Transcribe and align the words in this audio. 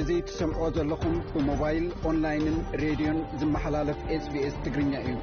እዙ 0.00 0.10
ትሰምዖ 0.28 0.68
ዘለኹም 0.76 1.14
ብሞባይል 1.32 1.86
ኦንላይንን 2.10 2.58
ሬድዮን 2.82 3.18
ዝመሓላለፍ 3.40 3.98
ስbስ 4.26 4.54
ትግርኛ 4.66 4.92
እዩ 5.06 5.14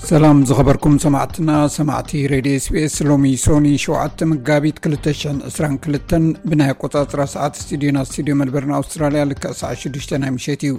سلام 0.00 0.44
زخبركم 0.44 0.98
سمعتنا 0.98 1.68
سمعتي 1.68 2.26
ريدي 2.26 2.56
اس 2.56 2.68
بي 2.68 2.84
اس 2.84 3.02
لومي 3.02 3.36
سوني 3.36 3.78
شوعت 3.78 4.24
مقابيت 4.24 4.78
كلتشن 4.78 5.42
اسران 5.42 5.78
كلتن 5.78 6.34
بناي 6.44 6.70
قطات 6.72 7.14
راسعات 7.16 7.56
استديونا 7.56 8.02
استديو 8.02 8.34
ملبرنا 8.34 8.80
استراليا 8.80 9.24
لك 9.24 9.46
اسعى 9.46 9.76
شدشتنا 9.76 10.30
مشيتيو 10.30 10.78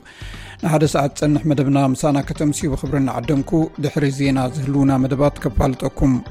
نحادة 0.63 0.87
ساعات 0.87 1.17
تنح 1.17 1.45
مدبنا 1.45 1.87
مسانا 1.87 2.21
كتمسي 2.21 2.67
وخبرنا 2.67 3.11
عدمكو 3.11 3.69
دحري 3.77 4.11
زينا 4.11 4.47
زهلونا 4.49 4.97
مدبات 4.97 5.39
كفالتكم 5.39 6.21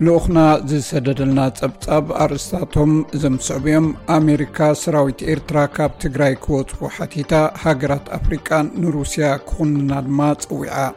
لأخنا 0.00 0.62
زي 0.66 0.80
سددلنا 0.80 1.48
تبتاب 1.48 2.12
أرستاتهم 2.12 3.04
زم 3.14 3.38
صعبهم 3.38 3.94
أمريكا 4.10 4.72
سراويت 4.72 5.22
إيرترا 5.22 5.66
كاب 5.66 5.98
تغراي 5.98 6.34
كوت 6.34 6.70
وحاتيتا 6.82 7.52
هاقرات 7.62 8.08
أفريكا 8.08 8.70
نروسيا 8.78 9.36
كون 9.36 9.86
نادمات 9.86 10.52
ويعا 10.52 10.92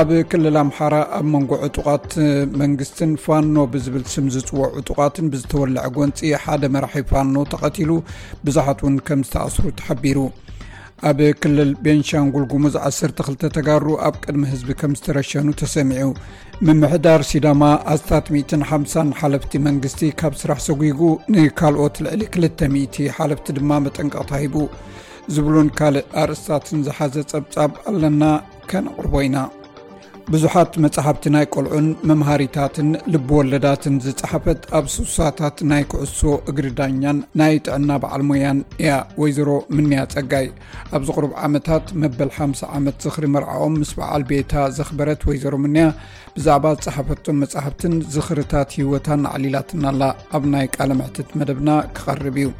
ኣብ 0.00 0.10
ክልል 0.30 0.54
ኣምሓራ 0.60 0.94
ኣብ 1.16 1.24
መንጎ 1.32 1.50
ዕጡቃት 1.66 2.06
መንግስትን 2.60 3.10
ፋኖ 3.24 3.56
ብዝብል 3.72 4.04
ስምዝፅዎ 4.12 4.60
ዕጡቃትን 4.80 5.26
ብዝተወላዕ 5.32 5.84
ጎንፂ 5.96 6.18
ሓደ 6.44 6.62
መራሒ 6.74 7.02
ፋኖ 7.10 7.34
ተቐቲሉ 7.52 7.90
ብዙሓት 8.46 8.78
ውን 8.84 8.96
ከም 9.08 9.22
ዝተኣስሩ 9.26 9.64
ተሓቢሩ 9.80 10.18
ኣብ 11.10 11.18
ክልል 11.42 11.70
ቤንሻንጉልጉሙዝ 11.86 12.76
1 12.90 13.18
ተተጋሩ 13.44 13.86
ኣብ 14.08 14.16
ቅድሚ 14.24 14.42
ህዝቢ 14.54 14.70
ከም 14.82 14.94
ዝተረሸኑ 15.00 15.48
ተሰሚዑ 15.64 16.08
ምምሕዳር 16.68 17.24
ሲዳማ 17.30 17.62
ኣስታት50 17.94 19.08
ሓለፍቲ 19.22 19.52
መንግስቲ 19.68 20.00
ካብ 20.22 20.34
ስራሕ 20.42 20.60
ሰጉጉ 20.70 21.00
ንካልኦት 21.36 21.96
ዕሊ 22.16 22.22
2000 22.44 23.12
ሓለፍቲ 23.18 23.48
ድማ 23.58 23.70
መጠንቀቅታሂቡ 23.88 24.54
ዝብሉን 25.34 25.68
ካልእ 25.80 26.06
ኣርእስታትን 26.24 26.80
ዝሓዘ 26.88 27.14
ፀብፃብ 27.32 27.72
ኣለና 27.90 28.22
ከነቅርቦ 28.70 29.14
ኢና 29.26 29.36
ብዙሓት 30.32 30.72
መጻሕፍቲ 30.84 31.24
ናይ 31.34 31.44
ቆልዑን 31.54 31.86
መምሃሪታትን 32.08 32.88
ልብ 33.12 33.28
ወለዳትን 33.38 33.94
ዝፀሓፈት 34.04 34.60
ኣብ 34.78 34.86
ስሳታት 34.94 35.56
ናይ 35.70 35.82
ኩዕሶ 35.92 36.20
እግሪ 36.50 36.66
ዳኛን 36.78 37.18
ናይ 37.40 37.54
ጥዕና 37.66 37.90
በዓል 38.02 38.22
ሞያን 38.30 38.58
እያ 38.82 38.90
ወይዘሮ 39.22 39.50
ምንያ 39.76 40.00
ጸጋይ 40.14 40.46
ኣብዚ 40.98 41.08
ቕሩብ 41.16 41.32
ዓመታት 41.46 41.86
መበል 42.02 42.30
50 42.38 42.70
ዓመት 42.78 42.98
ዝኽሪ 43.06 43.26
መርዓኦም 43.36 43.76
ምስ 43.82 43.92
በዓል 44.00 44.24
ቤታ 44.32 44.52
ዘኽበረት 44.78 45.22
ወይዘሮ 45.30 45.54
ምንያ 45.66 45.84
ብዛዕባ 46.36 46.66
ዝፀሓፈቶም 46.84 47.40
መጻሕፍትን 47.44 47.96
ዝኽርታት 48.16 48.76
ሂወታን 48.80 49.24
ዓሊላትና 49.36 49.84
ኣላ 49.94 50.02
ኣብ 50.38 50.44
ናይ 50.54 50.68
ቃለ 50.76 50.90
ምሕትት 51.00 51.30
መደብና 51.40 51.70
ክቐርብ 51.98 52.36
እዩ 52.42 52.50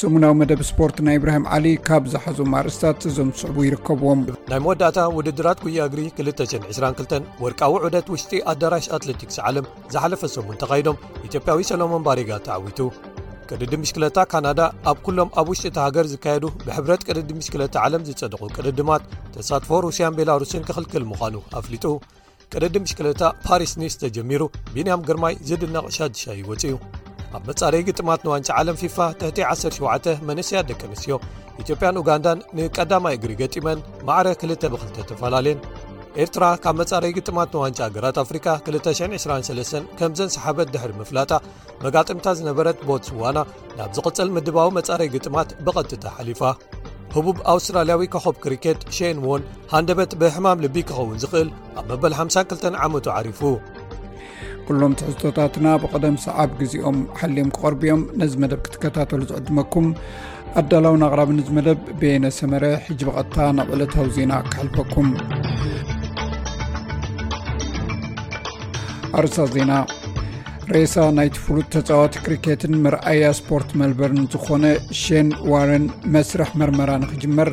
ሰሙናዊ 0.00 0.32
መደብ 0.40 0.60
ስፖርት 0.68 0.98
ናይ 1.06 1.16
እብራሂም 1.18 1.46
ዓሊ 1.54 1.66
ካብ 1.86 2.04
ዝሓዞ 2.12 2.38
ኣርእስታት 2.58 3.00
ዞም 3.16 3.30
ዝስዕቡ 3.38 3.56
ይርከብዎም 3.64 4.20
ናይ 4.50 4.60
መወዳእታ 4.64 4.98
ውድድራት 5.16 5.58
ጉያእግሪ 5.64 6.00
2202 6.20 7.18
ወርቃዊ 7.44 7.74
ዑደት 7.86 8.06
ውሽጢ 8.12 8.38
ኣዳራሽ 8.52 8.86
ኣትለቲክስ 8.98 9.36
ዓለም 9.48 9.66
ዝሓለፈ 9.94 10.22
ሰሙ 10.36 10.46
ተኻይዶም 10.62 10.98
ኢትዮጵያዊ 11.28 11.60
ሰሎሞን 11.70 12.04
ባሪጋ 12.06 12.30
ተዓዊቱ 12.46 12.80
ቅድዲ 13.50 13.72
ምሽክለታ 13.82 14.18
ካናዳ 14.32 14.60
ኣብ 14.92 14.98
ኵሎም 15.08 15.30
ኣብ 15.40 15.46
ውሽጢ 15.52 15.66
እቲ 15.70 15.78
ሃገር 15.86 16.08
ዝካየዱ 16.14 16.44
ብሕብረት 16.66 17.04
ቅድዲ 17.08 17.30
ምሽክለታ 17.42 17.74
ዓለም 17.88 18.04
ዝጸድቑ 18.08 18.42
ቅድድማት 18.56 19.04
ተሳትፎ 19.36 19.70
ሩስያን 19.88 20.16
ቤላሩስን 20.20 20.66
ክኽልክል 20.70 21.04
ምዃኑ 21.12 21.36
ኣፍሊጡ 21.60 21.86
ቅድዲ 22.54 22.76
ምሽክለታ 22.86 23.22
ፓሪስ 23.48 23.74
ኒስ 23.82 23.94
ተጀሚሩ 24.04 24.42
ብንያም 24.74 25.04
ግርማይ 25.10 25.36
ዝድነቕ 25.50 25.86
ሻድሻ 26.00 26.24
ወፅ 26.50 26.64
ዩ 26.72 26.76
ኣብ 27.36 27.42
መጻረይ 27.50 27.82
ግጥማት 27.88 28.20
ንዋንጫ 28.26 28.48
ዓለም 28.60 28.76
ፊፋ 28.80 28.96
ትሕቲይ 29.20 29.44
17 29.52 30.10
መንስያት 30.28 30.66
ደቂ 30.70 30.80
ኣንስትዮ 30.88 31.14
ኢትዮጵያን 31.62 31.98
ኡጋንዳን 32.00 32.38
ንቀዳማይ 32.58 33.14
እግሪ 33.18 33.32
ገጢመን 33.40 33.78
ማዕረ 34.08 34.28
ክልተ 34.40 34.62
ብኽልተ 34.72 34.98
ተፈላልየን 35.10 35.60
ኤርትራ 36.22 36.44
ካብ 36.64 36.74
መጻረይ 36.80 37.12
ግጥማት 37.18 37.52
ንዋንጫ 37.56 37.80
ግራት 37.96 38.16
ኣፍሪካ 38.24 38.46
223 38.66 39.76
ከምዘን 39.98 40.32
ሰሓበት 40.34 40.68
ድሕሪ 40.74 40.92
ምፍላጣ 41.00 41.30
መጋጥምታ 41.84 42.26
ዝነበረት 42.40 42.80
ቦትስዋና 42.88 43.38
ናብ 43.78 43.92
ዝቕጽል 43.98 44.30
ምድባዊ 44.36 44.68
መጻረይ 44.78 45.08
ግጥማት 45.14 45.50
ብቐጥታ 45.68 46.04
ሓሊፋ 46.16 46.42
ህቡብ 47.16 47.38
ኣውስትራልያዊ 47.52 48.02
ከኸብ 48.12 48.36
ክሪኬት 48.42 48.82
ሸንዎን 48.96 49.42
ሃንደበት 49.72 50.12
ብሕማም 50.20 50.62
ልቢ 50.66 50.76
ክኸውን 50.90 51.20
ዝኽእል 51.22 51.48
ኣብ 51.80 51.84
መበል 51.92 52.14
52 52.20 52.84
ዓመቱ 52.86 53.06
ዓሪፉ 53.20 53.40
ኩሎም 54.68 54.92
ትሕዝቶታትና 54.98 55.66
ብቐደም 55.82 56.16
ሰዓብ 56.24 56.50
ግዜኦም 56.60 56.98
ሓልዮም 57.20 57.48
ክቐርብኦም 57.54 58.02
ነዚ 58.20 58.32
መደብ 58.42 58.60
ክትከታተሉ 58.66 59.20
ዝዕድመኩም 59.30 59.86
ኣዳላው 60.60 60.94
ንቅራብ 61.02 61.30
ን 61.36 61.40
መደብ 61.56 61.80
ቤየነሰመረ 62.00 62.64
ሕጅበቐጥታ 62.86 63.36
ናብ 63.58 63.68
ዕለታዊ 63.76 64.06
ዜና 64.18 64.32
ክሕልፈኩም 64.50 65.08
ኣርሳ 69.20 69.36
ዜና 69.56 69.72
ርእሳ 70.74 70.96
ናይቲ 71.16 71.34
ፍሉጥ 71.46 71.66
ተፃዋቲ 71.74 72.14
ክሪኬትን 72.26 72.74
ምርኣያ 72.84 73.30
ስፖርት 73.38 73.70
መልበርን 73.80 74.20
ዝኾነ 74.34 74.64
ሸን 75.02 75.28
ዋርን 75.52 75.84
መስርሕ 76.14 76.50
መርመራ 76.62 76.90
ንክጅመር 77.02 77.50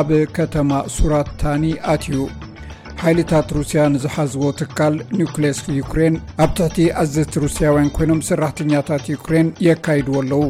ኣብ 0.00 0.08
ከተማ 0.38 0.70
ሱራ 0.96 1.14
ታኒ 1.42 1.64
ኣትዩ 1.92 2.22
ሓይልታት 3.00 3.48
ሩስያ 3.56 3.80
ንዝሓዝቦ 3.94 4.44
ትካል 4.60 4.94
ኒውክሌስ 5.18 5.58
ዩክሬን 5.80 6.14
ኣብ 6.44 6.50
ትሕቲ 6.58 6.78
ኣዘዝቲ 7.02 7.34
ሩስያውያን 7.44 7.90
ኮይኖም 7.96 8.20
ሰራሕተኛታት 8.28 9.04
ዩክሬን 9.12 9.48
የካይድዎ 9.66 10.14
ኣለዉ 10.22 10.40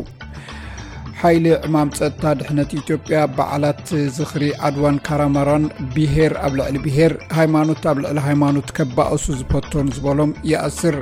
ሓይሊ 1.22 1.46
ዕማም 1.66 1.90
ፀጥታ 1.98 2.24
ድሕነት 2.42 2.70
ኢትዮጵያ 2.80 3.18
በዓላት 3.36 3.82
ዝኽሪ 4.18 4.44
ኣድዋን 4.68 4.96
ካራማራን 5.08 5.66
ብሄር 5.96 6.34
ኣብ 6.46 6.54
ልዕሊ 6.60 6.76
ብሄር 6.86 7.14
ሃይማኖት 7.40 7.84
ኣብ 7.92 8.00
ልዕሊ 8.04 8.18
ሃይማኖት 8.28 8.70
ከባእሱ 8.78 9.24
ዝፈቶን 9.42 9.90
ዝበሎም 9.98 10.32
ይኣስር 10.52 10.98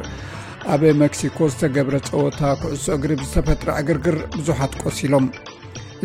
ኣብ 0.75 0.83
መክሲኮ 1.05 1.39
ዝተገብረ 1.55 1.95
ፀወታ 2.11 2.41
ኩዕሶ 2.65 2.87
እግሪ 2.99 3.13
ብዝተፈጥረ 3.23 3.69
ዕግርግር 3.85 4.19
ብዙሓት 4.39 4.75
ቆሲሎም 4.85 5.29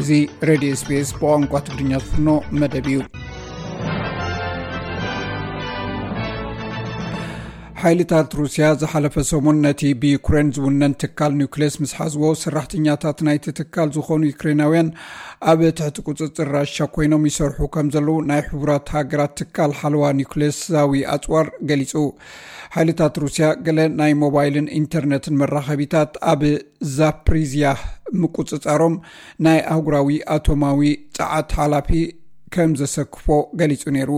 እዚ 0.02 0.09
ሬድዮ 0.52 0.73
ስፔስ 0.84 1.12
ብቋንቋ 1.19 1.53
ትግርኛ 1.68 1.94
ዝፍኖ 2.06 2.29
መደብ 2.62 2.85
እዩ 2.94 3.00
ሓይልታት 7.84 8.31
ሩስያ 8.40 8.66
ዝሓለፈ 8.81 9.16
ሰሙን 9.30 9.59
ነቲ 9.66 9.81
ብዩክሬን 10.02 10.50
ዝውነን 10.56 10.94
ትካል 11.02 11.31
ኒውክሌስ 11.40 11.75
ምስ 11.81 11.92
ሓዝዎ 12.00 12.25
ሰራሕተኛታት 12.42 13.19
ናይቲ 13.28 13.46
ትካል 13.59 13.88
ዝኾኑ 13.96 14.19
ዩክሬናውያን 14.30 14.90
ኣብ 15.53 15.62
ትሕቲ 15.80 15.97
ቁፅፅር 16.09 16.50
ራሻ 16.58 16.88
ኮይኖም 16.96 17.24
ይሰርሑ 17.30 17.59
ከም 17.75 17.88
ዘለዉ 17.96 18.16
ናይ 18.31 18.41
ሕቡራት 18.50 18.91
ሃገራት 18.97 19.34
ትካል 19.40 19.74
ሓለዋ 19.80 20.03
ዛዊ 20.75 20.94
ኣፅዋር 21.16 21.50
ገሊፁ 21.72 21.94
ሓይልታት 22.78 23.18
ሩስያ 23.25 23.47
ገለ 23.68 23.80
ናይ 24.02 24.14
ሞባይልን 24.24 24.68
ኢንተርነትን 24.80 25.38
መራኸቢታት 25.41 26.14
ኣብ 26.36 26.41
ዛፕሪዝያ 27.00 27.72
ምቁፅፃሮም 28.24 28.97
ናይ 29.47 29.59
ኣህጉራዊ 29.75 30.22
ኣቶማዊ 30.40 30.81
ፀዓት 31.20 31.50
ሓላፊ 31.62 31.90
ከም 32.56 32.72
ዘሰክፎ 32.80 33.25
ገሊጹ 33.59 33.81
ነይሩ 33.96 34.14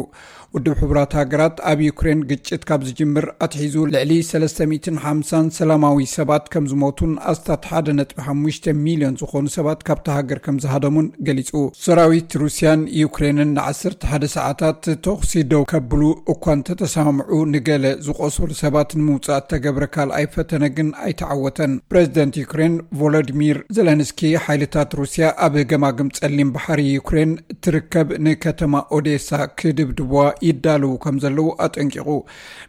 ውድብ 0.56 0.74
ሕቡራት 0.82 1.12
ሃገራት 1.18 1.56
ኣብ 1.70 1.80
ዩክሬን 1.86 2.20
ግጭት 2.32 2.64
ካብ 2.70 2.82
ዝጅምር 2.88 3.26
ኣትሒዙ 3.46 3.76
ልዕሊ 3.94 4.12
350 4.26 5.46
ሰላማዊ 5.60 6.00
ሰባት 6.18 6.44
ከም 6.54 6.66
ዝሞቱን 6.72 7.14
ኣስታት 7.32 7.64
5 7.78 8.70
ሚልዮን 8.84 9.16
ዝኾኑ 9.22 9.46
ሰባት 9.56 9.80
ካብቲ 9.88 10.08
ሃገር 10.18 10.40
ከም 10.48 10.58
ዝሃደሙን 10.64 11.08
ገሊጹ 11.30 11.50
ሰራዊት 11.86 12.36
ሩስያን 12.44 12.84
ዩክሬንን 13.04 13.54
ን11 13.56 14.06
ሰዓታት 14.36 14.82
ተኽሲ 15.08 15.32
ደው 15.54 15.64
ከብሉ 15.72 16.02
እኳ 16.34 16.44
እንተተሰምዑ 16.58 17.40
ንገለ 17.54 17.88
ዝቆሰሉ 18.10 18.52
ሰባት 18.62 18.94
ንምውፃእ 19.00 19.42
ተገብረ 19.56 19.88
ካል 19.98 20.14
ኣይፈተነ 20.20 20.64
ግን 20.78 20.92
ኣይተዓወተን 21.08 21.74
ፕረዚደንት 21.94 22.38
ዩክሬን 22.44 22.78
ቮሎዲሚር 23.02 23.58
ዘለንስኪ 23.80 24.22
ሓይልታት 24.46 24.94
ሩስያ 25.02 25.26
ኣብ 25.48 25.58
ገማግም 25.74 26.14
ጸሊም 26.20 26.54
ባሕሪ 26.60 26.80
ዩክሬን 27.00 27.34
እትርከብ 27.56 28.08
ንከተማ 28.30 28.86
ኦዴሳ 29.00 29.28
ክድብድቧ 29.60 30.14
ይዳለዉ 30.50 30.92
ከም 31.04 31.16
ዘለዉ 31.24 31.48
ኣጠንቂቑ 31.66 32.10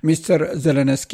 ሚስተር 0.06 0.40
ዘለነስኪ 0.64 1.12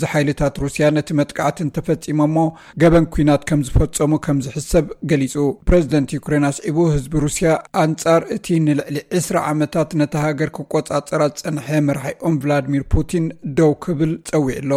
ዝሓይልታት 0.00 0.54
ሩስያ 0.64 0.86
ነቲ 0.96 1.08
መጥቃዕትን 1.20 1.66
እንተፈጺሞ 1.66 2.18
ሞ 2.36 2.44
ገበን 2.82 3.06
ኩናት 3.14 3.42
ከም 3.50 3.60
ዝፈጸሙ 3.68 4.10
ከም 4.26 4.38
ዝሕሰብ 4.46 4.86
ገሊጹ 5.12 5.34
ፕረዚደንት 5.70 6.14
ዩክሬን 6.18 6.46
ኣስዒቡ 6.50 6.78
ህዝቢ 6.94 7.14
ሩስያ 7.26 7.48
ኣንጻር 7.84 8.24
እቲ 8.36 8.46
ንልዕሊ 8.66 8.96
20 9.22 9.42
ዓመታት 9.52 9.90
ነቲ 10.02 10.14
ሃገር 10.26 10.52
ክቈጻጸራ 10.58 11.20
ዝጸንሐ 11.32 11.68
መራሒኦም 11.88 12.36
ቭላድሚር 12.44 12.84
ፑቲን 12.96 13.26
ደው 13.60 13.74
ክብል 13.86 14.12
ጸዊዕ 14.30 14.58
ኣሎ 14.62 14.70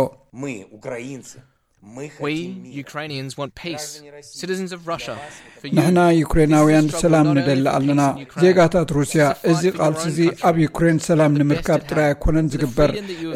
ንሕና 5.75 6.00
ዩክሬናውያን 6.19 6.88
ሰላም 7.01 7.28
ንደሊ 7.38 7.63
ኣለና 7.78 8.01
ዜጋታት 8.44 8.89
ሩስያ 8.98 9.24
እዚ 9.51 9.62
ቓልሲ 9.80 10.04
እዙ 10.12 10.19
ኣብ 10.50 10.56
ዩክሬን 10.66 11.00
ሰላም 11.07 11.33
ንምርካብ 11.42 11.81
ጥራይ 11.89 12.06
ኣይኮነን 12.12 12.50
ዝግበር 12.56 12.92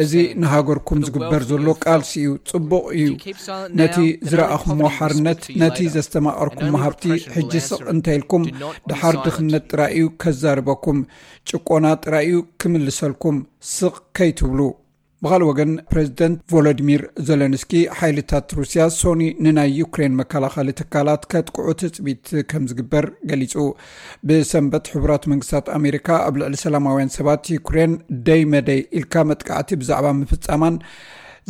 እዚ 0.05 0.13
ንሃገርኩም 0.41 0.99
ዝግበር 1.07 1.41
ዘሎ 1.51 1.67
ቃልሲ 1.85 2.11
እዩ 2.21 2.31
ጽቡቕ 2.51 2.85
እዩ 2.97 3.07
ነቲ 3.79 3.97
ዝረአኹዎ 4.29 4.89
ሓርነት 4.99 5.41
ነቲ 5.63 5.79
ዘስተማቐርኩዎ 5.97 6.73
ሃብቲ 6.85 7.05
ሕጂ 7.35 7.53
ስቕ 7.71 7.81
እንተይኢልኩም 7.95 8.45
ድሓር 8.91 9.17
ድኽነት 9.25 9.65
ጥራእዩ 9.73 10.05
ከዛርበኩም 10.23 11.01
ጭቆና 11.51 11.85
ጥራይእዩ 12.05 12.39
ክምልሰልኩም 12.61 13.39
ስቕ 13.77 13.95
ከይትብሉ 14.19 14.59
ብኻልእ 15.23 15.47
ወገን 15.49 15.69
ፕሬዚደንት 15.91 16.39
ቮሎዲሚር 16.53 17.01
ዘለንስኪ 17.27 17.73
ሓይልታት 17.97 18.47
ሩስያ 18.57 18.83
ሶኒ 18.99 19.21
ንናይ 19.45 19.69
ዩክሬን 19.81 20.17
መከላኸሊ 20.21 20.69
ትካላት 20.79 21.23
ከጥቅዑ 21.31 21.67
ትፅቢት 21.81 22.23
ከም 22.51 22.63
ዝግበር 22.71 23.05
ገሊጹ 23.29 23.53
ብሰንበት 24.29 24.91
ሕቡራት 24.95 25.25
መንግስታት 25.33 25.69
ኣሜሪካ 25.79 26.07
ኣብ 26.29 26.35
ልዕሊ 26.41 26.57
ሰላማውያን 26.65 27.13
ሰባት 27.17 27.51
ዩክሬን 27.57 27.93
ደይ 28.29 28.43
መደይ 28.53 28.81
ኢልካ 29.01 29.13
መጥቃዕቲ 29.31 29.71
ብዛዕባ 29.83 30.09
ምፍፃማን 30.21 30.77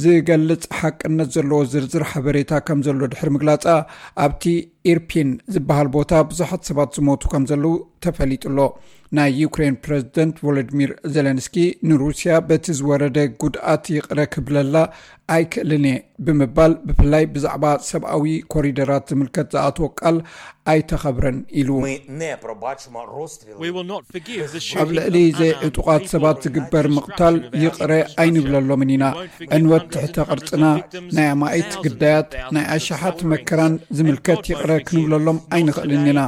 ዝገልጽ 0.03 0.63
ሓቅነት 0.77 1.29
ዘለዎ 1.35 1.57
ዝርዝር 1.73 2.03
ሓበሬታ 2.11 2.51
ከም 2.67 2.79
ዘሎ 2.85 3.01
ድሕሪ 3.11 3.29
ምግላጻ 3.35 3.65
ኣብቲ 4.23 4.43
ኢርፒን 4.91 5.29
ዝበሃል 5.55 5.87
ቦታ 5.97 6.11
ብዙሓት 6.31 6.61
ሰባት 6.69 6.89
ዝሞቱ 6.97 7.23
ከም 7.33 7.43
ዘለዉ 7.51 7.73
ኣሎ 8.49 8.57
ናይ 9.15 9.29
ዩክሬን 9.41 9.75
ፕረዚደንት 9.85 10.35
ቮሎዲሚር 10.45 10.91
ዜለንስኪ 11.13 11.55
ንሩሲያ 11.89 12.31
በቲ 12.47 12.65
ዝወረደ 12.79 13.17
ጉድኣት 13.41 13.83
ይቕረ 13.95 14.19
ክብለላ 14.33 14.75
ኣይክእልን 15.33 15.85
እየ 15.89 15.97
ብምባል 16.25 16.73
ብፍላይ 16.87 17.23
ብዛዕባ 17.35 17.65
ሰብኣዊ 17.89 18.25
ኮሪደራት 18.53 19.05
ዝምልከት 19.11 19.47
ዝኣትዎ 19.53 19.85
ቃል 19.99 20.17
ኣይተኸብረን 20.71 21.37
ኢሉ 21.59 21.69
ኣብ 24.81 24.89
ልዕሊ 24.97 25.15
ዘዕጡቓት 25.39 26.03
ሰባት 26.13 26.37
ዝግበር 26.47 26.85
ምቕታል 26.95 27.35
ይቕረ 27.63 27.91
ኣይንብለሎምን 28.23 28.91
ኢና 28.95 29.05
ዕንወት 29.57 29.85
ትሕተ 29.95 30.15
ቅርፅና 30.31 30.63
ናይ 31.17 31.27
ኣማኢት 31.35 31.71
ግዳያት 31.85 32.29
ናይ 32.57 32.65
ኣሽሓት 32.75 33.19
መከራን 33.31 33.75
ዝምልከት 33.99 34.43
ይቕረ 34.53 34.71
ክንብለሎም 34.89 35.39
ኣይንኽእልን 35.57 36.05
ኢና 36.13 36.21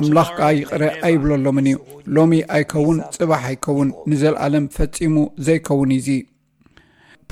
ኣምላኽ 0.00 0.30
ከዓ 0.38 0.50
ይቕረ 0.60 0.82
ኣይብለሎምን 1.08 1.68
እዩ 1.72 1.78
ሎሚ 2.18 2.34
ኣይከውን 2.58 3.00
ፅባሕ 3.18 3.44
ኣይከውን 3.52 3.90
ንዘለኣለም 4.12 4.66
ፈፂሙ 4.78 5.16
ዘይከውን 5.48 5.92
እዙ 6.00 6.08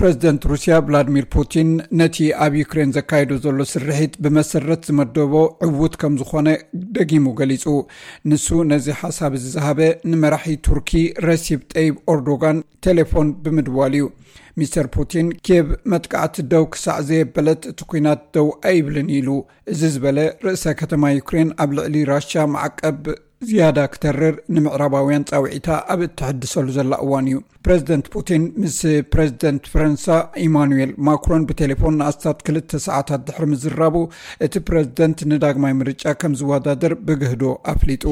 ፕረዚደንት 0.01 0.43
ሩስያ 0.51 0.75
ቭላድሚር 0.89 1.25
ፑቲን 1.35 1.71
ነቲ 2.01 2.19
ኣብ 2.45 2.53
ዩክሬን 2.59 2.93
ዘካየዱ 2.97 3.33
ዘሎ 3.47 3.59
ስርሒት 3.73 4.13
ብመሰረት 4.25 4.87
ዝመደቦ 4.89 5.33
ዕውት 5.67 5.95
ከም 6.01 6.15
ዝኾነ 6.21 6.49
ደጊሙ 6.97 7.25
ገሊጹ 7.41 7.65
ንሱ 8.31 8.47
ነዚ 8.71 8.87
ሓሳብ 9.01 9.35
እዚ 9.41 9.45
ዝሃበ 9.57 9.81
ንመራሒ 10.11 10.55
ቱርኪ 10.67 10.91
ረሲብ 11.27 11.61
ጠይብ 11.75 11.95
ኤርዶጋን 12.15 12.61
ቴሌፎን 12.87 13.29
ብምድዋል 13.45 13.97
እዩ 13.99 14.07
ሚስተር 14.61 14.89
ፑቲን 14.97 15.29
ኬብ 15.49 15.69
መጥቃዕቲ 15.95 16.37
ደው 16.55 16.65
ክሳዕ 16.77 16.99
ዘየበለት 17.11 17.63
እቲ 17.73 17.81
ኩናት 17.91 18.23
ደው 18.37 18.49
ኣይብልን 18.71 19.11
ኢሉ 19.21 19.29
እዚ 19.75 19.83
ዝበለ 19.97 20.19
ርእሰ 20.47 20.65
ከተማ 20.83 21.13
ዩክሬን 21.21 21.51
ኣብ 21.65 21.71
ልዕሊ 21.79 21.95
ራሽያ 22.15 22.45
ማዕቀብ 22.55 23.03
ዝያዳ 23.49 23.79
ክተርር 23.93 24.35
ንምዕራባውያን 24.55 25.25
ፃውዒታ 25.31 25.69
ኣብ 25.93 26.01
እትሕድሰሉ 26.07 26.65
ዘላ 26.77 26.93
እዋን 27.05 27.27
እዩ 27.31 27.37
ፕረዚደንት 27.67 28.07
ፑቲን 28.15 28.43
ምስ 28.63 28.77
ፕረዚደንት 29.15 29.71
ፈረንሳ 29.75 30.07
ኢማኑኤል 30.47 30.91
ማክሮን 31.09 31.47
ብቴሌፎን 31.51 31.97
ንኣስታት 32.01 32.41
ክልተ 32.49 32.81
ሰዓታት 32.87 33.23
ድሕሪ 33.29 33.47
ምዝራቡ 33.53 33.97
እቲ 34.47 34.55
ፕረዚደንት 34.71 35.21
ንዳግማይ 35.33 35.75
ምርጫ 35.81 36.05
ከም 36.23 36.35
ዝወዳደር 36.41 36.95
ብግህዶ 37.09 37.45
ኣፍሊጡ 37.75 38.05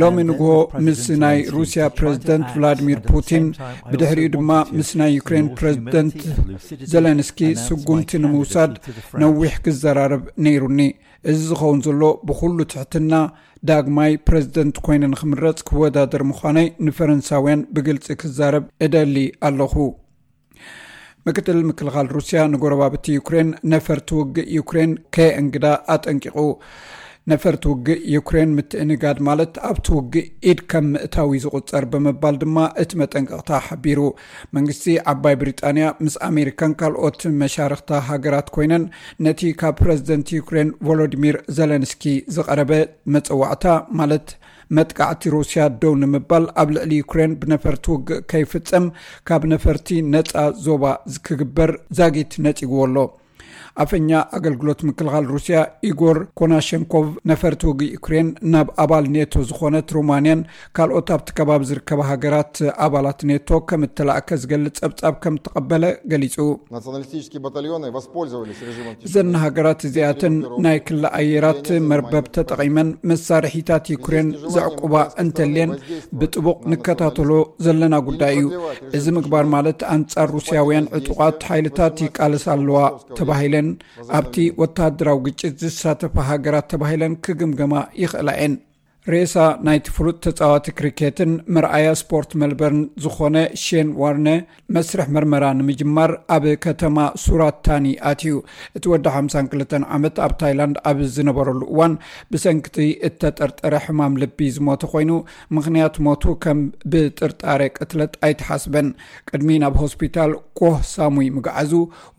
ሎሚ 0.00 0.20
ንግቦ 0.28 0.48
ምስ 0.86 1.00
ናይ 1.22 1.38
ሩስያ 1.56 1.80
ፕረዚደንት 1.98 2.46
ቭላድሚር 2.56 3.00
ፑቲን 3.10 3.46
ብድሕሪኡ 3.92 4.28
ድማ 4.34 4.50
ምስ 4.78 4.90
ናይ 5.00 5.10
ዩክሬን 5.18 5.48
ፕረዚደንት 5.60 6.14
ዘለንስኪ 6.92 7.40
ስጉምቲ 7.64 8.10
ንምውሳድነዊሕ 8.26 9.54
ክዘራርብ 9.66 10.22
ነይሩኒ 10.48 10.80
እዚ 11.32 11.38
ዝኸውን 11.50 11.80
ዘሎ 11.88 12.02
ብኩሉ 12.30 12.56
ትሕትና 12.74 13.12
ዳግማይ 13.70 14.12
ፕረዚደንት 14.28 14.78
ኮይነ 14.86 15.04
ንክምረፅ 15.12 15.58
ክወዳድር 15.70 16.22
ምዃነይ 16.30 16.68
ንፈረንሳውያን 16.86 17.66
ብግልፂ 17.74 18.06
ክዛረብ 18.22 18.64
ዕደሊ 18.86 19.16
ኣለኹ 19.48 19.72
ምክትል 21.26 21.58
ምክልኻል 21.68 22.06
ሩስያ 22.14 22.40
ንጎረባብቲ 22.52 23.06
ዩክሬን 23.18 23.48
ነፈርቲ 23.72 24.08
ውግእ 24.18 24.48
ዩክሬን 24.56 24.90
ከየእንግዳ 25.14 25.66
ኣጠንቂቑ 25.94 26.36
ነፈርቲ 27.32 27.62
ውግእ 27.70 28.00
ዩክሬን 28.14 28.50
ምትእንጋድ 28.56 29.18
ማለት 29.28 29.54
ኣብቲ 29.68 29.86
ውግእ 29.96 30.26
ኢድ 30.50 30.58
ከም 30.70 30.86
ምእታዊ 30.94 31.30
ዝቁፀር 31.44 31.84
ብምባል 31.92 32.36
ድማ 32.42 32.56
እቲ 32.82 32.90
መጠንቀቕታ 33.02 33.50
ሓቢሩ 33.68 34.00
መንግስቲ 34.56 34.84
ዓባይ 35.12 35.36
ብሪጣንያ 35.42 35.86
ምስ 36.04 36.16
ኣሜሪካን 36.28 36.74
ካልኦት 36.82 37.20
መሻርክታ 37.42 37.90
ሃገራት 38.08 38.50
ኮይነን 38.56 38.84
ነቲ 39.26 39.40
ካብ 39.62 39.74
ፕረዚደንት 39.82 40.34
ዩክሬን 40.38 40.70
ቮሎዲሚር 40.88 41.38
ዘለንስኪ 41.58 42.04
ዝቀረበ 42.36 42.72
መፀዋዕታ 43.14 43.64
ማለት 44.00 44.28
መጥቃዕቲ 44.76 45.22
ሩስያ 45.34 45.62
ደው 45.82 45.94
ንምባል 46.02 46.46
ኣብ 46.62 46.68
ልዕሊ 46.76 46.92
ዩክሬን 47.02 47.36
ብነፈርቲ 47.40 47.84
ውግእ 47.94 48.22
ከይፍፀም 48.32 48.86
ካብ 49.30 49.42
ነፈርቲ 49.54 49.88
ነፃ 50.14 50.32
ዞባ 50.66 50.84
ክግበር 51.26 51.72
ዛጊት 52.00 52.32
ነፂግዎ 52.46 52.78
ኣሎ 52.86 52.96
ኣፈኛ 53.82 54.10
ኣገልግሎት 54.36 54.80
ምክልኻል 54.88 55.24
ሩስያ 55.34 55.56
ኢጎር 55.88 56.18
ኮናሸንኮቭ 56.40 57.06
ነፈርቲ 57.30 57.62
ውግ 57.68 57.80
ዩክሬን 57.94 58.28
ናብ 58.52 58.68
ኣባል 58.82 59.04
ኔቶ 59.14 59.32
ዝኾነት 59.48 59.88
ሮማንያን 59.96 60.40
ካልኦት 60.78 61.08
ኣብቲ 61.14 61.28
ከባቢ 61.38 61.62
ዝርከባ 61.70 62.00
ሃገራት 62.10 62.56
ኣባላት 62.86 63.20
ኔቶ 63.30 63.48
ከም 63.70 63.84
እትላእከ 63.86 64.28
ዝገልፅ 64.42 64.74
ጸብጻብ 64.80 65.14
ከም 65.24 65.34
እተቐበለ 65.40 65.84
ገሊጹ 66.12 66.36
ዘና 69.14 69.32
ሃገራት 69.46 69.80
እዚኣትን 69.88 70.36
ናይ 70.66 70.78
ክላ 70.88 71.04
ኣየራት 71.20 71.66
መርበብ 71.90 72.24
ተጠቒመን 72.38 72.88
መሳርሒታት 73.12 73.84
ዩክሬን 73.94 74.28
ዘዕቁባ 74.56 74.94
እንተልየን 75.24 75.74
ብጥቡቕ 76.22 76.58
ንከታተሎ 76.74 77.30
ዘለና 77.68 77.94
ጉዳይ 78.10 78.34
እዩ 78.38 78.48
እዚ 79.00 79.04
ምግባር 79.18 79.44
ማለት 79.56 79.80
ኣንጻር 79.96 80.28
ሩስያውያን 80.38 80.90
ዕጡቓት 81.00 81.38
ሓይልታት 81.50 81.98
ይቃልስ 82.08 82.46
ኣለዋ 82.56 82.80
ተባሂለን 83.20 83.60
ኣብቲ 84.18 84.34
ወታደራዊ 84.62 85.18
ግጭት 85.26 85.54
ዝሳተፋ 85.64 86.14
ሃገራት 86.30 86.66
ተባሂለን 86.72 87.14
ክግምገማ 87.26 87.74
ይኽእላ 88.02 88.28
ርእሳ 89.12 89.34
ናይቲ 89.66 89.86
ፍሉጥ 89.94 90.14
ተፃዋቲ 90.24 90.66
ክሪኬትን 90.76 91.32
መርኣያ 91.54 91.86
ስፖርት 92.00 92.30
መልበርን 92.40 92.78
ዝኾነ 93.04 93.36
ሼን 93.62 93.88
ዋርነ 94.00 94.28
መስርሕ 94.74 95.08
መርመራ 95.14 95.44
ንምጅማር 95.58 96.12
ኣብ 96.36 96.44
ከተማ 96.66 96.96
ሱራታኒ 97.24 97.88
ኣትዩ 98.10 98.34
እቲ 98.76 98.84
ወዲ 98.92 99.06
52 99.16 99.76
ዓመት 99.96 100.16
ኣብ 100.26 100.32
ታይላንድ 100.42 100.78
ኣብ 100.90 101.00
ዝነበረሉ 101.16 101.60
እዋን 101.74 101.94
ብሰንኪቲ 102.30 102.78
እተጠርጠረ 103.08 103.74
ሕማም 103.88 104.16
ልቢ 104.22 104.38
ዝሞተ 104.56 104.82
ኮይኑ 104.94 105.12
ምክንያት 105.58 105.94
ሞቱ 106.08 106.24
ከም 106.46 106.62
ብጥርጣሬ 106.94 107.60
ቅትለት 107.78 108.16
ኣይተሓስበን 108.30 108.88
ቅድሚ 109.32 109.52
ናብ 109.66 109.76
ሆስፒታል 109.84 110.32
ኮህ 110.60 110.78
ሳሙይ 110.94 111.28
ምግዓዙ 111.36 111.72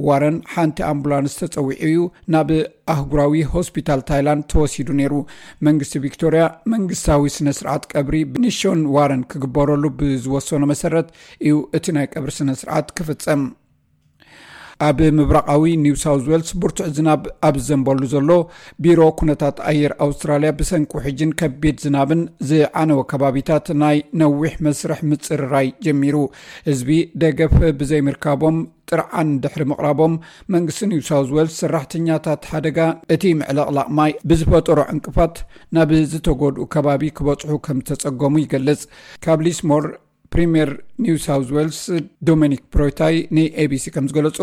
ዋረን 0.09 0.37
ሓንቲ 0.53 0.79
ኣምቡላንስ 0.91 1.35
ተፀዊዑ 1.55 1.77
እዩ 1.89 1.97
ናብ 2.35 2.49
ኣህጉራዊ 2.93 3.35
ሆስፒታል 3.53 3.99
ታይላንድ 4.09 4.43
ተወሲዱ 4.51 4.89
ነይሩ 5.01 5.13
መንግስቲ 5.67 5.93
ቪክቶርያ 6.05 6.43
መንግስታዊ 6.75 7.25
ስነስርዓት 7.37 7.83
ቀብሪ 7.93 8.15
ብኒሽን 8.33 8.79
ዋረን 8.95 9.21
ክግበረሉ 9.31 9.83
ብዝወሰኖ 9.99 10.61
መሰረት 10.73 11.07
እዩ 11.47 11.53
እቲ 11.79 11.85
ናይ 11.97 12.07
ቀብሪ 12.15 12.29
ስነስርዓት 12.39 12.87
ክፍፀም 12.99 13.43
ኣብ 14.87 14.99
ምብራቃዊ 15.17 15.71
ኒው 15.85 15.95
ሳውት 16.03 16.23
ዌልስ 16.31 16.49
ብርቱዕ 16.61 16.87
ዝናብ 16.95 17.23
ኣብ 17.47 17.55
ዘንበሉ 17.67 17.99
ዘሎ 18.13 18.29
ቢሮ 18.83 18.99
ኩነታት 19.19 19.57
ኣየር 19.71 19.93
ኣውስትራልያ 20.05 20.49
ብሰንኪ 20.59 20.91
ውሕጅን 20.99 21.31
ከቢድ 21.41 21.77
ዝናብን 21.85 22.21
ዝዓነወ 22.49 23.01
ከባቢታት 23.11 23.67
ናይ 23.81 23.97
ነዊሕ 24.21 24.53
መስርሕ 24.67 24.99
ምፅርራይ 25.11 25.69
ጀሚሩ 25.87 26.15
ህዝቢ 26.69 26.89
ደገፍ 27.23 27.55
ብዘይምርካቦም 27.81 28.57
ጥርዓን 28.91 29.29
ድሕሪ 29.43 29.61
ምቕራቦም 29.69 30.13
መንግስቲ 30.53 30.81
ኒው 30.91 31.01
ሳውት 31.09 31.29
ዌልስ 31.37 31.55
ሰራሕተኛታት 31.63 32.41
ሓደጋ 32.51 32.77
እቲ 33.15 33.23
ምዕለቕላቕ 33.39 33.87
ማይ 33.99 34.11
ብዝፈጠሮ 34.31 34.79
ዕንቅፋት 34.95 35.37
ናብ 35.77 35.91
ዝተጎድኡ 36.13 36.65
ከባቢ 36.75 37.03
ክበፅሑ 37.19 37.51
ከም 37.67 37.79
ዝተፀገሙ 37.89 38.33
ይገልጽ 38.45 38.83
ካብ 39.25 39.41
ሊስሞር 39.47 39.85
ፕሪምየር 40.33 40.69
ኒው 41.05 41.15
ሳውት 41.25 41.49
ዌልስ 41.55 41.79
ዶሚኒክ 42.29 42.61
ፕሮታይ 42.75 43.15
ንኤቢሲ 43.37 43.85
ከም 43.95 44.05
ዝገለፆ 44.11 44.37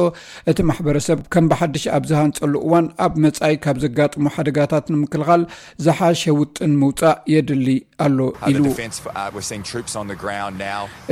እቲ 0.50 0.58
ማሕበረሰብ 0.70 1.18
ከም 1.34 1.44
ብሓድሽ 1.50 1.84
ኣብ 1.98 2.04
ዝሃንፀሉ 2.10 2.54
እዋን 2.66 2.86
ኣብ 3.06 3.12
መፃኢ 3.24 3.54
ካብ 3.64 3.76
ዘጋጥሙ 3.84 4.24
ሓደጋታት 4.34 4.86
ንምክልኻል 4.94 5.42
ዝሓሸ 5.86 6.22
ውጥን 6.40 6.72
ምውፃእ 6.82 7.16
የድሊ 7.34 7.68
ኣሎ 8.06 8.18
ኢሉ 8.50 8.60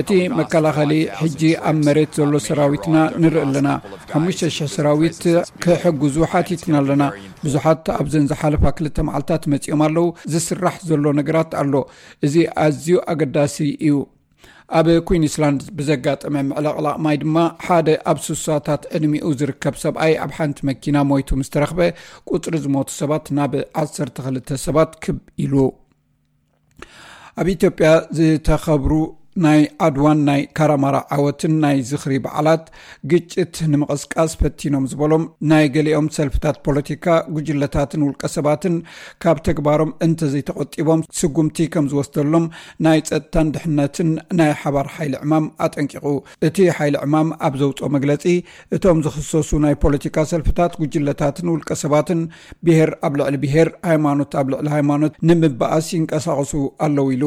እቲ 0.02 0.12
መከላኸሊ 0.42 0.92
ሕጂ 1.22 1.42
ኣብ 1.70 1.76
መሬት 1.88 2.14
ዘሎ 2.20 2.34
ሰራዊትና 2.48 2.96
ንርኢ 3.24 3.42
ኣለና 3.46 3.68
5,000 4.20 4.70
ሰራዊት 4.76 5.18
ክሕግዙ 5.64 6.16
ሓቲትና 6.34 6.74
ኣለና 6.84 7.02
ብዙሓት 7.44 7.84
ኣብዘን 7.98 8.26
ዝሓለፋ 8.30 8.64
ክልተ 8.78 8.96
መዓልታት 9.08 9.42
መፂኦም 9.54 9.82
ኣለው 9.88 10.08
ዝስራሕ 10.34 10.74
ዘሎ 10.92 11.04
ነገራት 11.20 11.52
ኣሎ 11.62 11.74
እዚ 12.28 12.34
ኣዝዩ 12.66 12.88
ኣገዳሲ 13.12 13.56
እዩ 13.88 13.94
ኣብ 14.78 14.86
ኩንስላንድ 15.08 15.62
ብዘጋጠመ 15.78 16.34
ምዕለቕላቕማይ 16.48 17.16
ድማ 17.22 17.36
ሓደ 17.66 17.88
ኣብ 18.10 18.18
ስሳታት 18.26 18.82
ዕድሚኡ 18.96 19.28
ዝርከብ 19.40 19.74
ሰብኣይ 19.84 20.12
ኣብ 20.24 20.30
ሓንቲ 20.36 20.58
መኪና 20.68 20.96
ሞቱ 21.10 21.28
ምስተረክበ 21.40 21.80
ቁፅሪ 22.32 22.54
ዝሞቱ 22.64 22.88
ሰባት 23.00 23.26
ናብ 23.38 23.52
12 23.84 24.54
ሰባት 24.66 24.92
ክብኢሉ 25.04 25.54
ኣብ 27.40 27.46
ኢትዮጵያ 27.56 27.88
ዝተከብሩ 28.18 28.92
ናይ 29.44 29.60
ኣድዋን 29.86 30.18
ናይ 30.28 30.40
ካራማራ 30.58 30.96
ዓወትን 31.16 31.52
ናይ 31.62 31.76
ዝኽሪ 31.90 32.14
በዓላት 32.24 32.64
ግጭት 33.10 33.56
ንምቅስቃስ 33.72 34.32
ፈቲኖም 34.40 34.84
ዝበሎም 34.92 35.24
ናይ 35.50 35.66
ገሊኦም 35.74 36.06
ሰልፍታት 36.16 36.56
ፖለቲካ 36.66 37.06
ጉጅለታትን 37.34 38.04
ውልቀ 38.06 38.22
ሰባትን 38.36 38.76
ካብ 39.24 39.38
ተግባሮም 39.48 39.92
እንተዘይተቐጢቦም 40.06 41.02
ስጉምቲ 41.20 41.58
ከም 41.74 41.86
ዝወስደሎም 41.92 42.46
ናይ 42.86 42.98
ፀጥታን 43.10 43.52
ድሕነትን 43.56 44.10
ናይ 44.40 44.50
ሓባር 44.62 44.88
ሓይሊ 44.96 45.14
ዕማም 45.26 45.46
ኣጠንቂቑ 45.66 46.04
እቲ 46.48 46.58
ሓይሊ 46.78 46.94
ዕማም 47.08 47.30
ኣብ 47.50 47.54
ዘውፅኦ 47.62 47.90
መግለፂ 47.98 48.24
እቶም 48.78 49.00
ዝኽሰሱ 49.06 49.50
ናይ 49.66 49.76
ፖለቲካ 49.86 50.16
ሰልፍታት 50.32 50.72
ጉጅለታትን 50.82 51.52
ውልቀ 51.54 51.70
ሰባትን 51.84 52.20
ብሄር 52.66 52.92
ኣብ 53.08 53.14
ልዕሊ 53.22 53.36
ብሄር 53.46 53.70
ሃይማኖት 53.92 54.34
ኣብ 54.42 54.46
ልዕሊ 54.54 54.66
ሃይማኖት 54.76 55.14
ንምበኣስ 55.30 55.86
ይንቀሳቐሱ 55.96 56.52
ኣለው 56.84 57.08
ኢሉ 57.16 57.24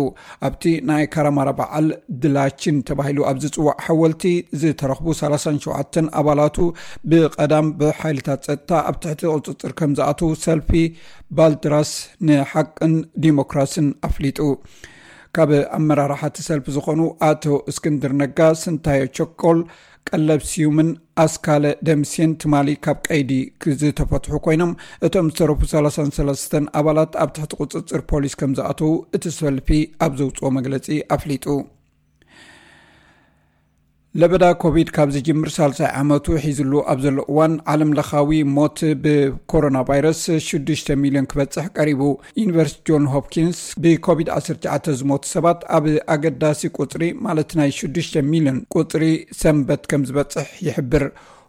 ኣብቲ 0.49 0.63
ናይ 0.91 1.03
ካራማራ 1.15 1.49
በዓል 1.61 1.89
ድላችን 2.23 2.75
ተባሂሉ 2.89 3.19
ኣብ 3.29 3.37
ዝፅዋዕ 3.43 3.75
ሓወልቲ 3.85 4.23
ዝተረኽቡ 4.61 5.07
37 5.19 6.01
ኣባላቱ 6.21 6.57
ብቀዳም 7.11 7.67
ብሓይልታት 7.81 8.41
ፀጥታ 8.49 8.71
ኣብ 8.89 8.97
ትሕቲ 9.03 9.21
ቅፅፅር 9.43 9.73
ከም 9.81 9.93
ዝኣተዉ 9.99 10.29
ሰልፊ 10.45 10.69
ባልድራስ 11.39 11.91
ንሓቅን 12.29 12.95
ዲሞክራስን 13.27 13.89
ኣፍሊጡ 14.09 14.39
ካብ 15.37 15.49
ኣመራርሓቲ 15.79 16.37
ሰልፊ 16.49 16.65
ዝኾኑ 16.77 16.99
ኣቶ 17.29 17.43
እስክንድር 17.71 18.11
ነጋ 18.21 18.39
ስንታዮ 18.63 19.03
ቸኮል 19.17 19.59
ቀለብ 20.09 20.41
ስዩምን 20.49 20.89
ኣስካለ 21.23 21.65
ደምሴን 21.87 22.31
ትማሊ 22.41 22.69
ካብ 22.85 22.97
ቀይዲ 23.07 23.31
ዝተፈትሑ 23.81 24.33
ኮይኖም 24.45 24.71
እቶም 25.07 25.27
ዝተረፉ 25.33 25.59
33 25.73 26.57
ኣባላት 26.79 27.13
ኣብ 27.23 27.29
ትሕቲ 27.37 27.51
ቁፅፅር 27.61 28.01
ፖሊስ 28.13 28.35
ከም 28.41 28.53
ዝኣተዉ 28.59 28.91
እቲ 29.17 29.25
ሰልፊ 29.41 29.69
ኣብ 30.07 30.13
ዘውፅኦ 30.21 30.49
መግለፂ 30.57 30.87
ኣፍሊጡ 31.17 31.45
ለበዳ 34.21 34.43
ኮቪድ 34.61 34.89
ካብ 34.95 35.09
ዝጅምር 35.13 35.49
30ይ 35.53 35.87
ዓመቱ 35.99 36.25
ሒዙሉ 36.43 36.73
ኣብ 36.91 36.99
ዘሎ 37.05 37.19
እዋን 37.31 37.53
ዓለም 37.73 37.91
ለካዊ 37.97 38.31
ሞት 38.57 38.79
ብኮሮና 39.03 39.77
ቫይረስ 39.87 40.19
6 40.47 40.91
ሚልዮን 41.03 41.29
ክበፅሕ 41.31 41.65
ቀሪቡ 41.77 42.01
ዩኒቨርሲቲ 42.41 42.77
ጆን 42.89 43.07
ሆፕኪንስ 43.13 43.61
ብኮቪድ-19 43.85 44.89
ዝሞቱ 44.99 45.23
ሰባት 45.33 45.63
ኣብ 45.77 45.87
ኣገዳሲ 46.17 46.61
ቁፅሪ 46.79 47.03
ማለት 47.27 47.53
ናይ 47.61 47.71
6 47.79 48.25
ሚልዮን 48.31 48.59
ቁፅሪ 48.77 49.03
ሰንበት 49.41 49.83
ከም 49.93 50.03
ዝበፅሕ 50.11 50.47
ይሕብር 50.69 51.05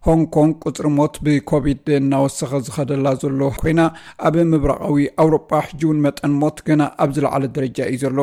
ሆን 0.08 0.22
ኮንግ 0.38 0.54
ቁፅሪ 0.70 0.86
ሞት 0.98 1.14
ብኮቪድ 1.26 1.84
እናወሰኪ 2.00 2.52
ዝኸደላ 2.68 3.06
ዘሎ 3.24 3.40
ኮይና 3.62 3.80
ኣብ 4.28 4.34
ምብራቃዊ 4.54 5.04
ኣውሮጳ 5.24 5.50
ሕጂውን 5.68 6.00
መጠን 6.06 6.32
ሞት 6.44 6.58
ግና 6.70 6.82
ኣብ 7.04 7.10
ዝለዕለ 7.18 7.44
ደረጃ 7.58 7.78
እዩ 7.94 7.98
ዘሎ 8.04 8.18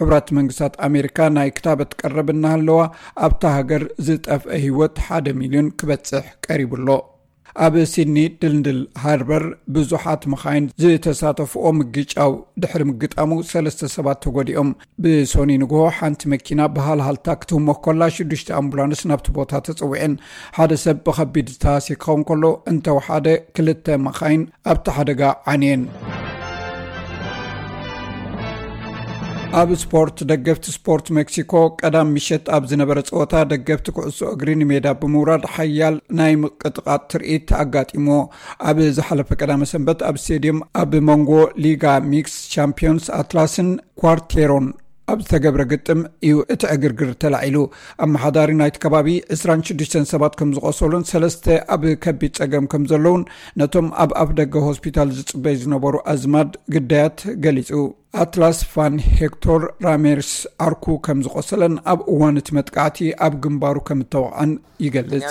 ሕብራት 0.00 0.28
መንግስታት 0.38 0.74
ኣሜሪካ 0.88 1.18
ናይ 1.36 1.48
ክታበት 1.56 1.90
ቀረብ 2.00 2.28
ናሃለዋ 2.42 2.80
ኣብታ 3.28 3.42
ሃገር 3.58 3.82
ዝጠፍአ 4.08 4.60
ሂወት 4.66 4.96
ሓደ 5.06 5.26
ሚልዮን 5.40 5.68
ክበፅሕ 5.80 6.26
ቀሪቡኣሎ 6.46 6.88
ኣብ 7.64 7.74
ሲድኒ 7.92 8.18
ድልንድል 8.42 8.78
ሃርበር 9.02 9.42
ብዙሓት 9.74 10.22
መኻይን 10.32 10.66
ዝተሳተፍኦ 10.82 11.64
ምግጫው 11.78 12.32
ድሕሪ 12.62 12.82
ምግጣሙ 12.90 13.30
ሰለስተ 13.50 13.90
ሰባት 13.96 14.18
ተጎዲኦም 14.26 14.70
ብሶኒ 15.04 15.50
ንግሆ 15.64 15.82
ሓንቲ 15.98 16.22
መኪና 16.34 16.60
ብሃልሃልታ 16.78 17.26
ክትህሞኽ 17.42 17.80
ኮላ 17.88 18.00
6ዱሽ 18.22 18.44
ኣምቡላንስ 18.62 19.02
ናብቲ 19.12 19.28
ቦታ 19.40 19.52
ተፅውዐን 19.68 20.14
ሓደ 20.58 20.72
ሰብ 20.86 20.98
ብከቢድ 21.08 21.48
ዝተባሴ 21.56 21.88
ክኸውን 22.06 22.24
ከሎ 22.30 22.44
እንተውሓደ 22.72 23.26
ክልተ 23.58 23.86
መኻይን 24.08 24.44
ኣብቲ 24.74 24.88
ሓደጋ 24.98 25.22
ዓንየን 25.52 25.84
ኣብ 29.60 29.70
ስፖርት 29.80 30.18
ደገፍቲ 30.30 30.64
ስፖርት 30.76 31.06
ሜክሲኮ 31.16 31.52
ቀዳም 31.80 32.06
ምሸት 32.16 32.44
ኣብ 32.56 32.62
ዝነበረ 32.70 32.98
ፀወታ 33.08 33.32
ደገፍቲ 33.50 33.86
ኩዕሶ 33.96 34.18
እግሪ 34.34 34.48
ንሜዳ 34.60 34.86
ብምውራድ 35.00 35.44
ሓያል 35.54 35.96
ናይ 36.18 36.34
ምቅጥቃጥ 36.42 37.00
ትርኢት 37.14 37.50
ኣጋጢሞ 37.62 38.08
ኣብ 38.70 38.78
ዝሓለፈ 38.98 39.30
ቀዳመ 39.40 39.60
ሰንበት 39.72 40.00
ኣብ 40.10 40.16
ስተድዮም 40.26 40.60
ኣብ 40.82 40.94
መንጎ 41.08 41.30
ሊጋ 41.64 41.84
ሚክስ 42.12 42.36
ቻምፒዮንስ 42.54 43.08
ኣትላስን 43.20 43.68
ኳርቴሮን 44.04 44.68
ኣብ 45.12 45.20
ዝተገብረ 45.24 45.62
ግጥም 45.70 46.00
እዩ 46.26 46.34
እቲ 46.52 46.62
ዕግርግር 46.74 47.08
ተላዒሉ 47.22 47.56
ኣብ 48.04 48.08
መሓዳሪ 48.14 48.50
ናይቲ 48.60 48.76
ከባቢ 48.84 49.08
26 49.38 49.96
ሰባት 50.12 50.34
ከም 50.40 50.50
ዝቆሰሉን 50.56 51.02
ሰለስተ 51.10 51.44
ኣብ 51.74 51.82
ከቢድ 52.04 52.32
ፀገም 52.40 52.66
ከም 52.72 52.84
ዘለውን 52.92 53.22
ነቶም 53.62 53.88
ኣብ 54.04 54.10
ኣፍ 54.22 54.30
ደገ 54.40 54.54
ሆስፒታል 54.68 55.10
ዝፅበይ 55.18 55.56
ዝነበሩ 55.64 55.94
ኣዝማድ 56.12 56.52
ግዳያት 56.76 57.18
ገሊፁ 57.46 57.70
ኣትላስ 58.24 58.60
ፋን 58.76 58.96
ሄክቶር 59.18 59.60
ራሜርስ 59.88 60.32
ኣርኩ 60.68 60.84
ከም 61.08 61.20
ዝቆሰለን 61.26 61.76
ኣብ 61.94 62.00
እዋን 62.14 62.40
እቲ 62.42 62.48
መጥቃዕቲ 62.60 62.98
ኣብ 63.26 63.36
ግንባሩ 63.46 63.76
ከም 63.90 64.00
እተወቕዐን 64.06 64.52
ይገልጽ 64.86 65.22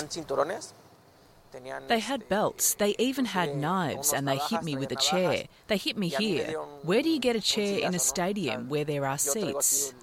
They 1.88 2.00
had 2.00 2.30
belts, 2.30 2.76
they 2.76 2.96
even 2.98 3.26
had 3.26 3.58
knives, 3.58 4.14
and 4.14 4.26
they 4.28 4.38
hit 4.38 4.64
me 4.64 4.78
with 4.78 4.92
a 4.92 4.96
chair. 4.96 5.44
They 5.68 5.76
hit 5.78 5.98
me 5.98 6.08
here. 6.08 6.48
Where 6.84 7.02
do 7.02 7.10
you 7.10 7.20
get 7.20 7.36
a 7.36 7.42
chair 7.42 7.80
in 7.80 7.94
a 7.94 8.00
stadium 8.00 8.70
where 8.70 8.86
there 8.92 9.06
are 9.14 9.18
seats? 9.34 9.94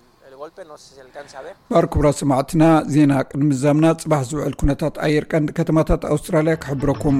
ባርክ 1.74 1.94
ሰማዕትና 2.18 2.64
ዜና 2.94 3.12
ቅድሚ 3.30 3.48
ዛምና 3.62 3.86
ፅባሕ 4.02 4.20
ዝውዕል 4.30 4.52
ኩነታት 4.60 4.98
ኣየር 5.06 5.24
ቀንዲ 5.32 5.48
ከተማታት 5.56 6.02
ኣውስትራልያ 6.14 6.54
ክሕብረኩም 6.62 7.16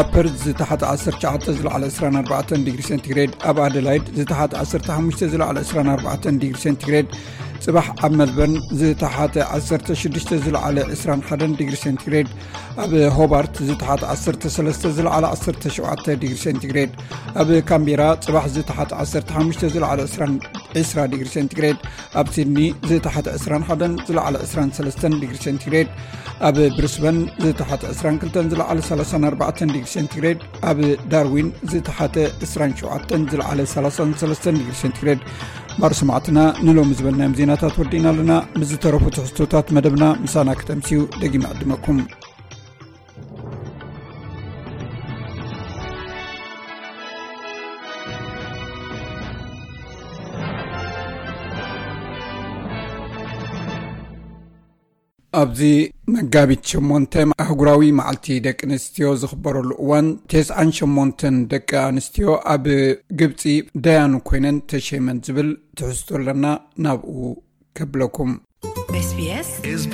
ኣብ 0.00 0.06
ፐርዝ 0.14 0.36
ዝተሓተ 0.46 0.82
19 0.92 1.52
ዝለዕለ 1.58 1.82
24 1.98 2.56
ዲግሪ 2.68 2.82
ሴንቲግሬድ 2.90 3.34
ኣብ 3.50 3.58
ኣደላይድ 3.66 4.06
ዝተሓተ 4.20 4.54
15 4.88 5.26
ዝለዕለ 5.34 5.56
24 5.66 6.32
ዲግሪ 6.44 6.54
ሴንቲግሬድ 6.64 7.08
ፅባሕ 7.64 7.86
ኣብ 8.06 8.12
መልበን 8.18 8.52
ዝተሓተ 8.80 9.36
16 9.58 10.32
ዝለዓለ 10.44 10.76
21 10.94 11.54
ዲግሪ 11.60 11.76
ሴንቲግሬድ 11.84 12.28
ኣብ 12.82 12.92
ሆባርት 13.16 13.56
ዝተሓተ 13.68 14.02
13 14.14 14.86
ዝለዓለ 14.96 15.24
17 15.44 16.10
ዲግሪ 16.22 16.34
ሴንቲግሬድ 16.44 16.90
ኣብ 17.40 17.50
ካምቢራ 17.70 18.02
ፅባሕ 18.26 18.46
ዝተሓተ 18.56 18.92
15 19.02 19.66
ዝለዓለ 19.74 20.00
20 20.12 21.06
ዲግሪ 21.12 21.28
ሴንቲግሬድ 21.36 21.78
ኣብ 22.20 22.26
ሲድኒ 22.36 22.58
ዝተሓተ 22.92 23.26
21 23.38 24.06
ዝለዓለ 24.10 24.34
23 24.46 25.10
ዲግሪ 25.24 25.36
ሴንቲግሬድ 25.46 25.88
ኣብ 26.48 26.56
ብሪስበን 26.78 27.18
ዝተሓተ 27.44 27.82
22 27.98 28.40
ዝለዓለ 28.52 28.78
34 28.94 29.62
ዲግሪ 29.74 29.86
ሴንቲግሬድ 29.96 30.40
ኣብ 30.70 30.80
ዳርዊን 31.12 31.48
ዝተሓተ 31.74 32.16
27 32.48 33.28
ዝለዓለ 33.32 33.58
33 33.76 34.52
ዲግሪ 34.58 34.74
ሴንቲግሬድ 34.82 35.20
ባር 35.82 35.92
ሰማዕትና 36.00 36.40
ንሎሚ 36.66 36.90
ዝበልናዮም 36.98 37.34
ዜናታት 37.40 37.74
ወዲእና 37.80 38.06
ኣለና 38.12 38.32
ብዝተረፉ 38.60 39.04
ትሕዝቶታት 39.16 39.66
መደብና 39.78 40.04
ምሳና 40.24 40.48
ክተምሲዩ 40.60 41.00
ደጊመ 41.22 41.42
ዕድመኩም 41.54 41.98
ኣብዚ 55.40 55.60
መጋቢት 56.14 56.62
8 56.90 57.16
ኣህጉራዊ 57.44 57.88
መዓልቲ 57.98 58.26
ደቂ 58.46 58.60
ኣንስትዮ 58.74 59.06
ዝኽበረሉ 59.22 59.68
እዋን 59.84 60.06
98 60.34 61.24
ደቂ 61.54 61.68
ኣንስትዮ 61.90 62.28
ኣብ 62.54 62.64
ግብፂ 63.22 63.42
ደያኑ 63.86 64.12
ኮይነን 64.28 64.58
ተሸመን 64.72 65.18
ዝብል 65.26 65.50
ትሕዝቶ 65.80 66.08
ኣለና 66.20 66.44
ናብኡ 66.86 67.18
ከብለኩም 67.80 68.32
ስስ 69.08 69.84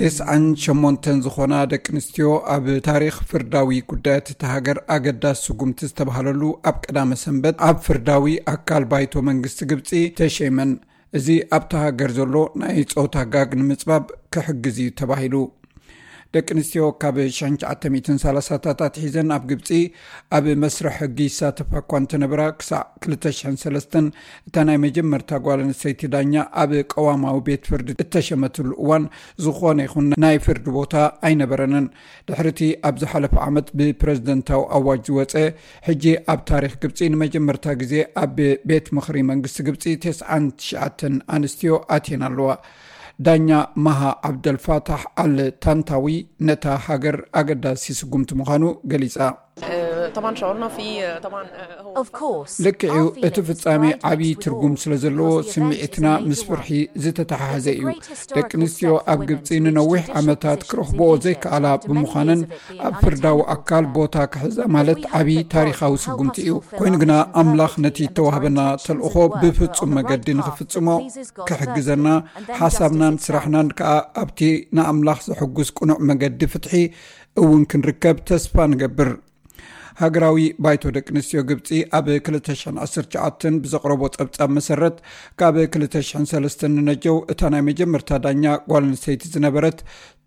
98 0.00 1.08
ዝኾና 1.24 1.54
ደቂ 1.72 1.84
ኣንስትዮ 1.94 2.28
ኣብ 2.54 2.64
ታሪክ 2.88 3.16
ፍርዳዊ 3.30 3.78
ጉዳያት 3.90 4.26
እቲ 4.32 4.40
ሃገር 4.52 4.78
ኣገዳሲ 4.94 5.38
ስጉምቲ 5.46 5.80
ዝተባሃለሉ 5.90 6.42
ኣብ 6.70 6.76
ቀዳመ 6.86 7.18
ሰንበት 7.22 7.56
ኣብ 7.68 7.76
ፍርዳዊ 7.86 8.34
ኣካል 8.54 8.86
ባይቶ 8.92 9.12
መንግስቲ 9.28 9.60
ግብፂ 9.72 9.90
ተሸይመን 10.20 10.72
እዚ 11.18 11.26
ኣብቲ 11.58 11.72
ሃገር 11.84 12.12
ዘሎ 12.18 12.34
ናይ 12.62 12.78
ፆታ 12.94 13.14
ጋግ 13.34 13.50
ንምፅባብ 13.60 14.04
ክሕግዝ 14.36 14.78
እዩ 14.84 14.90
ተባሂሉ 15.02 15.34
ደቂ 16.34 16.46
ኣንስትዮ 16.54 16.84
ካብ 17.02 17.16
1930 17.22 18.58
ታት 18.80 18.94
ሒዘን 19.02 19.28
ኣብ 19.36 19.42
ግብፂ 19.50 19.68
ኣብ 20.36 20.44
መስርሕ 20.62 20.90
ሕጊ 21.00 21.18
ይሳተፋ 21.28 21.70
እኳ 21.82 21.90
እንተነበራ 22.02 22.42
ክሳዕ 22.60 22.80
203 23.10 23.92
እታ 24.48 24.56
ናይ 24.68 24.78
መጀመርታ 24.84 25.30
ጓል 25.44 25.60
ኣንስተይቲ 25.66 26.02
ዳኛ 26.14 26.34
ኣብ 26.62 26.72
ቀዋማዊ 26.94 27.38
ቤት 27.48 27.64
ፍርዲ 27.72 27.88
እተሸመትሉ 28.04 28.68
እዋን 28.84 29.04
ዝኾነ 29.44 29.78
ይኹን 29.86 30.08
ናይ 30.24 30.38
ፍርዲ 30.46 30.66
ቦታ 30.78 30.94
ኣይነበረንን 31.28 31.86
እቲ 32.52 32.60
ኣብ 32.90 32.96
ዝሓለፈ 33.02 33.34
ዓመት 33.48 33.68
ብፕረዚደንታዊ 33.80 34.60
ኣዋጅ 34.78 35.02
ዝወፀ 35.10 35.34
ሕጂ 35.88 36.04
ኣብ 36.34 36.40
ታሪክ 36.52 36.74
ግብፂ 36.84 36.98
ንመጀመርታ 37.16 37.64
ግዜ 37.82 37.94
ኣብ 38.24 38.34
ቤት 38.72 38.86
ምክሪ 38.98 39.16
መንግስቲ 39.30 39.58
ግብፂ 39.68 39.84
99 40.08 41.06
ኣንስትዮ 41.36 41.74
ኣትየን 41.98 42.22
ኣለዋ 42.30 42.48
ዳኛ 43.26 43.50
መሃ 43.84 44.00
ዓብደልፋታሕ 44.30 45.02
አል 45.24 45.34
ታንታዊ 45.64 46.06
ነታ 46.48 46.64
ሃገር 46.88 47.18
ኣገዳሲ 47.40 47.84
ስጉምቲ 48.00 48.30
ምዃኑ 48.40 48.62
ገሊጻ 48.92 49.16
Eh, 49.54 49.62
eh, 49.62 50.18
eh, 50.18 51.42
ልክዕኡ 52.66 52.96
እቲ 53.26 53.36
ፍጻሚ 53.48 53.82
ዓብዪ 54.10 54.28
ትርጉም 54.42 54.72
ስለ 54.82 54.92
ዘለዎ 55.02 55.28
ስሚዒትና 55.50 56.06
ምስ 56.28 56.40
ፍርሒ 56.46 56.68
ዝተተሓሕዘ 57.02 57.66
እዩ 57.78 57.84
ደቂ 58.36 58.50
ኣንስትዮ 58.60 58.90
ኣብ 59.12 59.20
ግብፂ 59.28 59.48
ንነዊሕ 59.64 60.02
ዓመታት 60.20 60.60
ክረኽብኦ 60.70 61.08
ዘይከኣላ 61.24 61.66
ብምዃንን 61.84 62.40
ኣብ 62.86 62.94
ፍርዳዊ 63.02 63.38
ኣካል 63.54 63.84
ቦታ 63.96 64.14
ክሕዘ 64.32 64.56
ማለት 64.76 65.00
ዓብዪ 65.18 65.36
ታሪካዊ 65.56 65.92
ስጉምቲ 66.04 66.36
እዩ 66.44 66.54
ኮይኑ 66.78 66.94
ግና 67.02 67.12
ኣምላኽ 67.42 67.72
ነቲ 67.84 67.98
ተዋህበና 68.16 68.58
ተልእኾ 68.86 69.14
ብፍጹም 69.42 69.92
መገዲ 69.98 70.26
ንኽፍፅሞ 70.40 70.88
ክሕግዘና 71.50 72.06
ሓሳብናን 72.62 73.14
ስራሕናን 73.26 73.70
ከዓ 73.80 73.92
ኣብቲ 74.24 74.40
ንኣምላኽ 74.78 75.20
ዘሐጉዝ 75.28 75.68
ቅኑዕ 75.78 75.98
መገዲ 76.10 76.40
ፍትሒ 76.54 76.72
እውን 77.42 77.62
ክንርከብ 77.72 78.16
ተስፋ 78.32 78.54
ንገብር 78.72 79.12
ሃገራዊ 80.02 80.36
ባይቶ 80.64 80.82
ደቂ 80.96 81.04
ኣንስትዮ 81.14 81.40
ግብፂ 81.48 81.68
ኣብ 81.98 82.06
219 82.14 83.60
ብዘቕረቦ 83.64 84.02
ፀብፃብ 84.16 84.50
መሰረት 84.58 84.96
ካብ 85.40 85.56
203 85.82 86.64
ንነጀው 86.76 87.16
እታ 87.32 87.40
ናይ 87.54 87.62
መጀመርታ 87.68 88.10
ዳኛ 88.24 88.44
ጓል 88.72 88.82
ኣንስተይቲ 88.88 89.22
ዝነበረት 89.34 89.78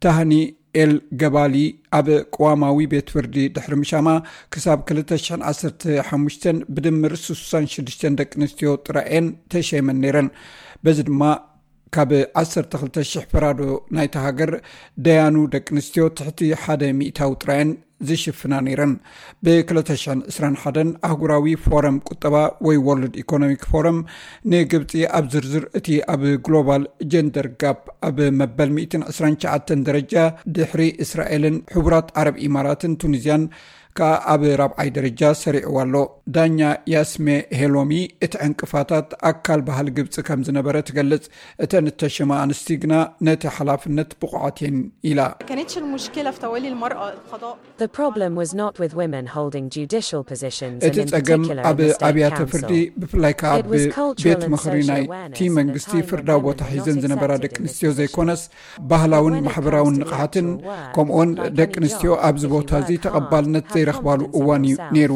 ታህኒ 0.05 0.33
ኤል 0.81 0.93
ገባሊ 1.21 1.55
ኣብ 1.99 2.07
ቀዋማዊ 2.35 2.79
ቤት 2.93 3.07
ፍርዲ 3.15 3.35
ድሕሪ 3.57 3.75
ምሻማ 3.81 4.07
ክሳብ 4.55 4.79
215 4.93 6.49
ብድምር 6.77 7.15
66 7.25 8.07
ደቂ 8.21 8.31
ኣንስትዮ 8.41 8.71
ጥራኤን 8.87 9.27
ተሸይመን 9.53 9.99
ነይረን 10.05 10.29
በዚ 10.85 10.97
ድማ 11.09 11.21
ካብ 11.95 12.09
12,000 12.41 13.25
ፈራዶ 13.31 13.59
ናይቲ 13.97 14.15
ሃገር 14.25 14.51
ደያኑ 15.05 15.35
ደቂ 15.53 15.65
ኣንስትዮ 15.75 16.03
ትሕቲ 16.17 16.39
ሓደ 16.63 16.83
ሚእታዊ 16.99 17.31
ጥራየን 17.41 17.69
ዝሽፍና 18.07 18.53
ነይረን 18.65 18.91
ብ221 19.45 20.81
ኣህጉራዊ 21.07 21.47
ፎረም 21.67 21.95
ቁጠባ 22.11 22.35
ወይ 22.67 22.77
ወርልድ 22.87 23.15
ኢኮኖሚክ 23.23 23.63
ፎረም 23.71 23.97
ንግብፂ 24.53 24.91
ኣብ 25.19 25.25
ዝርዝር 25.35 25.65
እቲ 25.79 25.87
ኣብ 26.15 26.23
ግሎባል 26.47 26.83
ጀንደር 27.13 27.47
ጋፕ 27.63 27.81
ኣብ 28.09 28.19
መበል 28.41 28.69
129 28.81 29.75
ደረጃ 29.87 30.13
ድሕሪ 30.57 30.83
እስራኤልን 31.05 31.57
ሕቡራት 31.77 32.11
ዓረብ 32.21 32.37
ኢማራትን 32.47 32.93
ቱኒዝያን 33.03 33.43
ካብ 33.99 34.41
ራብዓይ 34.61 34.89
ደረጃ 34.95 35.21
ሰሪዕዎ 35.43 35.75
ኣሎ 35.83 35.95
ዳኛ 36.35 36.59
ያስሜ 36.93 37.27
ሄሎሚ 37.59 37.91
እቲ 38.25 38.33
ዕንቅፋታት 38.47 39.07
ኣካል 39.29 39.61
ባህል 39.67 39.87
ግብፂ 39.97 40.15
ከም 40.27 40.41
ዝነበረ 40.47 40.75
ትገልጽ 40.89 41.23
እተን 41.65 41.85
እተሸማ 41.91 42.29
ኣንስቲ 42.45 42.67
ግና 42.83 42.93
ነቲ 43.27 43.43
ሓላፍነት 43.55 44.11
ብቑዓትን 44.23 44.75
ኢላ 45.11 45.25
እቲ 50.89 51.05
ፀገም 51.15 51.43
ኣብ 51.71 51.79
ኣብያተ 52.09 52.39
ፍርዲ 52.53 52.73
ብፍላይ 53.01 53.35
ከዓ 53.41 53.53
ብቤት 53.71 54.43
ምክሪ 54.55 54.77
ናይ 54.91 55.03
እቲ 55.31 55.39
መንግስቲ 55.59 55.93
ፍርዳዊ 56.11 56.39
ቦታ 56.49 56.61
ሒዘን 56.75 57.01
ዝነበራ 57.05 57.31
ደቂ 57.45 57.55
ኣንስትዮ 57.65 57.91
ዘይኮነስ 58.01 58.43
ባህላውን 58.93 59.33
ማሕበራውን 59.49 59.97
ንቕሓትን 60.03 60.47
ከምኡውን 60.97 61.31
ደቂ 61.61 61.73
ኣንስትዮ 61.83 62.13
ኣብዚ 62.29 62.45
ቦታ 62.55 62.71
እዚ 62.83 62.93
ተቐባልነት 63.07 63.67
ዘይ 63.75 63.85
ክባሉ 63.95 64.19
እዋን 64.39 64.63
እዩ 64.67 64.75
ነይሩ 64.95 65.11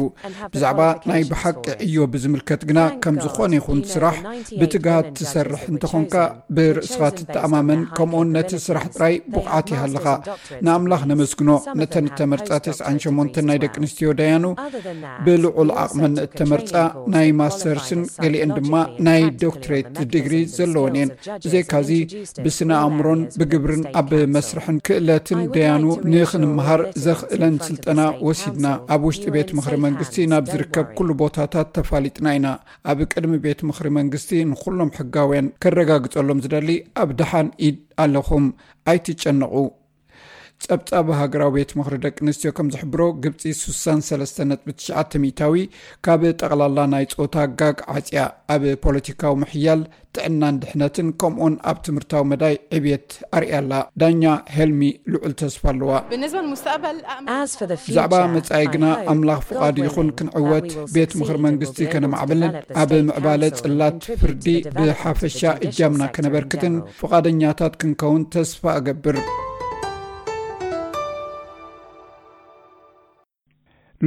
ብዛዕባ 0.54 0.80
ናይ 1.10 1.22
ብሓቂዕ 1.30 1.66
እዮ 1.86 1.94
ብዝምልከት 2.12 2.62
ግና 2.68 2.80
ከም 3.04 3.16
ዝኾነ 3.24 3.52
ይኹን 3.58 3.80
ስራሕ 3.92 4.16
ብትጋ 4.60 4.86
ትሰርሕ 5.16 5.62
እንተኾንካ 5.72 6.14
ብርእስባት 6.56 7.16
እተኣማመን 7.24 7.80
ከምኡኡን 7.96 8.32
ነቲ 8.36 8.50
ስራሕ 8.66 8.84
ጥራይ 8.96 9.14
ቡቕዓት 9.36 9.66
ይሃለኻ 9.74 10.06
ንኣምላኽ 10.64 11.02
ነመስግኖ 11.12 11.50
ነተን 11.80 12.06
ተመርፃ 12.20 12.48
98 12.68 13.38
ናይ 13.48 13.58
ደቂ 13.64 13.74
ኣንስትዮ 13.82 14.10
ደያኑ 14.20 14.44
ብልዑል 15.24 15.70
ዓቕመን 15.84 16.14
እተመርፃ 16.26 16.70
ናይ 17.14 17.28
ማተርስን 17.40 18.02
ገሊአን 18.24 18.52
ድማ 18.58 18.74
ናይ 19.08 19.22
ዶክትሬት 19.44 19.88
ድግሪ 20.14 20.34
ዘለዎን 20.56 20.96
እየን 20.98 21.10
እዘይካዚ 21.46 21.88
ብስነ 22.44 22.70
ኣእምሮን 22.84 23.20
ብግብርን 23.40 23.82
ኣብ 24.00 24.10
መስርሕን 24.36 24.76
ክእለትን 24.88 25.40
ደያኑ 25.56 25.84
ንክንምሃር 26.12 26.82
ዘክእለን 27.06 27.54
ስልጠና 27.68 28.00
ወሲድና 28.26 28.61
ጌይርና 28.62 28.90
ኣብ 28.94 29.02
ውሽጢ 29.06 29.24
ቤት 29.34 29.48
ምክሪ 29.58 29.74
መንግስቲ 29.84 30.16
ናብ 30.32 30.44
ዝርከብ 30.52 30.86
ኩሉ 30.98 31.08
ቦታታት 31.22 31.68
ተፋሊጥና 31.76 32.26
ኢና 32.38 32.46
ኣብ 32.90 32.98
ቅድሚ 33.12 33.32
ቤት 33.46 33.60
ምክሪ 33.70 33.88
መንግስቲ 33.98 34.30
ንኩሎም 34.52 34.92
ሕጋውያን 34.98 35.50
ከረጋግፀሎም 35.64 36.42
ዝደሊ 36.46 36.68
ኣብ 37.02 37.10
ድሓን 37.20 37.48
ኢድ 37.68 37.78
ኣለኹም 38.04 38.46
ኣይትጨነቑ 38.92 39.54
ጸብጻብ 40.64 41.06
ሃገራዊ 41.20 41.50
ቤት 41.56 41.70
ምኽሪ 41.78 41.94
ደቂ 42.04 42.16
ኣንስትዮ 42.26 42.50
ከም 42.58 42.66
ዘሕብሮ 42.74 43.00
ግብፂ 43.24 43.42
63ነጥትሽዓታዊ 43.60 45.54
ካብ 46.06 46.20
ጠቕላላ 46.40 46.78
ናይ 46.94 47.04
ፆታ 47.20 47.36
ጋግ 47.60 47.76
ዓጺያ 47.96 48.20
ኣብ 48.54 48.62
ፖለቲካዊ 48.84 49.32
ምሕያል 49.42 49.80
ጥዕናን 50.16 50.54
ድሕነትን 50.62 51.08
ከምኡን 51.20 51.54
ኣብ 51.70 51.76
ትምህርታዊ 51.86 52.22
መዳይ 52.30 52.54
ዕብየት 52.76 53.08
አርእያ 53.36 53.54
ኣላ 53.62 53.72
ዳኛ 54.00 54.22
ሄልሚ 54.56 54.80
ልዑል 55.12 55.32
ተስፋ 55.42 55.62
ኣለዋ 55.72 55.90
ብዛዕባ 57.84 58.12
መጻኢ 58.34 58.62
ግና 58.74 58.84
ኣምላኽ 59.12 59.40
ፍቓዲ 59.50 59.78
ይኹን 59.86 60.08
ክንዕወት 60.18 60.68
ቤት 60.96 61.10
ምኽሪ 61.20 61.36
መንግስቲ 61.48 61.78
ከነማዕብልን 61.94 62.52
ኣብ 62.82 62.90
ምዕባለ 63.08 63.42
ጽላት 63.60 63.98
ፍርዲ 64.22 64.46
ብሓፈሻ 64.80 65.40
እጃምና 65.68 66.02
ከነበርክትን 66.18 66.74
ፍቓደኛታት 67.00 67.72
ክንከውን 67.82 68.22
ተስፋ 68.36 68.62
ኣገብር 68.80 69.16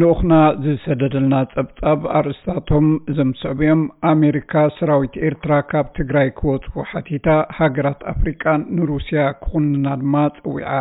ልኡክና 0.02 0.34
ዝሰደደልና 0.64 1.36
ፀብጣብ 1.52 2.00
ኣርእስታቶም 2.20 2.88
እዚምስዕብ 3.12 3.60
ዮም 3.66 3.82
ኣሜሪካ 4.10 4.54
ሰራዊት 4.78 5.14
ኤርትራ 5.28 5.52
ካብ 5.72 5.86
ትግራይ 6.00 6.30
ክወፅ 6.40 6.66
ሓቲታ 6.92 7.28
ሃገራት 7.60 8.02
ኣፍሪካ 8.14 8.44
ንሩስያ 8.80 9.22
ክኩና 9.44 9.86
ድማ 10.02 10.16
ፀዊዓ 10.40 10.72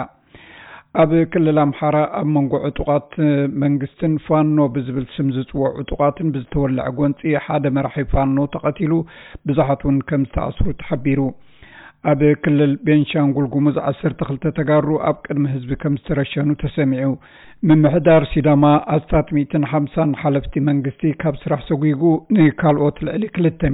ኣብ 1.02 1.12
ክልል 1.34 1.58
ኣምሓራ 1.66 1.96
ኣብ 2.20 2.26
መንጎ 2.38 2.52
ዕጡቃት 2.70 3.12
መንግስትን 3.64 4.12
ፋኖ 4.26 4.58
ብዝብል 4.74 5.06
ስምዝፅዎ 5.16 5.62
ዕጡቃትን 5.82 6.32
ብዝተወላዕ 6.36 6.88
ጎንፂ 7.00 7.22
ሓደ 7.46 7.64
መራሒ 7.78 8.06
ፋኖ 8.14 8.36
ተቐቲሉ 8.56 8.92
ብዙሓት 9.50 9.82
ውን 9.88 9.98
ከም 10.10 10.24
ዝተኣስሩ 10.28 10.66
ተሓቢሩ 10.82 11.20
ኣብ 12.10 12.20
ክልል 12.44 12.72
ቤንሻንጉል 12.86 13.46
ጉሙዝ 13.52 13.76
ክልተ 14.28 14.44
ተጋሩ 14.58 14.88
ኣብ 15.10 15.16
ቅድሚ 15.26 15.44
ህዝቢ 15.54 15.72
ከም 15.82 15.94
ዝተረሸኑ 16.00 16.48
ተሰሚዑ 16.62 17.10
ምምሕዳር 17.68 18.22
ሲዳማ 18.32 18.64
ኣስታት 18.96 19.28
ሓምሳን 19.72 20.10
ሓለፍቲ 20.22 20.54
መንግስቲ 20.70 21.02
ካብ 21.22 21.36
ስራሕ 21.42 21.60
ሰጒጉ 21.68 22.02
ንካልኦት 22.36 22.98
ልዕሊ 23.06 23.24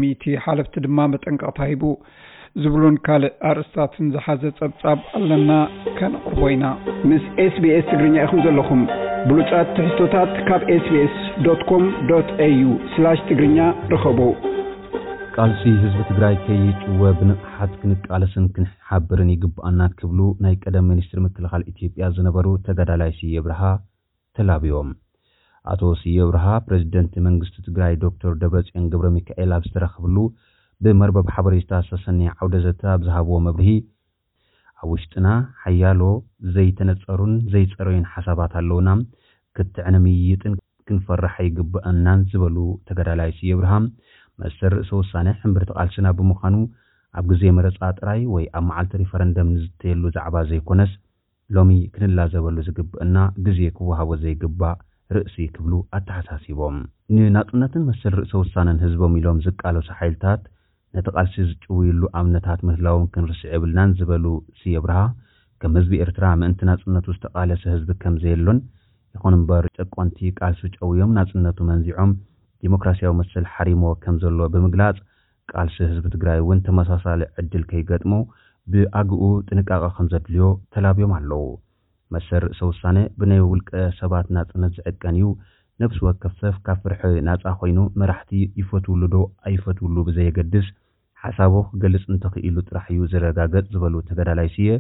ሚእቲ 0.03 0.25
ሓለፍቲ 0.45 0.75
ድማ 0.87 0.99
መጠንቀቕታ 1.15 1.59
ሂቡ 1.73 1.85
ዝብሉን 2.63 2.97
ካልእ 3.07 3.35
ኣርእስታትን 3.49 4.07
ዝሓዘ 4.15 4.43
ጸብጻብ 4.61 4.99
ኣለና 5.19 5.51
ከነቕርቦ 5.99 6.41
ኢና 6.55 6.65
ምስ 7.11 7.25
ኤስቢኤስ 7.47 7.85
ትግርኛ 7.93 8.17
ኢኹም 8.27 8.41
ዘለኹም 8.47 8.83
ብሉጫት 9.31 9.69
ትሕዝቶታት 9.77 10.33
ካብ 10.51 10.63
ኤስቢኤስ 10.77 11.17
ኮም 11.73 11.85
ኤዩ 12.51 12.63
ስላሽ 12.95 13.21
ትግርኛ 13.29 13.59
ርኸቡ 13.95 14.19
ቃልሲ 15.35 15.61
ህዝቢ 15.81 16.01
ትግራይ 16.09 16.37
ከይጭወ 16.45 17.03
ብንቕሓት 17.19 17.73
ክንቃለስን 17.81 18.45
ክንሓብርን 18.55 19.29
ይግብአናት 19.33 19.93
ክብሉ 20.01 20.21
ናይ 20.45 20.55
ቀደም 20.63 20.87
ሚኒስትሪ 20.93 21.19
ምክልኻል 21.27 21.63
ኢትዮጵያ 21.73 22.07
ዝነበሩ 22.17 22.47
ተጋዳላይ 22.67 23.11
ስየ 23.19 23.43
ብርሃ 23.45 23.61
ተላብዮም 24.37 24.89
ኣቶ 25.73 25.83
ስየ 26.01 26.27
ብርሃ 26.31 26.47
ፕሬዚደንት 26.67 27.13
መንግስቲ 27.27 27.55
ትግራይ 27.69 27.95
ዶክተር 28.05 28.33
ደብረፅዮን 28.43 28.89
ገብረ 28.95 29.11
ሚካኤል 29.19 29.53
ኣብ 29.59 29.63
ዝተረኽብሉ 29.69 30.17
ብመርበብ 30.87 31.29
ሓበሬታ 31.37 31.73
ዝተሰኒ 31.87 32.21
ዓውደ 32.37 32.55
ዘታ 32.67 32.83
ብዝሃብዎ 33.03 33.39
መብርሂ 33.49 33.71
ኣብ 34.83 34.89
ውሽጥና 34.95 35.31
ሓያሎ 35.65 36.03
ዘይተነፀሩን 36.57 37.35
ዘይፀረዩን 37.55 38.07
ሓሳባት 38.15 38.55
ኣለውና 38.63 38.89
ክትዕንምይጥን 39.59 40.57
ክንፈርሕ 40.89 41.35
ይግብአናን 41.49 42.21
ዝበሉ 42.33 42.57
ተጋዳላይ 42.89 43.31
ስየ 43.41 43.55
ብርሃም 43.59 43.85
መእሰሪ 44.43 44.71
ርእሰ 44.81 44.91
ውሳነ 45.01 45.29
ሕምብርቲ 45.43 45.71
ቃልስና 45.79 46.07
ብምዃኑ 46.19 46.55
ኣብ 47.21 47.25
ግዜ 47.31 47.43
መረፃ 47.59 47.81
ጥራይ 47.99 48.21
ወይ 48.35 48.45
ኣብ 48.59 48.65
መዓልቲ 48.71 48.93
ሪፈረንደም 49.03 49.49
ንዝተየሉ 49.55 50.03
ዛዕባ 50.17 50.37
ዘይኮነስ 50.51 50.93
ሎሚ 51.57 51.71
ክንላዘበሉ 51.95 52.57
ዝግብአና 52.67 53.17
ግዜ 53.47 53.61
ክወሃቦ 53.77 54.11
ዘይግባእ 54.25 54.77
ርእሲ 55.17 55.37
ክብሉ 55.55 55.73
ኣተሓሳሲቦም 55.99 56.77
ንናፅነትን 57.15 57.87
መሰል 57.91 58.13
ርእሰ 58.21 58.33
ውሳነን 58.43 58.79
ህዝቦም 58.85 59.15
ኢሎም 59.21 59.39
ዝቃለሱ 59.47 59.89
ሓይልታት 60.01 60.43
ነቲ 60.97 61.07
ቓልሲ 61.17 61.35
ዝጭውይሉ 61.49 62.03
ኣብነታት 62.21 62.61
ምህላዎም 62.69 63.05
ክንርስዕ 63.15 63.49
የብልናን 63.55 63.91
ዝበሉ 63.99 64.25
ስየ 64.61 64.77
ብርሃ 64.85 65.01
ከም 65.63 65.73
ህዝቢ 65.79 65.93
ኤርትራ 66.05 66.27
ምእንቲ 66.43 66.61
ናፅነቱ 66.71 67.07
ዝተቓለሰ 67.17 67.63
ህዝቢ 67.75 67.91
ከም 68.05 68.15
ዘየሎን 68.25 68.59
ይኹን 69.15 69.35
እምበር 69.39 69.65
ጨቆንቲ 69.79 70.19
ቃልሲ 70.39 70.63
ጨውዮም 70.77 71.13
ናፅነቱ 71.19 71.59
መንዚዖም 71.71 72.13
ዴሞክራስያዊ 72.65 73.13
ምስል 73.21 73.45
ሓሪሞ 73.55 73.83
ከም 74.03 74.17
ዘሎ 74.23 74.39
ብምግላፅ 74.55 74.97
ቃልሲ 75.51 75.77
ህዝቢ 75.91 76.07
ትግራይ 76.15 76.39
እውን 76.43 76.59
ተመሳሳለ 76.67 77.21
ዕድል 77.41 77.63
ከይገጥሞ 77.71 78.13
ብኣግኡ 78.73 79.23
ጥንቃቐ 79.49 79.85
ከም 79.97 80.07
ዘድልዮ 80.13 80.45
ተላብዮም 80.75 81.13
ኣለዉ 81.19 81.45
መሰር 82.15 82.43
ርእሶ 82.47 82.61
ውሳነ 82.71 82.99
ብናይ 83.19 83.41
ውልቀ 83.51 83.71
ሰባት 84.01 84.27
ናፅነት 84.37 84.73
ዝዕቀን 84.79 85.17
እዩ 85.19 85.27
ነብሲ 85.83 85.99
ወ 86.07 86.09
ከፍ 86.23 86.33
ሰፍ 86.43 86.57
ካብ 86.67 86.79
ፍርሒ 86.85 87.13
ናፃ 87.29 87.45
ኮይኑ 87.61 87.79
መራሕቲ 88.01 88.31
ይፈትውሉ 88.61 89.03
ዶ 89.15 89.19
ኣይፈትውሉ 89.49 89.97
ብዘየገድስ 90.09 90.67
ሓሳቦ 91.23 91.55
ክገልፅ 91.71 92.03
እንተክኢሉ 92.15 92.57
ጥራሕ 92.69 92.87
እዩ 92.95 93.01
ዘረጋገፅ 93.13 93.65
ዝበሉ 93.75 93.95
ተገዳላይ 94.09 94.49
ሲየ 94.57 94.71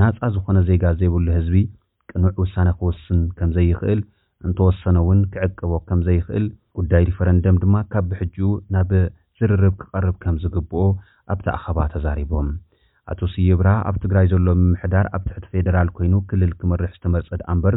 ናፃ 0.00 0.18
ዝኾነ 0.36 0.58
ዘይጋዘይብሉ 0.68 1.26
ህዝቢ 1.38 1.62
ቅኑዕ 2.10 2.34
ውሳነ 2.44 2.68
ክውስን 2.80 3.20
ከምዘይክእል 3.38 4.00
እንተወሰነ 4.46 4.96
እውን 5.04 5.20
ክዕቅቦ 5.34 5.72
ከምዘይክእል 5.88 6.46
ጉዳይ 6.78 7.02
ሪፈረንደም 7.08 7.56
ድማ 7.62 7.76
ካብ 7.92 8.04
ብሕጂኡ 8.10 8.46
ናብ 8.74 8.90
ዝርርብ 9.38 9.74
ክቐርብ 9.80 10.14
ከም 10.22 10.36
ዝግብኦ 10.42 10.80
ኣብቲ 11.32 11.46
ኣኸባ 11.56 11.78
ተዛሪቦም 11.94 12.48
ኣቶ 13.12 13.20
ስዬ 13.32 13.48
ኣብ 13.88 13.96
ትግራይ 14.04 14.26
ዘሎ 14.32 14.46
ምምሕዳር 14.60 15.06
ኣብ 15.16 15.22
ትሕቲ 15.28 15.44
ፌደራል 15.54 15.88
ኮይኑ 15.96 16.14
ክልል 16.30 16.52
ክመርሕ 16.60 16.92
ዝተመርፀ 16.96 17.30
ድኣ 17.40 17.48
እምበር 17.56 17.74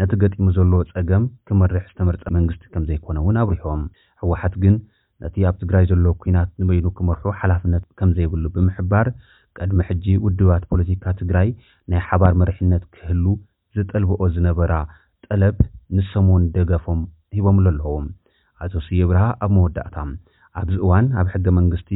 ነቲ 0.00 0.12
ገጢሙ 0.22 0.46
ዘሎ 0.56 0.72
ፀገም 0.94 1.24
ክመርሕ 1.48 1.84
ዝተመርፀ 1.90 2.24
መንግስቲ 2.36 2.62
ከም 2.74 2.84
ዘይኮነ 2.90 3.16
እውን 3.22 3.36
ኣብሪሖም 3.42 3.82
ሕወሓት 4.22 4.56
ግን 4.64 4.74
ነቲ 5.24 5.36
ኣብ 5.50 5.56
ትግራይ 5.62 5.86
ዘሎ 5.92 6.04
ኩናት 6.24 6.50
ንበይኑ 6.62 6.86
ክመርሑ 6.98 7.24
ሓላፍነት 7.40 7.86
ከም 8.00 8.10
ዘይብሉ 8.18 8.44
ብምሕባር 8.56 9.08
ቅድሚ 9.58 9.80
ሕጂ 9.90 10.04
ውድባት 10.26 10.64
ፖለቲካ 10.72 11.04
ትግራይ 11.22 11.48
ናይ 11.92 12.02
ሓባር 12.08 12.34
መሪሕነት 12.42 12.84
ክህሉ 12.96 13.24
ዝጠልብኦ 13.78 14.20
ዝነበራ 14.36 14.72
ጠለብ 15.26 15.56
ንሰሙን 15.98 16.42
ደገፎም 16.58 17.00
ሂቦምሉ 17.36 17.66
ኣለዎም 17.74 18.06
ኣቶ 18.64 18.72
ስየ 18.86 19.02
ብርሃ 19.10 19.22
ኣብ 19.44 19.50
መወዳእታ 19.56 19.96
ኣብዚ 20.60 20.74
እዋን 20.84 21.06
ኣብ 21.20 21.26
ሕገ 21.32 21.46
መንግስቲ 21.58 21.90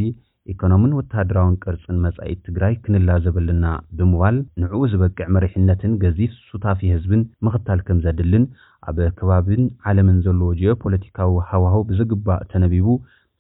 ኢኮኖምን 0.53 0.93
ወታደራውን 0.99 1.57
ቅርፅን 1.65 1.97
መፃኢት 2.05 2.39
ትግራይ 2.47 2.75
ክንላዘበልና 2.85 3.67
ብምባል 3.97 4.37
ንዕኡ 4.63 4.81
ዝበቅዕ 4.93 5.27
መሪሕነትን 5.37 5.93
ገዚፍ 6.03 6.33
ሱታፊ 6.51 6.81
ህዝብን 6.95 7.23
ምኽታል 7.47 7.81
ከም 7.89 7.99
ዘድልን 8.05 8.45
ኣብ 8.91 8.99
ከባብን 9.19 9.63
ዓለምን 9.91 10.19
ዘለዎ 10.27 10.49
ጀኦ 10.61 10.73
ፖለቲካዊ 10.85 11.35
ሃዋህ 11.51 11.75
ብዘግባእ 11.91 12.41
ተነቢቡ 12.53 12.87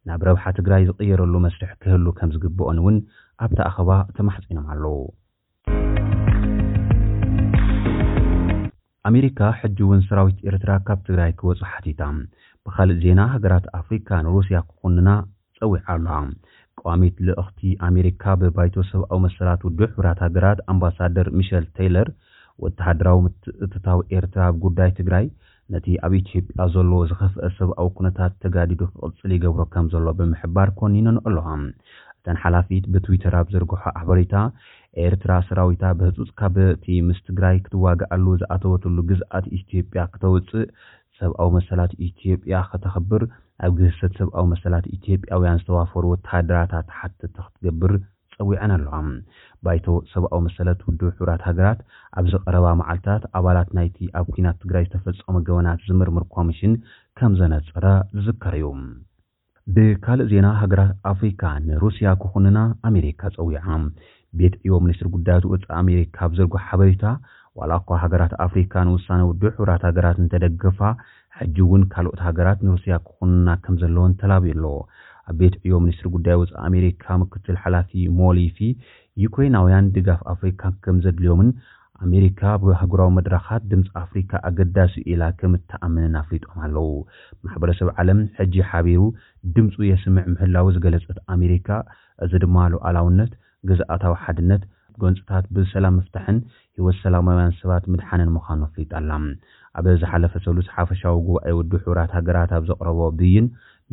ናብ 0.09 0.21
ረብሓ 0.29 0.45
ትግራይ 0.59 0.83
ዝቕየረሉ 0.91 1.35
መስርሕ 1.47 1.73
ክህሉ 1.85 2.07
ከም 2.19 2.31
ዝግብኦን 2.35 2.79
እውን 2.83 2.99
ኣብታ 3.47 3.61
ኣኸባ 3.71 3.91
እተማሕፂኖም 4.11 4.69
ኣለዉ 4.75 4.95
ኣሜሪካ 9.09 9.41
ሕጂ 9.61 9.79
እውን 9.85 10.01
ሰራዊት 10.07 10.39
ኤርትራ 10.51 10.71
ካብ 10.87 10.99
ትግራይ 11.09 11.31
ክወፁ 11.41 11.61
ሓቲታ 11.73 12.01
ብኻልእ 12.69 12.99
ዜና 13.03 13.21
ሃገራት 13.35 13.67
ኣፍሪካ 13.81 14.09
ንሩስያ 14.25 14.59
ክኹንና 14.71 15.11
ፀዊዓ 15.59 15.83
ኣለዋ 15.95 16.15
ቀዋሚት 16.81 17.15
ልእኽቲ 17.27 17.61
ኣሜሪካ 17.89 18.25
ብባይቶ 18.41 18.75
ሰብኣዊ 18.91 19.19
መሰላት 19.27 19.61
ውድብ 19.67 19.81
ሕብራት 19.93 20.19
ሃገራት 20.25 20.59
ኣምባሳደር 20.73 21.29
ሚሸል 21.39 21.65
ተይለር 21.77 22.09
ወተሃደራዊ 22.65 23.17
ምትእትታዊ 23.25 23.99
ኤርትራ 24.19 24.41
ኣብ 24.51 24.57
ጉዳይ 24.67 24.91
ትግራይ 24.99 25.27
ነቲ 25.75 25.87
ኣብ 26.07 26.13
ኢትዮጵያ 26.21 26.63
ዘሎ 26.75 26.93
ዝኸፍአ 27.11 27.49
ሰብኣዊ 27.59 27.89
ኩነታት 27.99 28.33
ተጋዲዱ 28.45 28.81
ክቕፅል 28.93 29.33
ይገብሮ 29.37 29.61
ከም 29.73 29.89
ዘሎ 29.95 30.07
ብምሕባር 30.21 30.69
ኮኒነን 30.81 31.19
ኣለዋ 31.29 31.47
እተን 32.19 32.39
ሓላፊት 32.43 32.85
ብትዊተር 32.93 33.35
ኣብ 33.41 33.49
ዘርግሖ 33.55 33.83
ኣሕበሬታ 33.99 34.35
ኤርትራ 35.07 35.33
ሰራዊታ 35.49 35.85
ብህፁፅ 35.99 36.31
ካብቲ 36.41 36.87
ምስ 37.09 37.19
ትግራይ 37.29 37.57
ክትዋግኣሉ 37.65 38.27
ዝኣተወትሉ 38.43 38.97
ግዝኣት 39.11 39.45
ኢትዮጵያ 39.59 40.03
ክተውፅእ 40.15 40.69
ሰብኣዊ 41.21 41.49
መሰላት 41.59 41.93
ኢትዮጵያ 42.09 42.57
ከተኽብር 42.73 43.23
ኣብ 43.67 43.73
ግህሰት 43.79 44.13
ሰብኣዊ 44.21 44.45
መሰላት 44.53 44.85
ኢትዮጵያውያን 44.97 45.61
ዝተዋፈሩ 45.63 46.03
ወተሃደራታት 46.13 46.87
ሓተቲ 46.99 47.35
ክትገብር 47.47 47.93
ፀዊዐን 48.35 48.73
ኣለዋ 48.77 48.95
ባይቶ 49.67 49.87
ሰብኣዊ 50.13 50.41
መሰላት 50.49 50.81
ውድብ 50.89 51.09
ሕብራት 51.19 51.43
ሃገራት 51.49 51.79
ኣብ 52.19 52.27
ቀረባ 52.45 52.67
መዓልትታት 52.81 53.23
ኣባላት 53.39 53.71
ናይቲ 53.79 53.97
ኣብ 54.19 54.27
ኩናት 54.37 54.59
ትግራይ 54.63 54.85
ዝተፈፀሙ 54.89 55.35
ገበናት 55.49 55.81
ዝምርምር 55.89 56.25
ኮሚሽን 56.37 56.75
ከም 57.21 57.33
ዘነፀረ 57.41 57.87
ዝዝከር 58.19 58.55
እዩ 58.61 58.69
ብካልእ 59.77 60.29
ዜና 60.33 60.47
ሃገራት 60.61 60.93
ኣፍሪካ 61.13 61.43
ንሩስያ 61.69 62.13
ክኹንና 62.23 62.59
ኣሜሪካ 62.91 63.21
ፀዊዓ 63.35 63.65
ቤት 64.39 64.55
ዕዮ 64.65 64.75
ሚኒስትሪ 64.85 65.07
ጉዳያት 65.17 65.45
ወፃኢ 65.51 65.69
ኣሜሪካ 65.83 66.17
ብዘርጎ 66.33 66.55
ሓበሬታ 66.67 67.05
ዋላኳ 67.61 67.87
ሃገራት 68.03 68.33
ኣፍሪካን 68.45 68.89
ውሳነ 68.97 69.21
ውድብ 69.29 69.53
ሕብራት 69.59 69.83
ሃገራት 69.89 70.17
እንተደገፋ 70.25 70.81
ሕጂ 71.39 71.57
እውን 71.65 71.83
ካልኦት 71.93 72.21
ሃገራት 72.27 72.59
ንሩስያ 72.67 72.95
ክኹንና 73.07 73.49
ከም 73.65 73.75
ዘለዎን 73.83 74.13
ተላብዩ 74.21 74.53
ኣሎ 74.57 74.67
ኣብ 75.31 75.35
ቤት 75.41 75.55
ዕዮ 75.65 75.75
ሚኒስትሪ 75.85 76.07
ጉዳይ 76.19 76.37
ውፅ 76.43 76.53
ኣሜሪካ 76.69 77.05
ምክትል 77.23 77.57
ሓላፊ 77.65 77.91
ሞሊፊ 78.21 78.59
ዩክሬናውያን 79.25 79.91
ድጋፍ 79.97 80.21
ኣፍሪካ 80.35 80.63
ከም 80.85 80.97
ዘድልዮምን 81.05 81.51
ኣሜሪካ 82.07 82.41
ብኣህጉራዊ 82.63 83.11
መድረኻት 83.19 83.63
ድምፂ 83.71 83.89
ኣፍሪካ 84.03 84.33
ኣገዳሲ 84.49 84.95
ኢላ 85.13 85.23
ከም 85.39 85.53
እተኣምንን 85.59 86.15
ኣፍሊጦም 86.23 86.59
ኣለው 86.65 86.87
ማሕበረሰብ 87.45 87.89
ዓለም 88.01 88.21
ሕጂ 88.39 88.55
ሓቢሩ 88.71 89.01
ድምፁ 89.57 89.75
የስምዕ 89.91 90.25
ምህላዊ 90.35 90.69
ዝገለፀት 90.77 91.19
ኣሜሪካ 91.37 91.69
እዚ 92.27 92.33
ድማ 92.45 92.57
ሉኣላውነት 92.75 93.33
ገዛኣታዊ 93.71 94.15
ሓድነት 94.25 94.63
ጎንፅታት 95.03 95.47
ብሰላም 95.57 95.95
ምፍታሕን 96.01 96.37
ህይወት 96.77 96.97
ሰላማውያን 97.05 97.57
ሰባት 97.61 97.85
ምድሓንን 97.93 98.31
ምዃኑ 98.37 98.61
ኣፍሊጣ 98.69 98.93
ኣላ 99.01 99.11
ኣብ 99.81 99.87
ዝሓለፈ 100.03 100.33
ሰሉስ 100.47 100.67
ሓፈሻዊ 100.77 101.17
ጉባኤ 101.27 101.51
ውድብ 101.59 101.73
ሕቡራት 101.83 102.13
ሃገራት 102.19 102.53
ኣብ 102.59 102.65
ዘቕረቦ 102.71 103.01
ብይን 103.19 103.47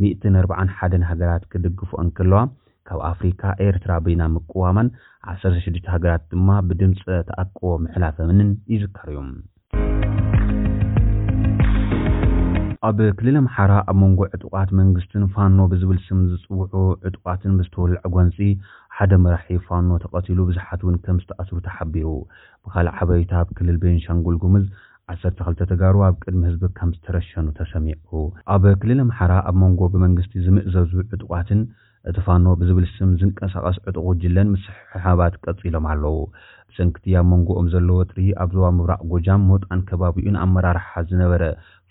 141 0.03 1.03
ሃገራት 1.11 1.43
ክድግፍኦን 1.51 2.07
ከለዋ 2.19 2.41
ካብ 2.87 2.99
ኣፍሪካ 3.13 3.41
ኤርትራ 3.67 3.91
በይና 4.05 4.23
ምቅዋማን 4.35 4.87
16 5.33 5.91
ሃገራት 5.95 6.23
ድማ 6.31 6.49
ብድምፀ 6.69 7.05
ተኣቅቦ 7.29 7.63
ምሕላፈንን 7.83 8.49
ይዝከር 8.73 9.09
እዩ 9.13 9.19
ኣብ 12.87 12.97
ክልል 13.19 13.35
ኣምሓራ 13.39 13.73
ኣብ 13.91 13.97
መንጎ 14.01 14.19
ዕጡቋት 14.35 14.69
መንግስትን 14.79 15.23
ፋኖ 15.35 15.57
ብዝብል 15.71 15.99
ስም 16.07 16.19
ዝፅውዑ 16.31 16.73
ዕጡቋትን 17.07 17.55
ብዝተወልዐ 17.59 18.01
ጎንፂ 18.15 18.37
ሓደ 18.97 19.13
መራሒ 19.23 19.47
ፋኖ 19.67 19.87
ተቐትሉ 20.01 20.37
ብዙሓት 20.49 20.81
እውን 20.83 20.97
ከም 21.05 21.17
ዝተኣስሩ 21.21 21.55
ተሓቢሩ 21.65 22.09
ብካልእ 22.65 22.93
ዓበሬታ 23.03 23.31
ብ 23.47 23.55
ክልል 23.57 23.77
ቤንሻንጉልጉምዝ 23.81 24.65
ዓሰርተ 25.13 25.39
ክልተ 25.47 25.61
ትጋሩ 25.71 25.95
ኣብ 26.07 26.15
ቅድሚ 26.23 26.41
ህዝቢ 26.49 26.63
ከም 26.77 26.91
ዝተረሸኑ 26.97 27.47
ተሰሚዑ 27.59 28.11
ኣብ 28.53 28.63
ክልል 28.83 28.99
ኣምሓራ 29.05 29.33
ኣብ 29.49 29.55
መንጎ 29.63 29.81
ብመንግስቲ 29.95 30.33
ዝምእዘዙ 30.45 30.93
ዕጡቋትን 31.15 31.61
እቲ 32.09 32.17
ፋኖ 32.25 32.45
ብዝብል 32.61 32.85
ስም 32.95 33.11
ዝንቀሳቐስ 33.19 33.77
ዕጡቁ 33.89 34.07
ጅለን 34.23 34.47
ምስ 34.55 34.63
ሓባት 35.03 35.35
ቀፂሎም 35.45 35.85
ኣለዉ 35.91 36.17
ብሰንክቲ 36.69 37.05
ኣብ 37.19 37.27
መንጎኦም 37.33 37.67
ዘለዎ 37.73 37.97
ጥርኢ 38.09 38.27
ኣብ 38.43 38.49
ዞባ 38.55 38.67
ምብራቅ 38.77 39.01
ጎጃም 39.13 39.43
ሞጣን 39.51 39.81
ከባቢኡ 39.89 40.27
ንኣመራርሓ 40.35 40.89
ዝነበረ 41.09 41.43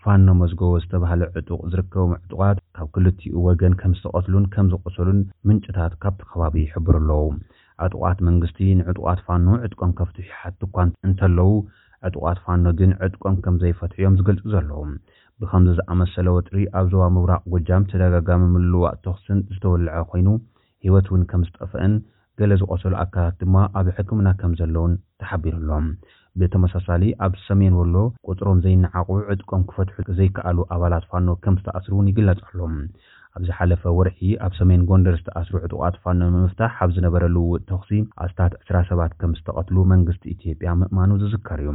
ፋኖ 0.06 0.28
መዝገቦ 0.40 0.70
ዝተባሃለ 0.80 1.22
ዕጡቕ 1.38 1.58
ዝርከቦም 1.72 2.10
ዕጡቃት 2.24 2.58
ካብ 2.76 2.88
ክልቲኡ 2.94 3.36
ወገን 3.46 3.74
ከም 3.80 3.92
ዝተቐትሉን 3.98 4.44
ከም 4.54 4.66
ዝቆሰሉን 4.72 5.20
ምንጭታት 5.48 5.92
ካብቲ 6.02 6.20
ከባቢ 6.30 6.54
ይሕብር 6.64 6.96
ኣለዉ 7.00 7.22
ዕጡቃት 7.84 8.18
መንግስቲ 8.28 8.58
ንዕጡቃት 8.80 9.20
ፋኑ 9.26 9.46
ዕጥቀም 9.66 9.92
ከብትሑሓት 9.98 10.54
ትኳን 10.62 10.90
እንተለዉ 11.08 11.46
ዕጡቃት 12.08 12.38
ፋኖ 12.46 12.66
ግን 12.80 12.90
ዕጥቀም 13.06 13.36
ከምዘይፈትሑ 13.46 13.96
እዮም 14.02 14.18
ዝገልፂ 14.18 14.42
ዘለዉ 14.54 14.78
ብከምዚ 15.42 15.72
ዝኣመሰለ 15.78 16.26
ወጥሪ 16.38 16.58
ኣብ 16.80 16.86
ዞባ 16.94 17.06
ምብራቅ 17.16 17.42
ጎጃም 17.54 17.88
ተደጋጋሚ 17.92 18.44
ምልዋእ 18.56 18.96
ተክስን 19.06 19.40
ዝተወልዐ 19.54 19.96
ኮይኑ 20.10 20.28
ሂወት 20.88 21.08
እውን 21.10 21.22
ከም 21.32 21.44
ዝጠፍአን 21.48 21.94
ገለ 22.40 22.52
ዝቆሰሉ 22.60 22.94
ኣካላት 23.04 23.36
ድማ 23.40 23.56
ኣብ 23.80 23.88
ሕክምና 23.98 24.28
ከም 24.42 24.52
ዘለውን 24.60 24.92
ተሓቢሩሎም 25.22 25.86
ብተመሳሳሊ 26.40 27.02
ኣብ 27.24 27.34
ሰሜን 27.48 27.74
ወሎ 27.80 27.96
ቁፅሮም 28.30 28.58
ዘይነዓቑ 28.64 29.08
ዕጥቆም 29.32 29.62
ክፈትሑ 29.70 29.96
ዘይከኣሉ 30.18 30.58
ኣባላት 30.76 31.04
ፋኖ 31.10 31.28
ከም 31.42 31.54
ዝተኣስሩውን 31.60 32.08
ይግለፅ 32.10 32.40
ኣሎም 32.48 32.72
ኣብ 33.36 33.42
ዝሓለፈ 33.48 33.82
ወርሒ 33.98 34.18
ኣብ 34.46 34.52
ሰሜን 34.60 34.82
ጎንደር 34.88 35.14
ዝተኣስሩ 35.20 35.54
ዕጡቃት 35.66 35.96
ፋኖ 36.04 36.20
ንምፍታሕ 36.34 36.74
ኣብ 36.84 36.90
ዝነበረሉው 36.96 37.46
ተኽሲ 37.70 37.90
ኣስታት 38.24 38.52
2ስ 38.70 38.88
ሰባት 38.90 39.12
ከም 39.20 39.32
ዝተቐትሉ 39.38 39.76
መንግስቲ 39.92 40.22
ኢትዮጵያ 40.36 40.72
ምእማኑ 40.82 41.10
ዝዝከር 41.22 41.60
እዩ 41.64 41.70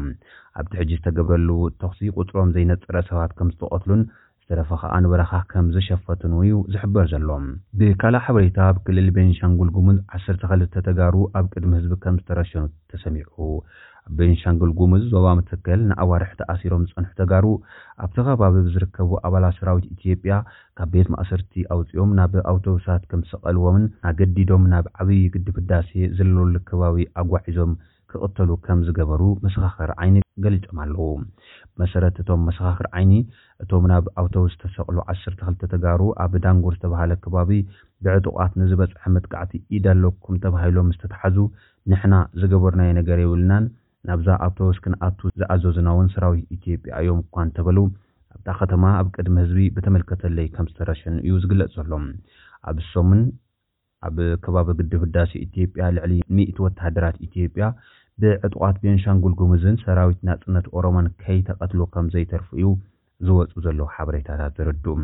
ኣብቲ 0.62 0.72
ሕጂ 0.82 0.92
ዝተገብረሉው 1.00 1.60
ተኽሲ 1.84 2.02
ቁፅሮም 2.20 2.52
ዘይነፅረ 2.58 2.96
ሰባት 3.10 3.34
ከም 3.40 3.52
ዝተቐትሉን 3.54 4.04
ዝተረፈከዓ 4.44 4.94
ንበረኻ 5.06 5.32
ከም 5.54 5.66
ዝሸፈትን 5.78 6.32
እዩ 6.44 6.54
ዝሕበር 6.76 7.06
ዘሎ 7.14 7.30
ብካልእ 7.80 8.24
ሓበሬታ 8.28 8.60
ብ 8.78 8.80
ክልል 8.88 9.10
ቤንሻንጉልጉሙን 9.18 10.00
1ስተኸልተ 10.22 10.76
ተጋሩ 10.90 11.16
ኣብ 11.40 11.48
ቅድሚ 11.56 11.72
ህዝቢ 11.80 11.94
ከም 12.06 12.18
ዝተረሸኑ 12.24 12.64
ተሰሚዑ 12.94 13.28
ብንሻንግል 14.18 14.72
ጉምዝ 14.80 15.04
ዞባ 15.14 15.26
ምትክል 15.38 15.80
ንኣዋርሒ 15.90 16.32
ተኣሲሮም 16.40 16.86
ዝፀንሑ 16.90 17.12
ተጋሩ 17.20 17.46
ኣብቲ 18.04 18.16
ከባቢ 18.28 18.56
ብዝርከቡ 18.68 19.10
ኣባላት 19.28 19.56
ሰራዊት 19.60 19.86
ኢትዮጵያ 19.96 20.36
ካብ 20.80 20.90
ቤት 20.94 21.10
ማእሰርቲ 21.16 21.54
ኣውፂኦም 21.76 22.12
ናብ 22.20 22.34
ኣውቶቡሳት 22.52 23.04
ከም 23.12 23.22
ዝሰቐልዎምን 23.26 23.86
ኣገዲዶም 24.12 24.66
ናብ 24.74 24.88
ዓብዪ 25.02 25.20
ግድብ 25.36 25.56
ህዳሴ 25.62 25.92
ዘለሉ 26.18 26.56
ከባቢ 26.70 26.98
ኣጓዒዞም 27.22 27.74
ክቕተሉ 28.12 28.52
ከም 28.66 28.80
ዝገበሩ 28.86 29.24
መሰኻኽር 29.46 29.90
ዓይኒ 30.04 30.16
ገሊፆም 30.44 30.78
ኣለዉ 30.84 31.00
መሰረት 31.82 32.16
እቶም 32.22 32.40
መሰኻኽር 32.50 32.88
ዓይኒ 32.98 33.12
እቶም 33.64 33.84
ናብ 33.92 34.06
ኣውቶቡስ 34.22 34.54
ተሰቕሉ 34.62 34.98
12 35.14 35.66
ተጋሩ 35.74 36.02
ኣብ 36.24 36.34
ዳንጎር 36.46 36.76
ዝተባሃለ 36.78 37.12
ከባቢ 37.26 37.52
ብዕጡቓት 38.06 38.52
ንዝበፅሐ 38.62 39.04
መጥቃዕቲ 39.18 39.54
ኢድ 39.78 39.86
ኣለኩም 39.94 40.40
ተባሂሎም 40.46 40.90
ዝተተሓዙ 40.96 41.38
ንሕና 41.94 42.16
ዝገበርናዮ 42.40 42.92
ነገር 43.00 43.20
የብልናን 43.24 43.66
ናብዛ 44.10 44.30
ኣብቶ 44.46 44.58
ወስክን 44.70 44.94
ኣቱ 45.08 45.20
ዝኣዘዝና 45.40 45.88
እውን 45.96 46.08
ሰራዊት 46.14 46.46
ኢትዮጵያ 46.58 46.92
እዮም 47.02 47.20
እኳ 47.24 47.36
እንተበሉ 47.48 47.78
ኣብታ 48.36 48.48
ከተማ 48.60 48.84
ኣብ 49.00 49.08
ቅድሚ 49.16 49.36
ህዝቢ 49.44 49.62
ብተመልከተለይ 49.76 50.48
ከም 50.56 50.68
ዝተረሸን 50.72 51.16
እዩ 51.26 51.34
ዝግለጽ 51.44 51.72
ዘሎ 51.80 51.92
ኣብ 52.70 52.78
ሶምን 52.92 53.22
ኣብ 54.08 54.18
ከባቢ 54.44 54.68
ግድብ 54.80 55.02
ህዳሴ 55.08 55.32
ኢትዮጵያ 55.48 55.84
ልዕሊ 55.96 56.14
ሚኢት 56.36 56.58
ወተሃደራት 56.66 57.18
ኢትዮጵያ 57.28 57.66
ብዕጡቋት 58.24 58.78
ቤንሻንጉል 58.84 59.34
ጉምዝን 59.42 59.76
ሰራዊት 59.86 60.20
ናፅነት 60.30 60.66
ኦሮሞን 60.78 61.08
ከይተቐትሎ 61.24 61.82
ከም 61.96 62.08
ዘይተርፉ 62.16 62.48
እዩ 62.60 62.70
ዝወፁ 63.28 63.54
ዘለዉ 63.66 63.86
ሓበሬታታት 63.96 64.54
ዝርድኡ 64.60 64.96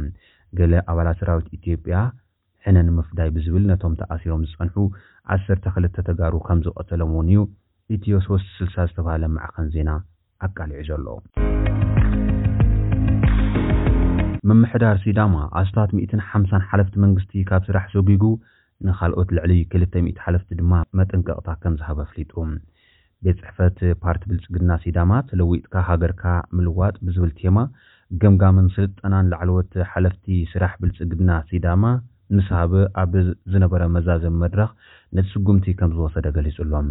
ገለ 0.57 0.73
ኣባላት 0.93 1.19
ሰራዊት 1.23 1.47
ኢትዮጵያ 1.59 1.95
ሕነ 2.65 2.77
ንምፍዳይ 2.87 3.29
ብዝብል 3.37 3.63
ነቶም 3.71 3.95
ተኣሲሮም 4.01 4.45
ዝፀንሑ 4.51 4.75
1 4.87 4.97
ዓሰርተ 5.35 5.65
ክልተ 5.75 5.97
ተጋሩ 6.09 6.33
ከም 6.47 6.59
ዝቐተሎም 6.67 7.11
እውን 7.15 7.27
እዩ 7.33 7.41
ኢትዮ 7.93 8.15
360 8.25 8.83
ዝተባሃለ 8.89 9.23
ማዕኸን 9.33 9.65
ዜና 9.73 9.89
ኣቃሊዑ 10.45 10.77
ዘሎ 10.87 11.07
ምምሕዳር 14.49 14.95
ሲዳማ 15.03 15.35
ኣስታት 15.59 15.91
150 15.97 16.61
ሓለፍቲ 16.69 16.95
መንግስቲ 17.03 17.33
ካብ 17.49 17.61
ስራሕ 17.67 17.85
ሰጊጉ 17.95 18.23
ንካልኦት 18.87 19.29
ልዕሊ 19.37 19.51
200 19.75 20.23
ሓለፍቲ 20.23 20.49
ድማ 20.61 20.71
መጠንቀቕታ 20.99 21.47
ከም 21.61 21.75
ዝሃበ 21.81 21.99
ኣፍሊጡ 22.05 22.33
ቤት 23.25 23.37
ፅሕፈት 23.43 23.77
ፓርቲ 24.05 24.23
ብልፅግና 24.29 24.71
ሲዳማ 24.85 25.11
ተለዊጥካ 25.29 25.75
ሃገርካ 25.89 26.23
ምልዋጥ 26.57 26.95
ብዝብል 27.05 27.31
ቴማ 27.39 27.57
ገምጋምን 28.23 28.67
ስልጠናን 28.77 29.29
ላዕለወት 29.33 29.73
ሓለፍቲ 29.91 30.25
ስራሕ 30.53 30.73
ብልፅግና 30.81 31.29
ሲዳማ 31.51 31.85
ንስሃብ 32.35 32.71
ኣብ 33.03 33.13
ዝነበረ 33.53 33.81
መዛዘም 33.95 34.37
መድረኽ 34.43 34.69
ነቲ 35.17 35.27
ስጉምቲ 35.33 35.65
ከም 35.79 35.91
ዝወሰደ 35.97 36.25
ገሊጹሎም 36.37 36.87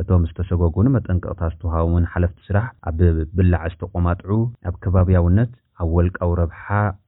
እቶም 0.00 0.22
ዝተሰጎጉኑ 0.28 0.86
መጠንቅቕታ 0.94 1.40
ዝተውሃቦ 1.52 1.84
ውን 1.94 2.04
ሓለፍቲ 2.12 2.38
ስራሕ 2.48 2.64
ኣብ 2.90 3.00
ብላዕ 3.36 3.60
ዝተቆማጥዑ 3.72 4.30
ኣብ 4.68 4.74
ከባብያውነት 4.82 5.50
ኣብ 5.82 5.88
ወልቃዊ 5.98 6.30
ረብሓ 6.40 6.62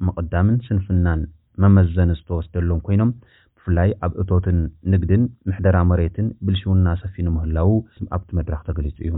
ምቕዳምን 0.07 0.57
ስንፍናን 0.67 1.21
መመዘኒ 1.63 2.11
ዝተወስደሎም 2.21 2.81
ኮይኖም 2.87 3.11
ብፍላይ 3.57 3.91
ኣብ 4.07 4.13
እቶትን 4.23 4.59
ንግድን 4.93 5.23
ምሕደራ 5.49 5.77
መሬትን 5.93 6.27
ብልሽውና 6.47 6.87
ሰፊኑ 7.03 7.27
ምህላው 7.37 7.71
ኣብቲ 8.17 8.29
መድራክ 8.39 8.63
ተገሊፁ 8.69 8.97
እዩ 9.09 9.15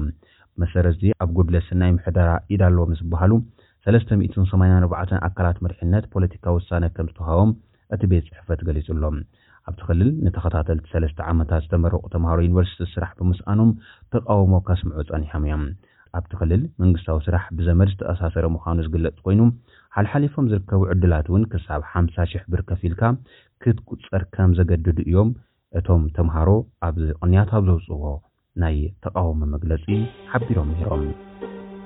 መሰረት 0.62 0.94
እዚ 0.96 1.02
ኣብ 1.24 1.30
ጉድለ 1.38 1.56
ስናይ 1.68 1.90
ምሕደራ 1.98 2.30
ኢዳ 2.54 2.62
ኣለዎም 2.70 2.92
ዝበሃሉ 3.00 3.32
ሰስተ8 3.84 4.62
4 4.68 5.18
ኣካላት 5.28 5.58
ምርሕነት 5.66 6.06
ፖለቲካ 6.14 6.44
ውሳነ 6.58 6.84
ከም 6.96 7.08
ዝተዋሃቦም 7.12 7.52
እቲ 7.96 8.02
ቤት 8.12 8.24
ፅሕፈት 8.30 8.60
ገሊጹ 8.68 8.86
ኣሎም 8.96 9.18
ኣብቲ 9.68 9.80
ክልል 9.88 10.10
ንተኸታተልቲ 10.24 10.84
ሰለስተ 10.94 11.18
ዓመታት 11.30 11.62
ዝተመረቑ 11.64 12.02
ተምሃሮ 12.14 12.38
ዩኒቨርሲቲ 12.46 12.80
ስራሕ 12.94 13.10
ብምስኣኖም 13.18 13.70
ተቃውሞ 14.14 14.52
ከስምዑ 14.66 14.98
ጸኒሖም 15.10 15.42
እዮም 15.48 15.62
ኣብቲ 16.18 16.32
ክልል 16.40 16.62
መንግስታዊ 16.82 17.18
ስራሕ 17.26 17.44
ብዘመድ 17.58 17.88
ዝተኣሳሰረ 17.94 18.44
ምዃኑ 18.54 18.78
ዝግለጽ 18.86 19.16
ኮይኑ 19.26 19.40
ሓልሓሊፎም 19.96 20.48
ዝርከቡ 20.52 20.80
ዕድላት 20.92 21.28
እውን 21.32 21.44
ክሳብ 21.52 21.82
50 21.96 22.22
ሽሕ 22.32 22.44
ብር 22.54 22.62
ከፊ 22.68 22.82
ኢልካ 22.90 23.02
ክትቁፀር 23.64 24.24
ከም 24.36 24.52
ዘገድዱ 24.60 24.96
እዮም 25.08 25.30
እቶም 25.80 26.04
ተምሃሮ 26.18 26.48
ኣብዚ 26.88 27.08
ቅንያት 27.22 27.50
ኣብ 27.58 27.64
ዘውፅዎ 27.72 28.14
ናይ 28.64 28.78
ተቃውሞ 29.06 29.42
መግለፂ 29.56 29.86
ሓቢሮም 30.34 30.70
ነይሮም 30.76 31.04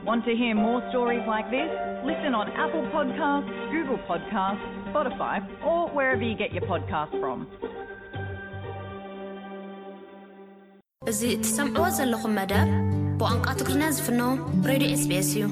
Want 0.07 0.23
to 0.29 0.33
hear 0.41 0.55
more 0.67 0.79
stories 0.91 1.25
like 1.33 1.49
this? 1.57 1.69
Listen 2.11 2.33
on 2.39 2.47
Apple 2.65 2.87
Podcasts, 2.95 3.51
Google 3.75 3.99
Podcasts, 4.09 4.65
Spotify, 4.93 5.37
or 5.69 5.81
wherever 5.97 6.23
you 6.31 6.37
get 6.43 6.51
your 6.57 6.67
podcast 6.73 7.13
from. 7.23 7.39
እዚ 11.11 11.21
ትሰምዕዎ 11.45 11.87
ዘለኹም 11.99 12.35
መደብ 12.39 12.67
ብቋንቋ 13.21 13.47
ትግሪና 13.61 13.85
ዝፍኖ 13.97 14.21
ሬድዮ 14.71 14.89
ኤስቤስ 14.97 15.29
እዩ 15.33 15.43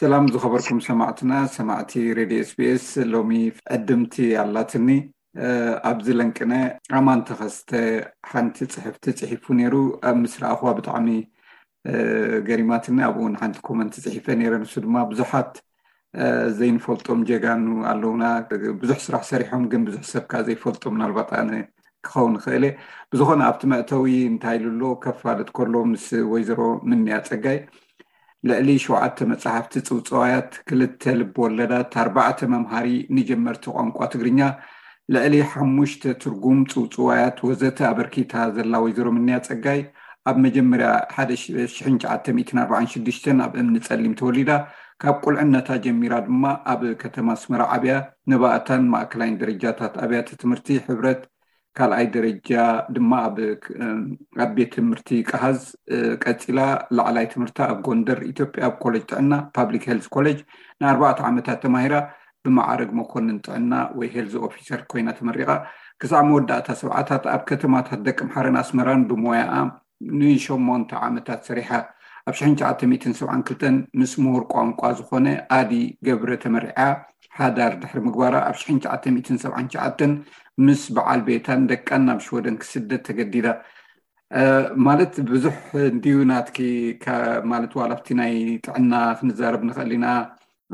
ሰላም 0.00 0.24
ዝኸበርኩም 0.32 0.78
ሰማዕትና 0.86 1.32
ሰማዕቲ 1.56 1.92
ሬድዮ 2.18 2.38
ኤስቤስ 2.44 2.86
ሎሚ 3.12 3.30
ዕድምቲ 3.76 4.16
ኣላትኒ 4.44 4.88
ኣብዚ 5.90 6.08
ለንቅነ 6.18 6.52
ኣማን 7.00 7.20
ተኸስተ 7.28 7.70
ሓንቲ 8.30 8.56
ፅሕፍቲ 8.74 9.04
ፅሒፉ 9.20 9.44
ነይሩ 9.60 9.74
ኣብ 10.10 10.16
ምስ 10.22 10.34
ረኣኹዋ 10.42 10.68
ብጣዕሚ 10.78 11.08
ገሪማትኒ 12.48 12.98
ኣብኡ 13.08 13.20
እውን 13.24 13.36
ሓንቲ 13.42 13.56
ኮመንቲ 13.68 13.94
ፅሒፈ 14.06 14.26
ነረ 14.40 14.54
ንሱ 14.64 14.74
ድማ 14.86 14.96
ብዙሓት 15.12 15.52
ዘይንፈልጦም 16.58 17.20
ጀጋኑ 17.28 17.64
ኣለውና 17.92 18.24
ብዙሕ 18.82 18.98
ስራሕ 19.06 19.22
ሰሪሖም 19.32 19.62
ግን 19.72 19.82
ብዙሕ 19.88 20.02
ሰብካ 20.12 20.32
ዘይፈልጦ 20.48 20.82
ምናልባት 20.96 21.30
ኣነ 21.40 21.50
ክኸውን 22.06 22.32
ንክእል 22.36 22.64
እየ 22.68 22.74
ብዝኾነ 23.12 23.40
ኣብቲ 23.48 23.62
መእተዊ 23.72 24.06
እንታይ 24.32 24.56
ኢሉሎ 24.60 24.82
ከፋለጥ 25.04 25.48
ከሎ 25.56 25.74
ምስ 25.90 26.06
ወይዘሮ 26.32 26.60
ምንያ 26.90 27.14
ፀጋይ 27.28 27.58
ልዕሊ 28.48 28.68
ሸውዓተ 28.84 29.16
መፅሓፍቲ 29.30 29.72
ፅውፅዋያት 29.88 30.50
ክልተ 30.68 31.02
ልብ 31.20 31.34
ወለዳት 31.44 31.92
ኣርባዕተ 32.04 32.38
መምሃሪ 32.54 32.88
ንጀመርቲ 33.16 33.64
ቋንቋ 33.76 33.98
ትግርኛ 34.12 34.40
ልዕሊ 35.14 35.34
ሓሙሽተ 35.52 36.02
ትርጉም 36.22 36.58
ፅውፅዋያት 36.72 37.36
ወዘተ 37.48 37.78
ኣበርኪታ 37.90 38.32
ዘላ 38.56 38.72
ወይዘሮ 38.84 39.06
ምንያ 39.18 39.36
ፀጋይ 39.48 39.80
ኣብ 40.30 40.36
መጀመርያ 40.46 40.88
1946 41.24 43.26
ኣብ 43.46 43.52
እምኒ 43.62 43.76
ፀሊም 43.88 44.14
ተወሊዳ 44.20 44.50
ካብ 45.02 45.16
ቁልዕነታ 45.24 45.70
ጀሚራ 45.84 46.14
ድማ 46.26 46.42
ኣብ 46.72 46.82
ከተማ 47.00 47.28
ኣስመራ 47.36 47.62
ዓብያ 47.74 47.94
ንባእታን 48.30 48.84
ማእከላይ 48.92 49.30
ደረጃታት 49.40 49.94
ኣብያተ 50.04 50.28
ትምህርቲ 50.42 50.68
ሕብረት 50.86 51.22
ካልኣይ 51.78 52.06
ደረጃ 52.14 52.52
ድማ 52.96 53.12
ኣብ 54.44 54.52
ቤት 54.58 54.70
ትምህርቲ 54.76 55.08
ቃሃዝ 55.30 55.58
ቀፂላ 56.24 56.60
ላዕላይ 56.98 57.26
ትምህርታ 57.34 57.58
ኣብ 57.72 57.80
ጎንደር 57.88 58.20
ኢትዮጵያ 58.30 58.62
ኣብ 58.68 58.76
ኮሌጅ 58.84 59.04
ጥዕና 59.12 59.32
ፓብሊክ 59.58 59.84
ሄልስ 59.90 60.06
ኮሌጅ 60.16 60.38
ንኣርባዕተ 60.82 61.20
ዓመታት 61.30 61.60
ተማሂራ 61.64 61.96
ብማዕርግ 62.46 62.90
መኮንን 63.00 63.38
ጥዕና 63.46 63.74
ወይ 63.98 64.08
ሄልስ 64.16 64.36
ኦፊሰር 64.48 64.80
ኮይና 64.92 65.08
ተመሪቃ 65.18 65.50
ክሳዕ 66.02 66.22
መወዳእታ 66.30 66.68
ሰብዓታት 66.82 67.24
ኣብ 67.34 67.44
ከተማታት 67.50 68.00
ደቂ 68.08 68.18
ምሓረን 68.30 68.56
ኣስመራን 68.64 69.04
ብሞያኣ 69.10 69.54
ንሸሞንተ 70.20 70.90
ዓመታት 71.08 71.42
ሰሪሓ 71.50 71.70
ኣብ 72.30 72.34
ሽሕን 72.38 72.54
ሸዓተ 72.60 72.78
ትን 73.04 73.12
ሰብዓን 73.18 73.42
ክልተን 73.48 73.76
ምስ 73.98 74.12
ምሁር 74.22 74.44
ቋንቋ 74.52 74.80
ዝኮነ 74.98 75.26
ኣዲ 75.58 75.72
ገብረ 76.06 76.30
ተመርዕያ 76.44 76.86
ሓዳር 77.38 77.72
ድሕሪ 77.82 77.98
ምግባራ 78.06 78.34
ኣብ 78.48 78.56
ሽ 78.62 78.74
ሸዓ 78.84 78.94
ሰ 79.42 79.52
ሸዓተን 79.74 80.12
ምስ 80.66 80.82
በዓል 80.96 81.20
ቤታን 81.28 81.62
ደቃን 81.70 82.02
ናብ 82.08 82.18
ሽወደንክ 82.26 82.60
ስደት 82.70 83.02
ተገዲዳ 83.08 83.46
ማለት 84.86 85.14
ብዙሕ 85.32 85.56
እንድዩ 85.92 86.16
ናት 86.32 86.48
ማለት 87.52 87.72
ዋብቲ 87.80 88.08
ናይ 88.20 88.34
ጥዕና 88.66 88.92
ክንዛረብ 89.20 89.62
ንክእል 89.70 89.92
ኢና 89.98 90.06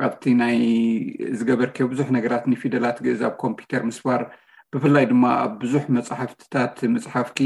ኣብቲ 0.08 0.22
ናይ 0.42 0.58
ዝገበርክ 1.38 1.76
ብዙሕ 1.92 2.08
ነገራት 2.18 2.44
ንፊደላት 2.52 2.98
ግእዛብ 3.06 3.34
ኮምፒተር 3.42 3.82
ምስፋር 3.90 4.20
ብፍላይ 4.74 5.04
ድማ 5.10 5.24
ኣብ 5.44 5.52
ብዙሕ 5.64 5.84
መፅሕፍትታት 5.98 6.76
መፅሓፍኪ 6.94 7.40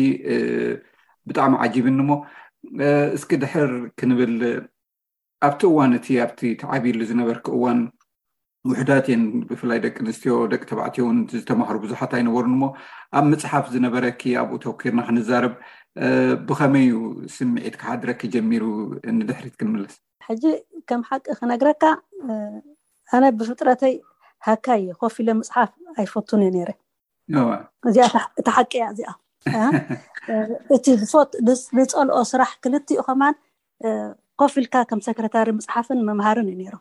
ብጣዕሚ 1.28 1.54
ዓጂብኒሞ 1.64 2.10
Eh, 2.84 3.08
እስኪ 3.16 3.30
ድሕር 3.42 3.70
ክንብል 3.98 4.34
ኣብቲ 5.48 5.62
እዋን 5.70 5.90
እቲ 5.98 6.06
ኣብቲ 6.24 6.40
ተዓቢሉ 6.62 6.98
ዝነበርክ 7.10 7.46
እዋን 7.56 7.78
ውሕዳት 8.70 9.06
እየን 9.08 9.22
ብፍላይ 9.48 9.78
ደቂ 9.84 9.96
ኣንስትዮ 10.02 10.32
ደቂ 10.52 10.62
ተባዕትዮ 10.70 11.02
ውንዝተማህሩ 11.08 11.74
ቡዙሓት 11.84 12.12
ኣይነበሩን 12.18 12.54
ሞ 12.60 12.70
ኣብ 13.18 13.24
መፅሓፍ 13.32 13.66
ዝነበረኪ 13.74 14.22
ኣብኡ 14.42 14.56
ተወኪርና 14.64 15.00
ክንዛረብ 15.08 15.52
eh፣ 16.04 16.32
ብከመይዩ 16.48 16.94
ስምዒት 17.36 17.74
ካሓድረኪ 17.82 18.20
ጀሚሩ 18.36 18.64
ንድሕሪት 19.18 19.54
ክንምለስ 19.60 19.94
ሕጂ 20.28 20.44
ከም 20.88 21.02
ሓቂ 21.10 21.24
ክነግረካ 21.40 21.82
eh፣ 21.92 22.58
ኣነ 23.16 23.24
ብፍጥረተይ 23.38 23.94
ሃካይ 24.48 24.82
ኮፍ 25.02 25.14
ኢለ 25.22 25.28
መፅሓፍ 25.42 25.70
ኣይፈቱን 26.00 26.42
እዮ 26.48 26.52
ነረ 26.56 26.70
እዚኣእቲ 27.88 28.48
ሓቂ 28.58 28.72
እያ 28.80 28.84
እዚኣ 28.94 29.10
እቲ 30.76 30.84
ዝፈጥ 31.00 31.30
ዝፀልኦ 31.60 32.18
ስራሕ 32.30 32.50
ክልቲኡ 32.64 33.00
ከማን 33.08 33.34
ኮፍ 34.40 34.54
ኢልካ 34.60 34.76
ከም 34.90 35.00
ሰክረታሪ 35.06 35.48
መፅሓፍን 35.58 36.00
መምሃርን 36.08 36.48
እዩ 36.50 36.56
ነይሩ 36.62 36.74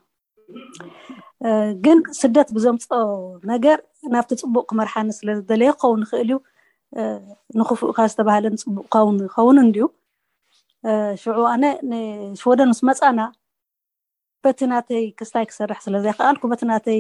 ግን 1.86 2.00
ስደት 2.22 2.50
ብዘምፆ 2.56 2.88
ነገር 3.52 3.78
ናብቲ 4.14 4.32
ፅቡቅ 4.42 4.64
ክመርሓኒ 4.72 5.08
ስለዝደለየ 5.20 5.72
ክኸውን 5.80 6.00
ንኽእል 6.06 6.26
እዩ 6.30 6.36
ንክፉእካ 7.60 7.98
ዝተባሃለን 8.12 8.56
ፅቡቅ 8.64 8.86
ክኸውን 8.94 9.18
ይኸውን 9.28 9.58
እንድዩ 9.66 9.84
ሽዑ 11.22 11.38
ኣነ 11.54 11.64
ንሽወደን 11.92 12.70
ምስ 12.72 12.82
መፃና 12.90 13.20
በቲ 14.46 14.60
ናተይ 14.72 15.06
ክስታይ 15.20 15.46
ክሰርሕ 15.52 15.80
ስለዘይከኣልኩ 15.88 16.44
በቲ 16.52 16.64
ናተይ 16.72 17.00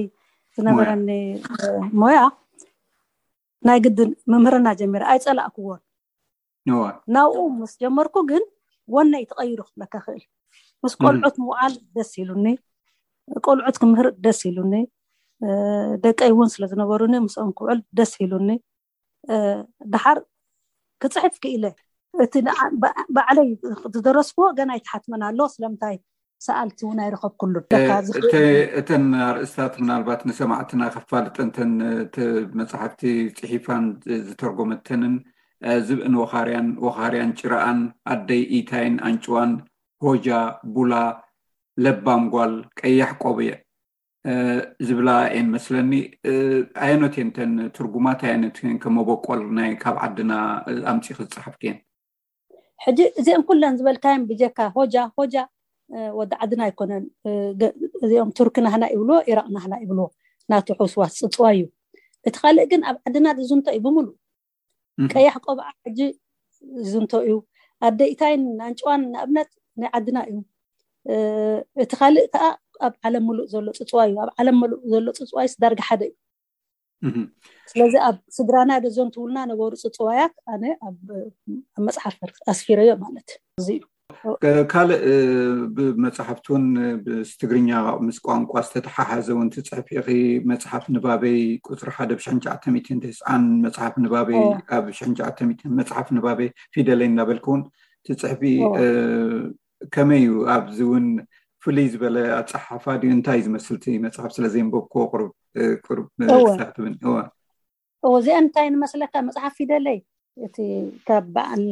ዝነበረኒ 0.57 1.05
ሞያ 2.01 2.19
ናይ 3.67 3.79
ግድን 3.85 4.09
ምምህርና 4.31 4.67
ጀሚር 4.79 5.03
ኣይፀላእክዎን 5.11 5.81
ናብኡ 7.15 7.37
ምስ 7.59 7.71
ጀመርኩ 7.83 8.15
ግን 8.31 8.43
ወነይ 8.95 9.23
ተቀይሩ 9.31 9.59
ክትለካክእል 9.67 10.23
ምስ 10.83 10.93
ቆልዑት 11.03 11.35
ምውዓል 11.43 11.73
ደስ 11.95 12.11
ኢሉኒ 12.23 12.47
ቆልዑት 13.47 13.77
ክምህር 13.81 14.07
ደስ 14.25 14.39
ኢሉኒ 14.49 14.75
ደቀ 16.03 16.19
እውን 16.33 16.49
ስለ 16.53 16.63
ዝነበሩኒ 16.71 17.13
ምስኦም 17.25 17.51
ክውዕል 17.57 17.79
ደስ 17.97 18.11
ኢሉኒ 18.25 18.49
ድሓር 19.93 20.19
ክፅሕፍ 21.03 21.35
ክኢለ 21.43 21.65
እቲ 22.25 22.33
በዓለይ 23.15 23.49
ዝደረስክዎ 23.95 24.45
ገና 24.59 24.71
ይትሓትመን 24.79 25.23
ኣሎ 25.29 25.39
ስለምንታይ 25.55 25.95
ሳኣልቲ 26.45 26.79
ናይረከብ 26.99 27.49
ሉእተን 27.53 29.05
ኣርእስታት 29.27 29.73
ምናልባት 29.81 30.21
ንሰማዕትና 30.29 30.81
ከፋልጠንተንመፃሕፍቲ 30.95 33.01
ፅሒፋን 33.39 33.83
ዝተርጎመተንን 34.27 35.13
ዝብአን 35.89 36.15
ወርወካርያን 36.21 37.31
ጭረኣን 37.41 37.79
ኣደይ 38.13 38.41
ኢታይን 38.57 38.95
ኣንጭዋን 39.09 39.53
ሆጃ 40.05 40.27
ቡላ 40.75 40.93
ለባንጓል 41.85 42.53
ቀያሕ 42.79 43.11
ቆብ 43.23 43.37
እየ 43.45 43.51
ዝብላ 44.87 45.09
የን 45.35 45.47
መስለኒ 45.55 45.91
ዓየነት 46.83 47.13
እየንተን 47.17 47.51
ትርጉማት 47.75 48.19
ዓይነት 48.29 48.55
ከመበቆል 48.83 49.41
ናይ 49.57 49.69
ካብ 49.83 49.95
ዓድና 50.05 50.31
ኣምፂ 50.93 51.05
ክዝፃሓፍ 51.17 51.55
እየን 51.63 51.77
እዚኦ 53.19 53.37
ኩለን 53.49 53.73
ዝበልዮ 53.79 54.11
ብካ 54.29 54.57
ወዲ 56.19 56.31
ዓድና 56.43 56.61
ኣይኮነን 56.67 57.03
እዚኦም 58.03 58.29
ቱርኪ 58.37 58.55
ናህና 58.65 58.85
ይብልዎ 58.93 59.17
ኢራቅ 59.31 59.47
ናና 59.55 59.73
ይብልዎ 59.83 60.05
ናቲ 60.51 60.67
ሑስዋስ 60.79 61.13
ፅፅዋይ 61.23 61.55
እዩ 61.61 61.65
እቲ 62.27 62.35
ካሊእ 62.41 62.67
ግን 62.71 62.81
ኣብ 62.91 62.97
ዓድና 63.07 63.27
ዝንተ 63.51 63.65
እዩ 63.75 63.81
ብምሉእ 63.85 64.17
ቀይሕ 65.13 65.33
ቆብዓ 65.45 65.65
ሓጂ 65.85 65.99
ዝንተ 66.91 67.11
እዩ 67.27 67.33
ኣደኢታይን 67.89 68.43
ናንጨዋን 68.61 69.01
ናእብነት 69.15 69.49
ናይ 69.81 69.89
ዓድና 69.97 70.17
እዩ 70.31 70.37
እቲ 71.85 71.91
ካሊእ 72.01 72.27
ከዓ 72.35 72.45
ኣብ 72.85 72.93
ዓለም 73.07 73.23
ሙሉእ 73.29 73.47
ሎፅፅዋይ 73.69 74.07
እዩኣብ 74.11 74.29
ዓለም 74.41 74.59
ሉእሎ 74.91 75.07
ፅፅዋዩ 75.19 75.47
ስዳርግ 75.55 75.81
ሓደ 75.87 76.01
እዩ 76.07 76.15
ስለዚ 77.71 77.93
ኣብ 78.09 78.15
ስድራና 78.35 78.71
ዶዞን 78.83 79.09
ትብሉና 79.15 79.39
ነበሩ 79.51 79.71
ፅፅዋያት 79.83 80.33
ኣነ 80.53 80.63
መፅሓፈ 81.87 82.17
ኣስፊረዮም 82.51 82.99
ማለትእ 83.05 83.37
እዩ 83.73 83.79
ካልእ 84.71 84.99
ብመፅሓፍቲ 85.75 86.45
እውን 86.51 86.65
ትግርኛምስ 87.41 88.17
ቋንቋ 88.27 88.51
ዝተተሓሓዘ 88.67 89.27
ውን 89.37 89.47
ቲፅሕ 89.55 90.07
መፅሓፍ 90.51 90.83
ንባበይ 90.95 91.37
ቁፅሪ 91.67 91.89
ሓደ 91.97 92.11
ብ9ን 92.19 93.43
መሓፍባብ9መፅሓፍ 93.65 96.05
ንባቤይ 96.17 96.49
ፊደለይ 96.75 97.07
እናበልክ 97.11 97.45
እውን 97.51 97.61
ቲፅሕፊ 98.07 98.41
ከመይ 99.95 100.21
እዩ 100.27 100.31
ኣብዚ 100.55 100.77
ውን 100.93 101.05
ፍሉይ 101.63 101.87
ዝበለ 101.93 102.17
ኣፀሓፋ 102.41 102.83
ዩ 103.07 103.09
እንታይ 103.17 103.39
ዝመስልቲ 103.47 103.85
መፅሓፍ 104.05 104.29
ስለዘይንበብኮ 104.37 104.93
ርብ 105.97 106.05
ታትን 106.61 106.93
እዚኣንታይ 108.19 108.67
ንመስለካ 108.75 109.13
መፅሓፍ 109.29 109.53
ፊደለይ 109.59 109.99
እቲ 110.47 110.57
ካብ 111.07 111.23
በዓል 111.35 111.63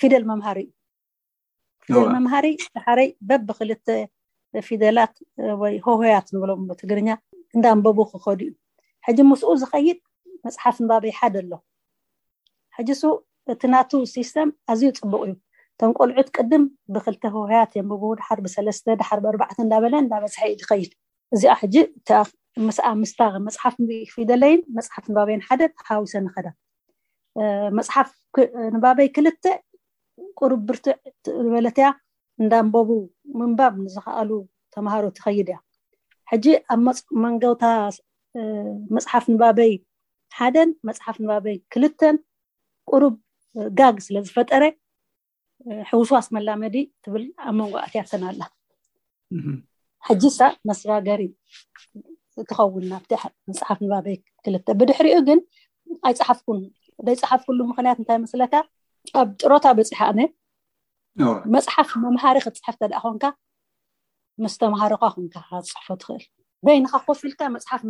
ፊደል 0.00 0.24
መምሃር 0.32 0.56
እዩ 0.62 0.68
መምሃሪ 2.16 2.46
ድሓረይ 2.76 3.08
በብክልተ 3.28 3.86
ፊደላት 4.66 5.14
ወይ 5.62 5.74
ሆህያት 5.86 6.26
ንብሎም 6.34 6.62
ትግርኛ 6.80 7.08
እንዳንበቡ 7.56 7.98
ክኸዱ 8.12 8.40
እዩ 8.50 8.52
ሕጂ 9.06 9.18
ምስኡ 9.30 9.50
ዝኸይድ 9.62 9.98
መፅሓፍ 10.46 10.76
ንባበይ 10.84 11.12
ሓደ 11.18 11.34
ኣሎ 11.42 11.52
ሕጂ 12.76 12.88
ሱ 13.00 13.02
እቲ 13.52 13.62
ናቱ 13.72 13.90
ሲስተም 14.14 14.48
ኣዝዩ 14.72 14.90
ፅቡቅ 15.00 15.20
እዩ 15.26 15.34
እቶም 15.74 15.90
ቆልዑት 15.98 16.28
ቅድም 16.36 16.64
ብክልተ 16.94 17.22
ህውህያት 17.34 17.72
የንብቡ 17.78 18.02
ድሓር 18.20 18.38
ብሰለስተ 18.46 18.86
ድሓር 19.00 19.20
ብኣርባዕተ 19.24 19.58
እንዳበለ 19.66 19.94
እንዳበዝሐ 20.04 20.42
እዩ 20.52 20.56
ዝኸይድ 20.62 20.92
እዚኣ 21.34 21.54
ሕጂ 21.62 21.74
ምስኣ 22.68 22.86
ምስታ 23.02 23.20
መፅሓፍ 23.46 23.74
ፊደለይን 24.14 24.60
መፅሓፍ 24.78 25.04
ንባበይን 25.12 25.42
ሓደ 25.48 25.60
ተሓዊሰ 25.80 26.14
ንኸዳ 26.26 26.46
መፅሓፍ 27.78 28.08
ንባበይ 28.76 29.08
ክልተ 29.16 29.44
ቁሩብ 30.40 30.60
ብርትዕ 30.68 30.96
ዝበለትያ 31.44 31.86
እንዳንበቡ 32.42 32.88
ምንባብ 33.38 33.74
ንዝኽኣሉ 33.84 34.30
ተምሃሮ 34.74 35.04
ትኸይድ 35.16 35.48
እያ 35.52 35.58
ሕጂ 36.30 36.46
ኣብ 36.74 36.80
መንውታ 37.22 37.62
መፅሓፍ 38.96 39.24
ንባበይ 39.34 39.72
ሓደን 40.38 40.70
መፅሓፍ 40.88 41.16
ንባበይ 41.24 41.56
ክልተን 41.72 42.16
ቁሩብ 42.92 43.14
ጋግ 43.78 43.96
ስለዝፈጠረ 44.06 44.64
ሕውስዋስ 45.90 46.26
መላመዲ 46.36 46.76
ትብል 47.04 47.24
ኣብ 47.46 47.54
መንጓኣትእያ 47.60 48.02
ሰና 48.10 48.24
ኣላ 48.32 48.42
ሕጂ 50.08 50.22
ሳ 50.38 50.50
መስራገሪ 50.68 51.22
ትኸውን 52.48 52.84
ናብቲ 52.92 53.12
መፅሓፍ 53.50 53.78
ንባበይ 53.86 54.16
ክልተ 54.46 54.66
ብድሕሪኡ 54.80 55.16
ግን 55.30 55.40
ኣይፅሓፍኩን 56.10 56.60
ዘይፃሓፍኩሉ 57.06 57.58
ምክንያት 57.70 57.98
እንታይ 58.00 58.16
ይመስለካ 58.20 58.54
ኣብ 59.20 59.28
ጥሮታ 59.42 59.66
በፂሒ 59.78 59.98
ኣነ 60.08 60.20
መፅሓፍ 61.54 61.90
መምሃሪ 62.04 62.36
ክትፅሕፍ 62.44 62.74
እተደኣ 62.78 63.00
ኮንካ 63.04 63.24
ምስ 64.42 64.54
ተምሃሮካ 64.62 65.02
ንካዝፅሕፎ 65.24 65.88
ትኽእል 66.02 66.24
በይንካ 66.66 66.92
ክኮፍኢልካ 67.04 67.40
መፅሓፍ 67.56 67.80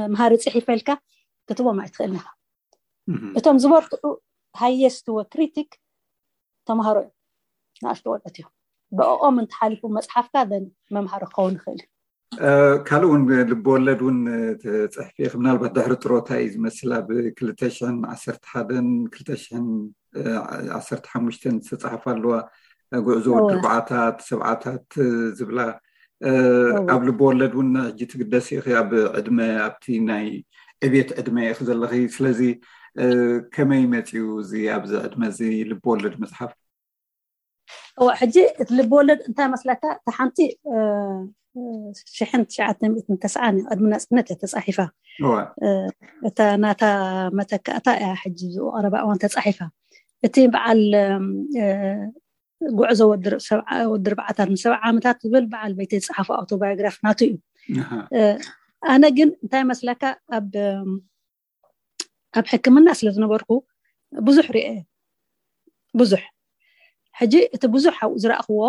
መምሃሪ 0.00 0.32
ፅሒፈልካ 0.44 0.88
ክትቦምይ 1.48 1.88
ትክእል 1.92 2.10
ኒ 2.16 2.22
እቶም 3.38 3.58
ዝበርትዑ 3.62 4.04
ሃየስቲወ 4.62 5.18
ክሪቲክ 5.34 5.70
ተምሃሮ 6.68 6.96
እዩ 7.04 7.12
ንኣሽተወልት 7.84 8.26
እዮም 8.38 8.50
ብኦም 8.98 9.36
እንተሓሊፉ 9.44 9.82
መፅሓፍካ 9.98 10.34
ን 10.58 10.64
መምሃሪ 10.96 11.22
ክኸው 11.32 11.46
ንክእልእዩ 11.54 11.86
ካልእ 12.88 13.06
እውን 13.10 13.22
ልብወለድ 13.50 14.00
እውን 14.04 14.18
ፅሕፍ 14.96 15.32
ምናባት 15.40 15.72
ድሕሪ 15.76 15.94
ጥሮታ 16.04 16.28
እዩ 16.44 16.50
ዝመስል 16.54 16.90
ኣብ 16.98 17.08
2ሽ0 17.40 18.04
1ሓን 18.08 18.88
2 19.20 19.64
ዓሰርተ 20.78 21.04
ሓሙሽተን 21.14 21.56
ዝተፃሓፋ 21.68 22.04
ኣለዋ 22.14 22.34
ጉዕዞ 23.06 23.26
ወዲ 23.36 23.48
ኣርባዓታት 23.54 24.16
ሰብዓታት 24.30 24.86
ዝብላ 25.38 25.58
ኣብ 26.94 27.00
ልቦ 27.08 27.20
ወለድ 27.30 27.52
እውን 27.56 27.70
ሕጂ 27.88 28.00
ትግደስ 28.12 28.46
ኢኺ 28.54 28.66
ኣብ 28.82 28.90
ዕድመ 29.18 29.38
ኣብቲ 29.66 29.84
ናይ 30.10 30.26
ዕብት 30.86 31.08
ዕድመ 31.20 31.36
ኢኺ 31.50 31.58
ዘለኺ 31.68 31.92
ስለዚ 32.16 32.40
ከመይ 33.54 33.82
መፂኡ 33.94 34.22
እዚ 34.42 34.52
ኣብዚ 34.76 34.92
ዕድመ 35.06 35.22
እዚ 35.32 35.40
ልቦ 35.72 35.84
ወለድ 35.94 36.14
መፅሓፍ 36.22 36.52
እዋ 38.00 38.08
ሕጂ 38.20 38.36
እቲ 38.60 38.68
ልቦ 38.78 38.90
ወለድ 39.00 39.20
እንታይ 39.28 39.48
መስለካ 39.54 39.82
እቲ 39.98 40.10
ሓንቲ 40.18 40.38
ሽሕን 42.16 42.42
ትሽዓተ 42.50 42.78
ሚእትን 42.94 43.16
ተስዓን 43.24 43.56
ቅድሚ 43.70 43.86
ናፅነት 43.92 44.26
እያ 44.32 44.36
ተፃሒፋ 44.42 44.78
እታ 46.28 46.38
ናታ 46.62 46.82
መተካእታ 47.38 47.86
እያ 48.02 48.10
ሕጂ 48.22 48.38
ዝቀረባ 48.54 48.94
እዋን 49.04 49.18
ተፃሒፋ 49.24 49.58
እቲ 50.26 50.36
በዓል 50.54 50.80
ጉዕዞ 52.78 53.00
ወዲ 53.10 53.24
ርባዓታት 54.12 54.48
ንሰብ 54.54 54.72
ዓመታት 54.88 55.18
ዝብል 55.26 55.44
በዓል 55.52 55.72
ቤተ 55.80 55.92
ዝፀሓፈ 56.04 56.28
ኣውቶባዮግራፍ 56.38 56.96
ናቱ 57.06 57.18
እዩ 57.28 57.34
ኣነ 58.94 59.02
ግን 59.18 59.30
እንታይ 59.42 59.62
መስለካ 59.70 60.02
ኣብ 60.38 60.50
ኣብ 62.38 62.44
ሕክምና 62.52 62.88
ስለ 62.98 63.08
ዝነበርኩ 63.16 63.50
ብዙሕ 64.26 64.46
ርአ 64.56 64.66
ብዙሕ 66.00 66.22
ሕጂ 67.20 67.34
እቲ 67.54 67.62
ብዙሕ 67.76 67.94
ኣብኡ 68.04 68.14
ዝረእኽዎ 68.22 68.60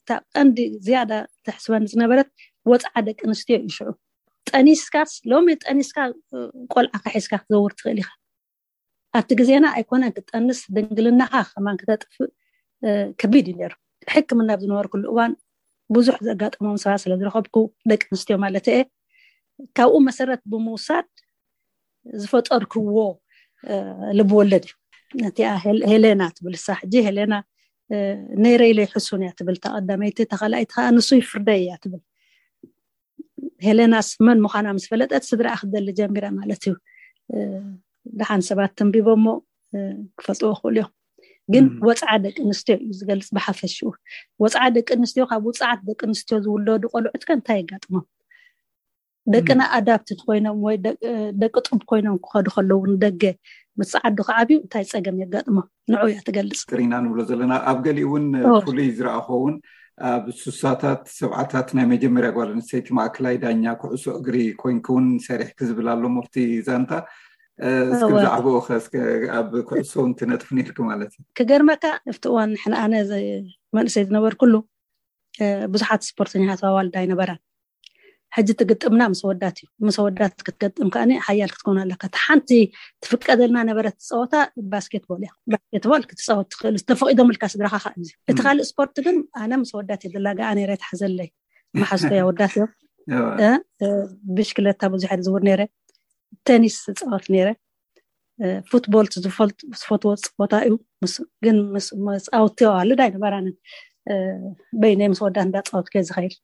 እታ 0.00 0.10
ቀንዲ 0.36 0.58
ዝያዳ 0.86 1.12
ተሕስበኒ 1.46 1.84
ዝነበረት 1.94 2.28
ወፃዓ 2.70 2.92
ደቂ 3.06 3.20
ኣንስትዮ 3.30 3.56
ይሽዑ 3.68 3.88
ጠኒስካስ 4.50 5.12
ሎሚ 5.30 5.48
ጠኒስካ 5.66 5.96
ቆልዓ 6.72 6.92
ካሒዝካ 7.04 7.32
ክዘውር 7.42 7.72
ትኽእል 7.78 7.98
ኢካ 8.02 8.10
ኣብቲ 9.20 9.30
ግዜና 9.40 9.64
ኣይኮነን 9.78 10.12
ክጠንስ 10.16 10.58
ድንግልናካ 10.76 11.34
ከማን 11.52 11.76
ክተጥፍእ 11.80 12.28
ከቢድ 13.20 13.46
እዩ 13.52 13.56
ነይሩ 13.60 13.72
ሕክምና 14.14 14.48
ኣብ 14.54 14.60
ዝነበርኩሉ 14.64 15.02
እዋን 15.12 15.32
ብዙሕ 15.94 16.16
ዘጋጠሞም 16.28 16.76
ሰባት 16.84 17.00
ስለ 17.02 17.12
ዝረከብኩ 17.20 17.56
ደቂ 17.90 18.00
ኣንስትዮ 18.12 18.36
ማለት 18.44 18.66
እየ 18.72 18.78
ካብኡ 19.76 19.94
መሰረት 20.08 20.42
ብምውሳድ 20.52 21.06
ዝፈጠርክዎ 22.22 22.96
ልብ 24.18 24.30
ወለድ 24.38 24.66
እዩ 24.72 25.20
ነቲኣ 25.26 25.50
ሄሌና 25.92 26.22
ትብል 26.36 26.56
ሳ 26.64 26.78
ሕጂ 26.80 26.94
ሄሌና 27.08 27.34
ነይረኢለይ 28.44 28.86
ሕሱን 28.94 29.22
እያ 29.26 29.32
ትብል 29.38 29.56
ተቐዳመይቲ 29.64 30.18
ተካልኣይቲ 30.34 30.70
ከዓ 30.76 30.86
ንሱ 30.96 31.08
ይፍርደይ 31.22 31.60
እያ 31.64 31.72
ትብል 31.82 32.02
ሄሌናስ 33.66 34.08
መን 34.26 34.38
ምዃና 34.44 34.66
ምስ 34.76 34.84
ፈለጠት 34.92 35.22
ስድራኣ 35.30 35.56
ክደሊ 35.62 35.88
ጀሚራ 35.98 36.24
ማለት 36.38 36.62
እዩ 36.70 36.74
ድሓን 38.18 38.42
ሰባት 38.48 38.72
ተንቢቦ 38.80 39.08
ሞ 39.24 39.36
ክፈጥዎ 40.18 40.50
ክእሉ 40.60 40.72
እዮም 40.72 40.90
ግን 41.52 41.66
ወፃዓ 41.88 42.12
ደቂ 42.24 42.36
ኣንስትዮ 42.48 42.74
እዩ 42.80 42.90
ዝገልፅ 42.98 43.28
ብሓፈሽ 43.36 43.74
ወፃዓ 44.44 44.64
ደቂ 44.76 44.88
ኣንስትዮ 44.98 45.24
ካብ 45.30 45.44
ውፃዓት 45.50 45.80
ደቂ 45.88 46.00
ኣንስትዮ 46.10 46.36
ዝውለዱ 46.46 46.82
ቆልዑትከ 46.94 47.28
እንታይ 47.38 47.58
የጋጥሞም 47.62 48.04
ደቂና 49.34 49.62
ኣዳብት 49.76 50.08
ኮይኖም 50.26 50.58
ወይ 50.66 50.76
ደቂ 51.42 51.54
ጡም 51.66 51.78
ኮይኖም 51.90 52.16
ክኸዱ 52.24 52.46
ከለውን 52.56 52.92
ደገ 53.04 53.22
ምስፃዓዱ 53.80 54.16
ካዓብዩ 54.28 54.56
እንታይ 54.64 54.84
ፀገም 54.92 55.16
የጋጥሞም 55.22 55.66
ንዑያ 55.92 56.18
ትገልፅ 56.28 56.60
ጥሪና 56.70 56.92
ንብሎ 57.06 57.18
ዘለና 57.30 57.52
ኣብ 57.72 57.78
ገሊእ 57.86 58.06
እውን 58.08 58.26
ፍሉይ 58.66 58.88
ዝረኣኮውን 58.98 59.56
ኣብ 60.12 60.24
ስሳታት 60.42 61.02
ሰብዓታት 61.18 61.68
ናይ 61.76 61.86
መጀመርያ 61.92 62.30
ጓልኣንስተይቲ 62.36 62.88
ማእከላይ 62.98 63.36
ዳኛ 63.44 63.64
ኩዕሶ 63.82 64.04
እግሪ 64.20 64.36
ኮይንኩውን 64.62 65.06
ሰሪሕቲ 65.28 65.60
ዝብል 65.70 65.88
ኣሎም 65.94 66.14
ሞፍቲ 66.18 66.36
ዛንታ 66.66 66.90
ዕብኦከስኣብ 68.38 69.50
ኩሕሰውንቲ 69.68 70.18
ነጥፍ 70.30 70.48
ር 70.68 70.80
ማለት 70.90 71.10
እዩ 71.18 71.22
ክገርመካ 71.38 71.84
ብቲ 72.14 72.24
እዋን 72.30 72.50
ንሕ 72.54 72.64
ኣነ 72.84 72.92
መንእሰይ 73.76 74.04
ዝነበር 74.08 74.34
ኩሉ 74.40 74.54
ብዙሓት 75.74 76.02
ስፖርት 76.08 76.32
ት 76.60 76.72
ዋልዳ 76.76 76.96
ይነበራ 77.04 77.30
ሕዚ 78.36 78.48
ትግጥምና 78.60 79.02
ምስ 79.12 79.20
ወዳት 79.28 79.56
እዩ 79.62 79.66
ምስ 79.88 79.96
ወዳት 80.04 80.34
ክትገጥም 80.46 80.88
ካ 80.94 81.02
ሓያል 81.28 81.50
ክትኮኑ 81.54 81.76
ኣለካ 81.84 82.02
ቲ 82.14 82.18
ሓንቲ 82.24 82.50
ትፍቀደልና 83.02 83.58
ነበረት 83.70 83.96
ፀወታ 84.08 84.34
ባስኬትል 84.72 85.10
እስኬትል 85.56 86.02
ክትፃወት 86.10 86.48
ትክእ 86.54 86.76
ዝተፈቂዶ 86.80 87.18
ልካ 87.34 87.44
ስድራካከ 87.52 87.84
እቲ 88.30 88.38
ካልእ 88.46 88.66
ስፖርት 88.70 88.96
ግን 89.06 89.16
ኣነ 89.42 89.52
ምስ 89.62 89.70
ወዳት 89.78 90.02
እዮ 90.08 90.14
ላጋኣ 90.26 90.50
ረ 90.70 90.74
ታሓዘለይ 90.82 91.30
ማሓዝኮያ 91.80 92.22
ወዳት 92.30 92.52
እዮም 92.58 92.70
ብሽክለታ 94.36 94.82
ብዙ 94.94 95.02
ሕ 95.12 95.16
ዝውር 95.28 95.44
ረ 95.62 95.62
ቴኒስ 96.48 96.74
ፃወት 97.00 97.24
ነረ 97.34 97.48
ፉትቦልቲ 98.70 99.12
ዝፈትዎ 99.24 100.10
ቦታ 100.40 100.52
እዩ 100.66 100.76
ግን 101.44 101.56
ስስኣውትሃሉ 101.86 102.90
ዳይነበራነ 103.00 103.46
በይነ 104.80 105.00
ምስ 105.12 105.20
ወዳት 105.24 105.46
እዳፃወት 105.50 105.86
ከ 105.92 106.02
ዝከይል 106.08 106.34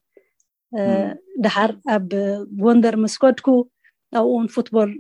ድሓር 1.45 1.73
ኣብ 1.97 2.09
ጎንደር 2.63 2.97
ምስ 3.03 3.15
ከድኩ 3.23 3.49
ኣብኡውን 4.19 4.47
ፉትቦል 4.55 4.91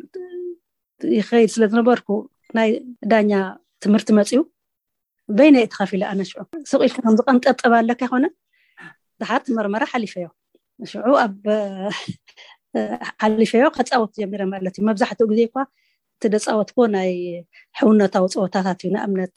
ይከይል 1.18 1.48
ስለ 1.54 1.62
ዝነበርኩ 1.72 2.08
ናይ 2.56 2.70
ዳኛ 3.12 3.32
ትምህርቲ 3.84 4.08
መፅኡ 4.18 4.40
በይነይ 5.38 5.66
ተካፍ 5.72 5.90
ኢሉ 5.96 6.02
ኣነ 6.12 6.20
ሽዑ 6.30 6.40
ስቁኢልካ 6.70 6.98
ከምዝቀንጠጥብ 7.04 7.72
ኣለካ 7.80 8.00
ይኮነ 8.08 8.26
ድሓር 9.22 9.40
ቲመርመራ 9.46 9.82
ሓሊፈ 9.92 10.14
እዮም 10.20 10.34
ሽዑኣ 10.90 11.20
ሓሊሸዮ 13.22 13.64
ካፃወት 13.76 14.12
ጀሚረ 14.20 14.42
ማለት 14.54 14.74
እዩ 14.78 14.84
መብዛሕትኡ 14.88 15.26
ግዜ 15.30 15.40
ኳ 15.54 15.64
እቲ 16.16 16.22
ደፃወትኮ 16.34 16.78
ናይ 16.96 17.10
ሕውነታዊ 17.78 18.24
ፀወታታት 18.34 18.78
እዩ 18.84 18.90
ንእምነት 18.96 19.34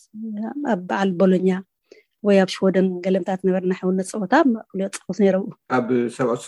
ኣብ 0.74 0.82
በዓል 0.90 1.10
ቦሎኛ 1.22 1.50
ወይ 2.28 2.38
ኣብ 2.44 2.50
ሽወደን 2.56 2.88
ገለምታት 3.06 3.40
ነበርና 3.48 3.74
ሕውነት 3.82 4.08
ፀወታ 4.14 4.34
ልዮ 4.78 4.88
ፃወት 6.16 6.44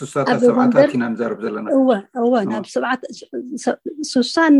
ረኣሰትእሱሳን 2.84 4.58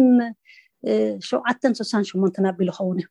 ሸውዓተን 1.29 1.73
ስሳን 1.79 2.05
ሽሞንተን 2.09 2.45
ኣቢሉ 2.51 2.69
ኸውን 2.79 2.99
እዩ 3.01 3.07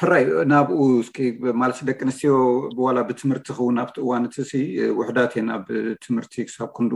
ሕራይ 0.00 0.24
ናብኡ 0.50 0.78
እስኪ 1.04 1.16
ማለት 1.60 1.78
ደቂ 1.88 1.98
ኣንስትዮ 2.06 2.34
ብዋላ 2.76 2.98
ብትምህርቲ 3.08 3.46
ክውን 3.58 3.78
ኣብቲ 3.84 3.96
እዋን 4.04 4.22
እቲ 4.28 4.36
ሲ 4.50 4.52
ውሕዳት 4.98 5.32
እየን 5.36 5.48
ኣብ 5.56 5.66
ትምህርቲ 6.04 6.34
ክሳብ 6.48 6.70
ክንዱ 6.76 6.92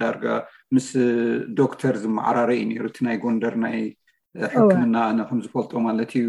ዳርጋ 0.00 0.24
ምስ 0.74 0.88
ዶክተር 1.60 1.94
ዝመዓራረ 2.04 2.48
እዩ 2.58 2.64
ነይሩ 2.70 2.84
እቲ 2.92 2.98
ናይ 3.08 3.16
ጎንደር 3.24 3.54
ናይ 3.66 3.78
ሕክምና 4.54 4.94
ኣነ 5.10 5.20
ከም 5.28 5.38
ዝፈልጦ 5.46 5.72
ማለት 5.88 6.12
እዩ 6.22 6.26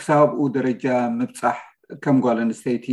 ክሳብኡ 0.00 0.40
ደረጃ 0.58 0.86
ምብፃሕ 1.20 1.58
ከም 2.04 2.16
ጓል 2.26 2.38
ኣንስተይቲ 2.46 2.88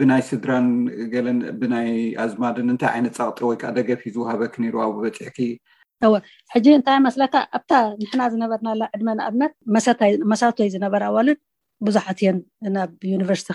ብናይ 0.00 0.22
ስድራን 0.30 0.66
ገለን 1.12 1.38
ብናይ 1.60 1.90
ኣዝማድን 2.24 2.70
እንታይ 2.72 2.90
ዓይነት 2.96 3.14
ፃቅጢ 3.20 3.40
ወይ 3.50 3.56
ከዓ 3.62 3.70
ደገፍ 3.78 4.02
እዩ 4.08 4.12
ዝውሃበክ 4.16 4.54
ነይሩ 4.62 4.74
ኣብ 4.84 4.92
በፂሕኪ 5.04 5.38
እወ 6.06 6.14
ሕጂ 6.54 6.66
እንታይ 6.78 6.98
መስለካ 7.08 7.34
ኣብታ 7.58 7.72
ንሕና 8.00 8.22
ዝነበርናኣላ 8.32 8.84
ዕድመንኣብነት 8.94 9.52
መሳተይ 10.32 10.68
ዝነበር 10.74 11.02
ኣዋሉድ 11.08 11.38
ብዙሕ 11.86 12.04
ኣንናብ 12.14 12.90
ዩኒቨርቲ 13.12 13.48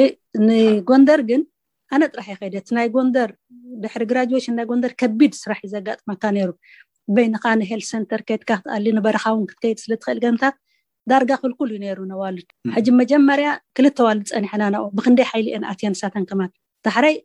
ይ 0.00 0.06
ንጎንደር 0.48 1.20
ግን 1.30 1.42
ኣነ 1.94 2.02
ጥራሕ 2.14 2.26
ይከይደት 2.34 2.66
ናይጎንርድሪ 2.76 4.02
ግራሽን 4.10 4.56
ናይ 4.58 4.66
ጎንርከቢድ 4.70 5.32
ስራሕ 5.42 5.60
ዘጋጥመካ 5.74 6.22
ሩ 6.36 6.50
በይካ 7.16 7.44
ንሄልንተር 7.60 8.20
ከድካክትኣ 8.28 8.74
በረካውን 9.06 9.46
ክትከይድ 9.50 9.78
ስትኽእል 9.84 10.18
ገምታት 10.24 10.56
ዳርጋ 11.10 11.30
ክልኩል 11.42 11.68
ዩሩ 11.76 11.98
ኣዋሉድ 12.16 12.48
ጂ 12.86 12.96
መጀመርያ 13.00 13.48
ክልተ 13.76 13.96
ዋልድ 14.06 14.26
ፀኒሐናብክንደይ 14.34 15.26
ሓይሊአን 15.32 15.64
ኣን 15.72 15.96
ሳማ 16.02 16.42
ካሕረይ 16.86 17.16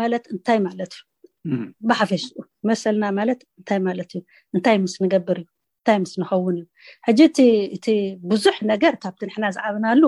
ማለት 0.00 0.24
እንታይ 0.32 0.58
ማለት 0.68 0.92
እዩ 0.98 1.60
ብሓፈሽኡ 1.90 2.36
መሰልና 2.70 3.04
ማለት 3.18 3.40
እንታይ 3.58 3.78
ማለት 3.88 4.10
እዩ 4.16 4.22
እንታይ 4.56 4.76
ምስ 4.84 4.94
ንገብር 5.04 5.38
እዩ 5.42 5.48
እታይ 5.80 5.98
ምስ 6.04 6.12
ንኸውን 6.20 6.56
እዩ 6.60 6.66
ሕጂ 7.24 7.38
እእቲ 7.74 7.86
ብዙሕ 8.30 8.56
ነገር 8.72 8.94
ካብቲ 9.02 9.20
ንሕና 9.28 9.44
ዝዓብናሉ 9.56 10.02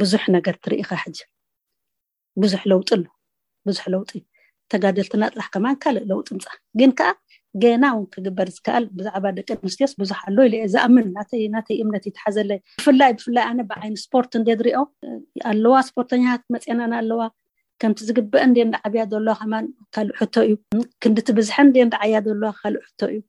ብዙሕ 0.00 0.22
ነገር 0.36 0.54
ትርኢካ 0.64 0.90
ሕጂ 1.04 1.18
ብዙሕ 2.42 2.60
ለውጢብዙሕ 2.70 3.84
ለውጢዩ 3.94 4.20
ተጋደልትና 4.72 5.22
ጥራሕ 5.34 5.46
ከማ 5.54 5.66
ካልእ 5.82 6.04
ለውጢ 6.10 6.28
ምፃ 6.38 6.46
ግን 6.80 6.90
ከዓ 6.98 7.08
ገና 7.62 7.84
ውን 7.96 8.04
ክግበር 8.14 8.48
ዝከኣል 8.56 8.84
ብዛዕባ 8.98 9.24
ደቂ 9.38 9.48
ኣንስትዮስ 9.62 9.92
ብዙሕ 10.00 10.18
ኣሎ 10.28 10.36
ኢአ 10.58 10.66
ዝኣምን 10.74 11.06
ናተይ 11.54 11.78
እምነት 11.84 12.04
ይተሓዘለ 12.08 12.50
ብፍላይ 12.80 13.12
ብፍላይ 13.18 13.44
ኣነ 13.50 13.60
ብዓይኒ 13.70 13.94
ስፖርት 14.04 14.30
እንዴ 14.40 14.48
ዝሪኦ 14.60 14.82
ኣለዋ 15.52 15.74
ስፖርተኛታት 15.88 16.44
መፅናና 16.56 16.92
ኣለዋ 17.02 17.22
ከምቲ 17.82 17.98
ዝግበአ 18.10 18.40
እደ 18.50 18.56
እዳዓብያ 18.68 19.02
ዘሎ 19.14 19.28
ከማ 19.40 19.54
ካልእ 19.96 20.18
ቶ 20.36 20.38
እዩ 20.48 20.54
ክንዲትብዝሐን 21.04 21.68
ደ 21.76 21.82
እዳዓብያ 21.88 22.16
ሎዋ 22.42 22.50
ካልእ 22.62 22.86
ቶ 23.00 23.04
እዩ 23.14 23.20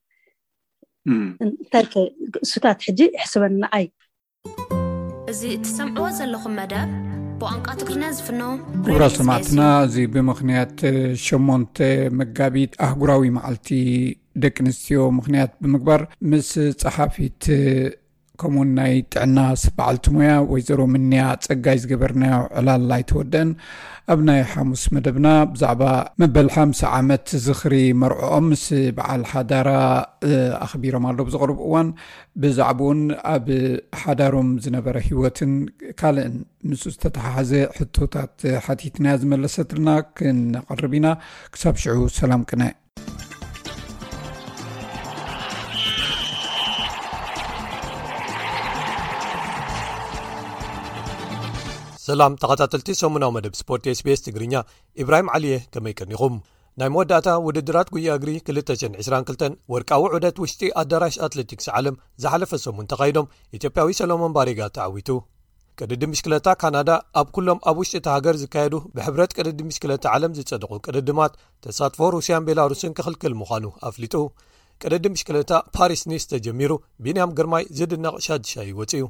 እንታስታት 1.45 2.81
ሕስበና 3.23 3.63
ይእዚ 3.83 5.41
ሰምዕዎ 5.77 6.07
ዘለኹም 6.19 6.53
መደብ 6.59 6.89
ን 7.49 7.71
ትሪ 7.87 7.93
ዝፍ 8.17 8.27
ጉብራ 8.85 9.03
ሰማዕትና 9.19 9.59
እዚ 9.85 9.95
ብምክንያት 10.13 10.77
8ን 11.27 11.63
መጋቢት 12.19 12.73
ኣህጉራዊ 12.87 13.29
መዓልቲ 13.37 13.67
ደቂ 14.43 14.55
ኣንስትዮ 14.65 14.97
ምክንያት 15.19 15.51
ብምግባር 15.61 16.01
ምስ 16.31 16.51
ፀሓፊት 16.83 17.41
ከምኡውን 18.41 18.69
ናይ 18.79 18.93
ጥዕና 19.13 19.39
በዓልቲ 19.77 20.05
ሙያ 20.15 20.31
ወይዘሮ 20.51 20.79
ምንያ 20.93 21.23
ፀጋይ 21.45 21.77
ዝገበርናዮ 21.83 22.37
ዕላል 22.59 22.83
ላይ 22.91 23.01
ተወደአን 23.09 23.49
ኣብ 24.13 24.19
ናይ 24.27 24.39
ሓሙስ 24.53 24.83
መደብና 24.95 25.27
ብዛዕባ 25.51 25.83
መበል 26.21 26.47
50 26.55 26.87
ዓመት 26.99 27.27
ዝኽሪ 27.45 27.75
መርዕኦም 28.01 28.45
ምስ 28.53 28.63
በዓል 28.97 29.23
ሓዳራ 29.31 29.69
ኣኽቢሮም 30.65 31.05
ኣሎ 31.11 31.19
ብዘቕርቡ 31.27 31.59
እዋን 31.69 31.89
ብዛዕባውን 32.43 33.01
ኣብ 33.35 33.47
ሓዳሮም 34.03 34.49
ዝነበረ 34.65 34.95
ሂወትን 35.09 35.53
ካልእን 36.01 36.35
ምስ 36.71 36.83
ዝተተሓሓዘ 36.95 37.53
ሕቶታት 37.79 38.35
ሓቲትና 38.67 39.05
ዝመለሰትና 39.23 39.87
ክነቐርብ 40.19 40.95
ኢና 41.01 41.09
ክሳብ 41.55 41.77
ሽዑ 41.85 41.99
ሰላም 42.21 42.43
ቅናይ 42.51 42.73
ሰላም 52.11 52.33
ተኸታተልቲ 52.41 52.89
ሰሙናዊ 52.99 53.29
መደብ 53.35 53.53
ስፖርት 53.59 53.85
ስቤስ 53.99 54.21
ትግርኛ 54.27 54.53
ኢብራሂም 55.01 55.27
ዓሊየ 55.35 55.55
ከመይ 55.73 55.93
ቅኒኹም 55.99 56.33
ናይ 56.79 56.89
መወዳእታ 56.93 57.27
ውድድራት 57.47 57.87
ጉያ 57.95 58.11
እግሪ 58.17 58.29
222 58.49 59.43
ወርቃዊ 59.73 60.03
ዑደት 60.15 60.37
ውሽጢ 60.43 60.69
ኣዳራሽ 60.81 61.15
ኣትለቲክስ 61.27 61.67
ዓለም 61.79 61.95
ዝሓለፈ 62.23 62.51
ሰሙን 62.65 62.89
ተኻይዶም 62.93 63.29
ኢትዮጵያዊ 63.57 63.93
ሰሎሞን 63.99 64.33
ባሪጋ 64.37 64.59
ተዓዊቱ 64.77 65.09
ቅድዲ 65.81 66.03
ምሽክለታ 66.13 66.47
ካናዳ 66.63 66.89
ኣብ 67.21 67.29
ኩሎም 67.37 67.61
ኣብ 67.71 67.77
ውሽጢ 67.83 67.95
እቲ 67.99 68.07
ሃገር 68.15 68.35
ዝካየዱ 68.43 68.75
ብሕብረት 68.97 69.31
ቅድዲ 69.37 69.61
ምሽክለታ 69.69 70.03
ዓለም 70.17 70.35
ዝፀድቁ 70.39 70.71
ቅድድማት 70.87 71.35
ተሳትፎ 71.65 72.01
ሩስያን 72.17 72.47
ቤላሩስን 72.49 72.95
ክኽልክል 72.99 73.35
ምዃኑ 73.43 73.65
ኣፍሊጡ 73.89 74.15
ቅድዲ 74.83 75.05
ምሽክለታ 75.15 75.51
ፓሪስ 75.77 76.03
ኒስ 76.13 76.25
ተጀሚሩ 76.33 76.71
ብንያም 77.05 77.35
ግርማይ 77.39 77.65
ዝድነቕ 77.79 78.15
ሻድሻይወፅ 78.27 78.93
ዩ 79.01 79.05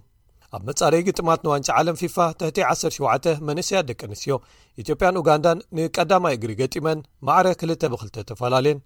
ኣብ 0.56 0.64
መጻረይ 0.68 1.02
ግጥማት 1.08 1.41
ንዋንጫ 1.45 1.68
ዓለም 1.80 1.95
ፊፋ 1.99 2.16
ትሕቲ 2.39 2.58
17 2.70 3.28
መንስያት 3.47 3.86
ደቂ 3.89 4.02
ኣንስዮ 4.08 4.36
ኢትዮጵያን 4.82 5.20
ኡጋንዳን 5.20 5.60
ንቀዳማይ 5.78 6.34
እግሪ 6.38 6.52
ገጢመን 6.62 7.04
ማዕረ 7.28 7.45
2 7.62 7.86
ብ2ል 7.93 8.10
ተፈላለየን 8.32 8.80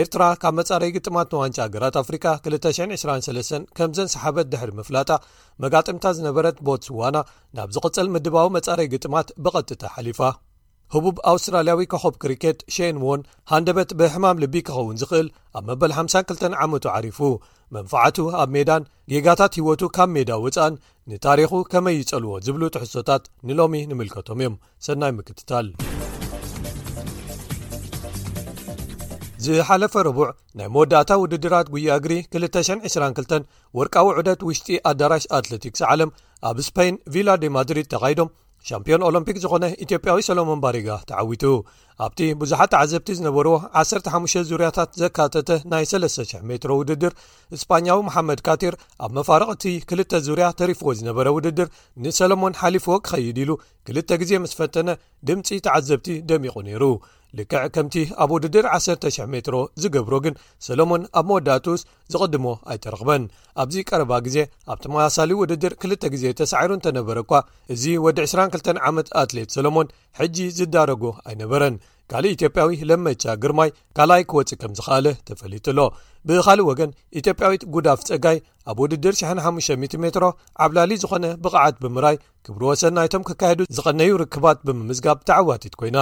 ኤርትራ 0.00 0.24
ካብ 0.42 0.54
መጻረይ 0.58 0.90
ግጥማት 0.96 1.32
ንዋንጫ 1.34 1.58
ግራት 1.74 1.96
ኣፍሪካ 2.02 2.26
223 2.44 3.56
ከምዘን 3.78 4.10
ሰሓበት 4.14 4.46
ድሕሪ 4.52 4.70
ምፍላጣ 4.80 5.10
መጋጥምታ 5.62 6.04
ዝነበረት 6.18 6.58
ቦት 6.68 6.84
ስዋና 6.88 7.16
ናብ 7.58 7.70
ዝቕፅል 7.76 8.08
ምድባዊ 8.16 8.46
መጻረይ 8.58 8.88
ግጥማት 8.94 9.30
ብቐጥታ 9.46 9.82
ሓሊፋ 9.94 10.20
ህቡብ 10.94 11.16
ኣውስትራልያዊ 11.32 11.80
ከኸብ 11.92 12.14
ክሪኬት 12.22 12.60
ሸን 12.74 12.96
ዎን 13.08 13.20
ሃንደበት 13.50 13.90
ብሕማም 13.98 14.40
ልቢ 14.44 14.54
ክኸውን 14.68 14.96
ዝኽእል 15.00 15.28
ኣብ 15.58 15.64
መበል 15.70 15.92
52 15.98 16.62
ዓመቱ 16.64 16.84
ዓሪፉ 16.96 17.18
መንፋዓቱ 17.74 18.16
ኣብ 18.42 18.48
ሜዳን 18.56 18.82
ጌጋታት 19.12 19.52
ህይወቱ 19.58 19.82
ካብ 19.96 20.08
ሜዳ 20.16 20.30
ውፃእን 20.44 20.74
ንታሪኹ 21.10 21.52
ከመይ 21.72 21.96
ይጸልዎ 22.00 22.32
ዝብሉ 22.46 22.62
ትሕሶታት 22.74 23.22
ንሎሚ 23.48 23.74
ንምልከቶም 23.90 24.40
እዮም 24.42 24.54
ሰናይ 24.86 25.12
ምክትታል 25.18 25.66
ዝሓለፈ 29.44 29.94
ረቡዕ 30.06 30.28
ናይ 30.58 30.68
መወዳእታ 30.72 31.10
ውድድራት 31.20 31.68
ጉያ 31.74 31.90
እግሪ 32.00 32.14
222 32.38 33.38
ወርቃዊዑደት 33.78 34.40
ውሽጢ 34.48 34.68
ኣዳራሽ 34.90 35.24
ኣትለቲክስ 35.38 35.82
ዓለም 35.92 36.10
ኣብ 36.48 36.56
ስፔይን 36.68 36.96
ቪላ 37.14 37.28
ዲ 37.42 37.50
ማድሪድ 37.56 37.88
ተኻይዶም 37.94 38.30
ሻምፕዮን 38.68 39.04
ኦሎምፒክ 39.08 39.36
ዝኾነ 39.42 39.64
ኢትዮጵያዊ 39.84 40.20
ሰሎሞምባሪጋ 40.26 40.88
ተዓዊቱ 41.10 41.44
ኣብቲ 42.04 42.20
ብዙሓት 42.40 42.72
ዓዘብቲ 42.80 43.08
ዝነበሩ 43.18 43.48
15 43.80 44.36
ዙርያታት 44.50 44.90
ዘካተተ 45.02 45.50
ናይ 45.72 45.84
3,00 45.90 46.46
ሜትሮ 46.50 46.70
ውድድር 46.80 47.12
እስፓኛዊ 47.56 47.98
መሓመድ 48.08 48.42
ካቲር 48.46 48.74
ኣብ 49.04 49.10
መፋርቕ 49.18 49.48
እቲ 49.56 49.64
ክልተ 49.90 50.22
ዙርያ 50.28 50.48
ተሪፍዎ 50.62 50.94
ዝነበረ 51.00 51.26
ውድድር 51.38 51.68
ንሰሎሞን 52.06 52.58
ሓሊፍዎ 52.62 52.96
ክኸይድ 53.04 53.40
ኢሉ 53.44 53.50
ክልተ 53.88 54.10
ግዜ 54.22 54.32
ምስ 54.44 54.52
ፈተነ 54.60 54.90
ድምፂ 55.28 55.48
ተዓዘብቲ 55.68 56.06
ደሚቑ 56.32 56.56
ነይሩ 56.68 56.84
ልክዕ 57.38 57.60
ከምቲ 57.74 57.96
ኣብ 58.22 58.30
ውድድር 58.36 58.64
1,00 58.76 59.26
ሜትሮ 59.32 59.56
ዝገብሮ 59.82 60.14
ግን 60.24 60.34
ሰሎሞን 60.66 61.02
ኣብ 61.18 61.26
መወዳእቱስ 61.28 61.82
ዝቕድሞ 62.12 62.46
ኣይተረኽበን 62.72 63.24
ኣብዚ 63.62 63.76
ቀረባ 63.90 64.12
ግዜ 64.26 64.36
ኣብ 64.72 64.78
ተመሳሳሊ 64.84 65.30
ውድድር 65.42 65.74
ክልተ 65.84 66.10
ግዜ 66.14 66.24
ተሳዒሩ 66.40 66.70
እንተነበረ 66.78 67.16
እኳ 67.26 67.32
እዚ 67.76 67.84
ወዲ 68.06 68.18
22 68.30 68.82
ዓመት 68.90 69.10
ኣትሌት 69.22 69.54
ሰሎሞን 69.58 69.92
ሕጂ 70.20 70.36
ዝዳረጉ 70.58 71.04
ኣይነበረን 71.28 71.76
ካልእ 72.10 72.32
ኢትዮጵያዊ 72.36 72.70
ለመቻ 72.90 73.24
ግርማይ 73.42 73.70
ካልኣይ 73.96 74.22
ክወፅእ 74.30 74.58
ከም 74.60 74.72
ዝኸእለ 74.78 75.06
ተፈሊትሎ 75.28 75.78
ብኻልእ 76.28 76.66
ወገን 76.70 76.94
ኢትዮጵያዊት 77.20 77.62
ጉዳፍ 77.74 78.00
ጸጋይ 78.08 78.38
ኣብ 78.70 78.78
ውድድር 78.84 79.14
65 79.20 79.70
ሚሜትሮ 79.82 80.24
ዓብላሊ 80.66 80.92
ዝኾነ 81.02 81.24
ብቕዓት 81.44 81.76
ብምራይ 81.84 82.16
ክብር 82.46 82.64
ወሰናይቶም 82.70 83.26
ክካየዱ 83.30 83.60
ዝቐነዩ 83.78 84.12
ርክባት 84.24 84.58
ብምምዝጋብ 84.68 85.20
ተዓዋቲት 85.30 85.76
ኮይና 85.82 85.98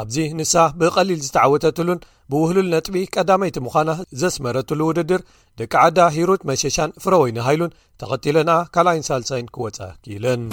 ኣብዚ 0.00 0.16
ንሳ 0.38 0.54
ብቐሊል 0.80 1.20
ዝተዓወተትሉን 1.26 2.02
ብውህሉል 2.32 2.68
ነጥቢ 2.74 2.96
ቀዳመይቲ 3.14 3.56
ምዃና 3.66 3.90
ዘስመረትሉ 4.22 4.80
ውድድር 4.90 5.22
ደቂ 5.60 5.72
ዓዳ 5.84 5.98
ሂሩት 6.16 6.44
መሸሻን 6.50 6.94
ፍረወይኒ 7.04 7.38
ሃይሉን 7.48 7.74
ተኸቲለንኣ 8.02 8.58
ካልኣይን 8.76 9.06
ሳልሳይን 9.10 9.50
ክወፀ 9.56 9.80
ክኢለን 10.04 10.44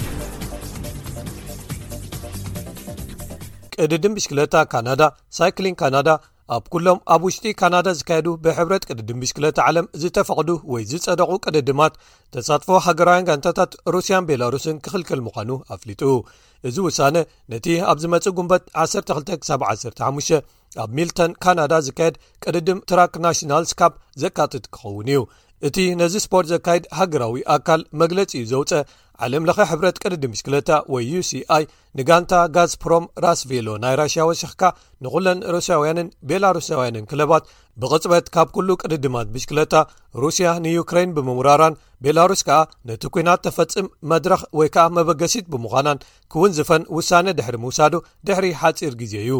ቅድድን 3.84 4.14
ብሽክለታ 4.16 4.54
ካናዳ 4.72 5.02
ሳይክሊን 5.38 5.76
ካናዳ 5.80 6.08
ኣብ 6.56 6.64
ኩሎም 6.72 6.98
ኣብ 7.14 7.22
ውሽጢ 7.26 7.52
ካናዳ 7.60 7.88
ዝካየዱ 7.98 8.28
ብሕብረት 8.44 8.84
ቅድድም 8.88 9.18
ብሽክለታ 9.22 9.58
ዓለም 9.68 9.86
ዝተፈቕዱ 10.02 10.48
ወይ 10.72 10.82
ዝፀደቑ 10.90 11.30
ቅድድማት 11.46 11.94
ተሳትፎ 12.34 12.68
ሃገራውን 12.86 13.26
ጋንታታት 13.28 13.72
ሩስያን 13.94 14.26
ቤላሩስን 14.30 14.76
ክኽልክል 14.84 15.20
ምዃኑ 15.26 15.50
ኣፍሊጡ 15.74 16.02
እዚ 16.68 16.76
ውሳነ 16.86 17.16
ነቲ 17.54 17.66
ኣብዚ 17.90 18.04
መፅእ 18.14 18.34
ጉንበት 18.38 18.64
12-ሳ15 18.84 20.32
ኣብ 20.84 20.90
ሚልተን 20.98 21.34
ካናዳ 21.44 21.74
ዝካየድ 21.88 22.16
ቅድድም 22.46 22.80
ትራክ 22.92 23.12
ናሽናል 23.26 23.66
ስካፕ 23.72 23.92
ዘካጥት 24.24 24.64
ክኸውን 24.76 25.10
እዩ 25.12 25.20
እቲ 25.68 25.76
ነዚ 26.00 26.14
ስፖርት 26.26 26.46
ዘካይድ 26.54 26.84
ሃገራዊ 27.00 27.38
ኣካል 27.56 27.80
መግለፂ 28.00 28.30
እዩ 28.40 28.44
ዘውፀ 28.50 28.72
ዓለም 29.26 29.44
ለኸ 29.48 29.58
ሕብረት 29.68 29.96
ቅድዲ 30.04 30.24
ምሽክለታ 30.32 30.70
ወይ 30.94 31.04
ዩሲኣይ 31.12 31.64
ንጋንታ 31.98 32.32
ጋዝፕሮም 32.56 33.04
ራስ 33.24 33.40
ቬሎ 33.50 33.68
ናይ 33.82 33.94
ራሽያ 34.00 34.26
ወሲኽካ 34.28 34.62
ንኹለን 35.04 35.38
ሩስያውያንን 35.54 36.12
ቤላሩስያውያንን 36.30 37.08
ክለባት 37.10 37.46
ብቕጽበት 37.82 38.26
ካብ 38.34 38.48
ኩሉ 38.56 38.68
ቅድድማት 38.82 39.32
ምሽክለታ 39.36 39.74
ሩስያ 40.24 40.48
ንዩክሬን 40.66 41.14
ብምምራራን 41.16 41.78
ቤላሩስ 42.06 42.42
ከኣ 42.48 42.60
ነቲ 42.90 43.02
ኩናት 43.16 43.42
ተፈጽም 43.46 43.88
መድረኽ 44.12 44.40
ወይ 44.60 44.68
ከኣ 44.76 44.86
መበገሲት 44.98 45.48
ብምዃናን 45.54 46.04
ዝፈን 46.58 46.84
ውሳነ 46.98 47.36
ድሕሪ 47.40 47.58
ምውሳዱ 47.64 47.94
ድሕሪ 48.28 48.48
ሓጺር 48.62 48.94
ግዜ 49.02 49.14
እዩ 49.26 49.32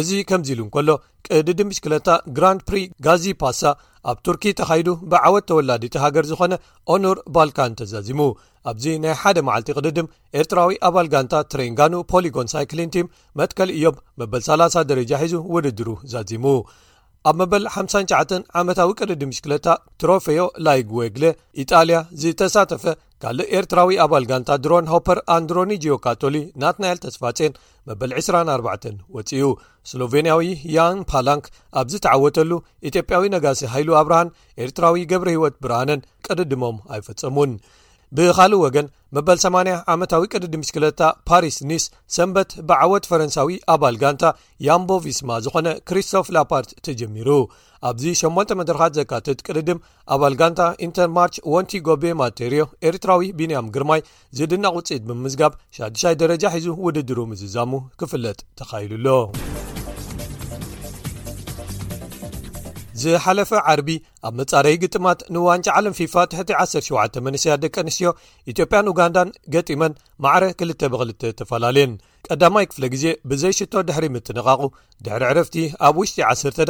እዚ 0.00 0.10
ከምዚ 0.28 0.48
ኢሉ 0.54 0.60
እንከሎ 0.64 0.88
ቅድድም 1.26 1.68
ምሽክለታ 1.72 2.08
ግራንድ 2.36 2.60
ፕሪ 2.68 2.78
ጋዚ 3.06 3.24
ፓሳ 3.42 3.62
ኣብ 4.10 4.18
ቱርኪ 4.26 4.44
ተኻይዱ 4.58 4.88
ብዓወት 5.12 5.46
ተወላዲቲ 5.50 5.94
ሃገር 6.04 6.24
ዝኾነ 6.30 6.54
ኦኖር 6.94 7.18
ባልካን 7.34 7.76
ተዛዚሙ 7.78 8.20
ኣብዚ 8.70 8.84
ናይ 9.04 9.14
ሓደ 9.22 9.38
መዓልቲ 9.48 9.68
ቅድድም 9.78 10.10
ኤርትራዊ 10.40 10.74
ኣባል 10.88 11.08
ጋንታ 11.14 11.34
ትሬንጋኑ 11.52 11.94
ፖሊጎን 12.12 12.52
ሳይክሊን 12.54 12.92
ቲም 12.96 13.12
መትከል 13.40 13.70
እዮም 13.78 13.96
መበል 14.22 14.44
30 14.50 14.84
ደረጃ 14.92 15.10
ሒዙ 15.24 15.34
ውድድሩ 15.54 15.88
ዛዚሙ 16.14 16.44
ኣብ 17.28 17.36
መበል 17.40 17.64
59 17.74 18.44
ዓመታዊ 18.60 18.90
ቅድዲ 19.00 19.22
ምሽክለታ 19.30 19.66
ትሮፌዮ 20.00 20.38
ላይጉዌግለ 20.66 21.24
ኢጣልያ 21.62 21.98
ዝተሳተፈ 22.20 22.84
ካልእ 23.22 23.50
ኤርትራዊ 23.58 23.90
ኣባል 24.04 24.24
ጋንታ 24.30 24.50
ድሮን 24.64 24.88
ሆፐር 24.92 25.18
ኣንድሮኒ 25.36 25.70
ጂዮ 25.84 25.94
ካቶሊ 26.04 26.36
ናትናኤል 26.62 26.98
ተስፋፅን 27.04 27.58
መበል 27.88 28.12
24 28.20 28.92
ወፅኡ 29.16 29.42
ስሎቬንያዊ 29.90 30.48
ያን 30.76 31.00
ፓላንክ 31.12 31.46
ኣብዝ 31.80 31.96
ተዓወተሉ 32.06 32.50
ኢትዮጵያዊ 32.90 33.24
ነጋሲ 33.36 33.60
ሃይሉ 33.74 33.90
ኣብርሃን 34.02 34.32
ኤርትራዊ 34.66 35.04
ገብረ 35.12 35.28
ህይወት 35.36 35.56
ብርሃንን 35.66 36.06
ቅድድሞም 36.28 36.78
ኣይፈጸሙን 36.96 37.52
ብኻልእ 38.16 38.60
ወገን 38.64 38.86
መበል 39.16 39.38
80 39.42 39.72
ዓመታዊ 39.94 40.22
ቅድዲ 40.34 40.54
ምሽክለታ 40.62 41.00
ፓሪስ 41.28 41.56
ኒስ 41.70 41.84
ሰንበት 42.16 42.50
ብዓወት 42.68 43.04
ፈረንሳዊ 43.10 43.50
ኣባል 43.74 43.96
ጋንታ 44.02 44.24
ያምቦ 44.66 44.90
ቪስማ 45.06 45.30
ዝኾነ 45.44 45.68
ክሪስቶፍ 45.90 46.28
ላፓርት 46.36 46.70
ተጀሚሩ 46.88 47.28
ኣብዚ 47.90 48.04
8 48.22 48.56
መድረኻት 48.60 48.92
ዘካትት 49.00 49.44
ቅድድም 49.46 49.80
ኣባል 50.16 50.34
ጋንታ 50.42 50.62
ኢንተርማርች 50.88 51.36
ወንቲ 51.54 51.80
ጎቤ 51.88 52.04
ማቴርዮ 52.22 52.64
ኤርትራዊ 52.90 53.32
ቢንያም 53.40 53.72
ግርማይ 53.76 54.02
ዝድናቕ 54.40 54.74
ውፅኢት 54.80 55.04
ብምምዝጋብ 55.10 55.54
6ይ 55.84 56.16
ደረጃ 56.24 56.44
ሒዙ 56.58 56.68
ውድድሩ 56.86 57.18
ምዝዛሙ 57.32 57.72
ክፍለጥ 58.02 58.38
ተኻሂሉሎ 58.60 59.06
ዝሓለፈ 63.02 63.50
ዓርቢ 63.70 63.88
ኣብ 64.26 64.32
መጻረዪ 64.40 64.76
ግጥማት 64.82 65.18
ንዋንጫ 65.34 65.66
ዓለም 65.78 65.94
ፊፋ 65.98 66.14
ትሕቲ17 66.30 67.18
መንስያት 67.26 67.60
ደቂ 67.64 67.74
ኣንስትዮ 67.82 68.10
ኢትዮጵያን 68.52 68.88
ኡጋንዳን 68.92 69.28
ገጢመን 69.54 69.92
ማዕረ 70.24 70.44
2ብ2 70.62 71.32
ተፈላለየን 71.40 71.92
ቀዳማይ 72.28 72.64
ክፍለ 72.70 72.84
ግዜ 72.94 73.04
ብዘይ 73.30 73.52
ሽቶ 73.58 73.74
ድሕሪ 73.88 74.06
ምትነቓቑ 74.14 74.62
ድሕሪ 75.06 75.22
ዕረፍቲ 75.30 75.56
ኣብ 75.88 75.94
ውሽጢ 76.02 76.16
10 76.32 76.62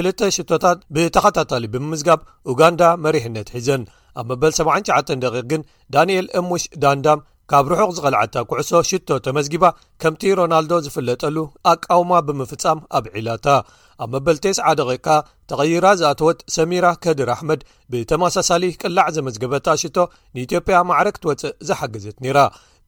2 0.00 0.28
ሽቶታት 0.36 0.78
ብተኸታታሊ 0.96 1.64
ብምምዝጋብ 1.74 2.20
ኡጋንዳ 2.52 2.82
መሪሕነት 3.06 3.50
ሒዘን 3.56 3.84
ኣብ 4.20 4.26
መበል79 4.32 5.10
ግን 5.52 5.62
ዳንኤል 5.96 6.28
እሙሽ 6.40 6.64
ዳንዳም 6.84 7.24
ካብ 7.52 7.64
ርሑቕ 7.70 7.88
ዝቐልዓታ 7.96 8.34
ኩዕሶ 8.50 8.70
ሽቶ 8.90 9.08
ተመዝጊባ 9.24 9.64
ከምቲ 10.04 10.22
ሮናልዶ 10.38 10.74
ዝፍለጠሉ 10.84 11.36
ኣቃውማ 11.72 12.12
ብምፍጻም 12.28 12.78
ኣብ 12.98 13.04
ዒላታ 13.16 13.46
ኣብ 14.02 14.10
መበል 14.14 14.36
90 14.46 14.74
ደቂቃ 14.80 15.06
ተቐይራ 15.50 15.86
ዝኣተወት 16.00 16.38
ሰሚራ 16.56 16.86
ከድር 17.04 17.28
ኣሕመድ 17.36 17.60
ብተመሳሳሊ 17.92 18.64
ቅላዕ 18.82 19.08
ዘመዝገበታ 19.16 19.66
ሽቶ 19.82 19.96
ንኢትዮጵያ 20.36 20.76
ማዕረግ 20.90 21.16
ትወፅእ 21.22 21.56
ዝሓገዘት 21.68 22.16
ነይራ 22.24 22.38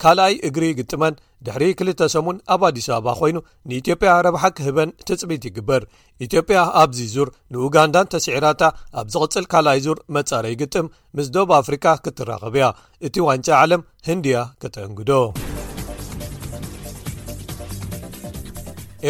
ካልኣይ 0.03 0.35
እግሪ 0.49 0.65
ግጥመን 0.79 1.15
ድሕሪ 1.47 1.65
2ልተ 1.81 2.01
ሰሙን 2.15 2.37
ኣብ 2.55 2.63
ኣዲስ 2.69 2.87
ኣበባ 2.97 3.09
ኮይኑ 3.21 3.37
ንኢትዮጵያ 3.69 4.13
ረብሓ 4.27 4.43
ክህበን 4.59 4.91
ትፅቢት 5.09 5.47
ይግበር 5.49 5.83
ኢትዮጵያ 6.27 6.59
ኣብዚ 6.83 6.99
ዙር 7.15 7.31
ንኡጋንዳን 7.55 8.11
ተስዒራታ 8.15 8.63
ኣብ 9.01 9.07
ዝቕፅል 9.17 9.47
ካልኣይ 9.55 9.81
ዙር 9.89 9.99
መጻረይ 10.19 10.57
ግጥም 10.63 10.93
ምስ 11.19 11.29
ዶብ 11.37 11.51
ኣፍሪካ 11.63 11.87
ክትራኸብ 12.07 12.57
እያ 12.61 12.69
እቲ 13.09 13.17
ዋንጫ 13.29 13.49
ዓለም 13.65 13.85
ህንድያ 14.11 14.41
ክተእንግዶ 14.65 15.11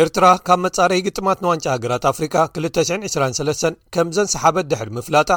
ኤርትራ 0.03 0.26
ካብ 0.47 0.59
መጻረዪ 0.64 1.01
ግጥማት 1.07 1.39
ንዋንጫ 1.45 1.66
ሃገራት 1.74 2.05
ኣፍሪካ 2.11 2.34
223 2.57 3.76
ከም 3.95 4.09
ዘንሰሓበት 4.16 4.66
ድሕሪ 4.70 4.89
ምፍላጣ 4.99 5.30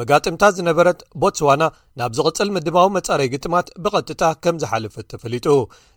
መጋጥምታት 0.00 0.54
ዝነበረት 0.58 1.00
ቦትስዋና 1.24 1.62
ናብ 2.00 2.12
ዝቕፅል 2.18 2.50
ምድባዊ 2.56 2.88
መጻረዪ 2.96 3.28
ግጥማት 3.34 3.68
ብቐጥታ 3.84 4.22
ከም 4.46 4.58
ዝሓለፈት 4.62 5.08
ተፈሊጡ 5.14 5.48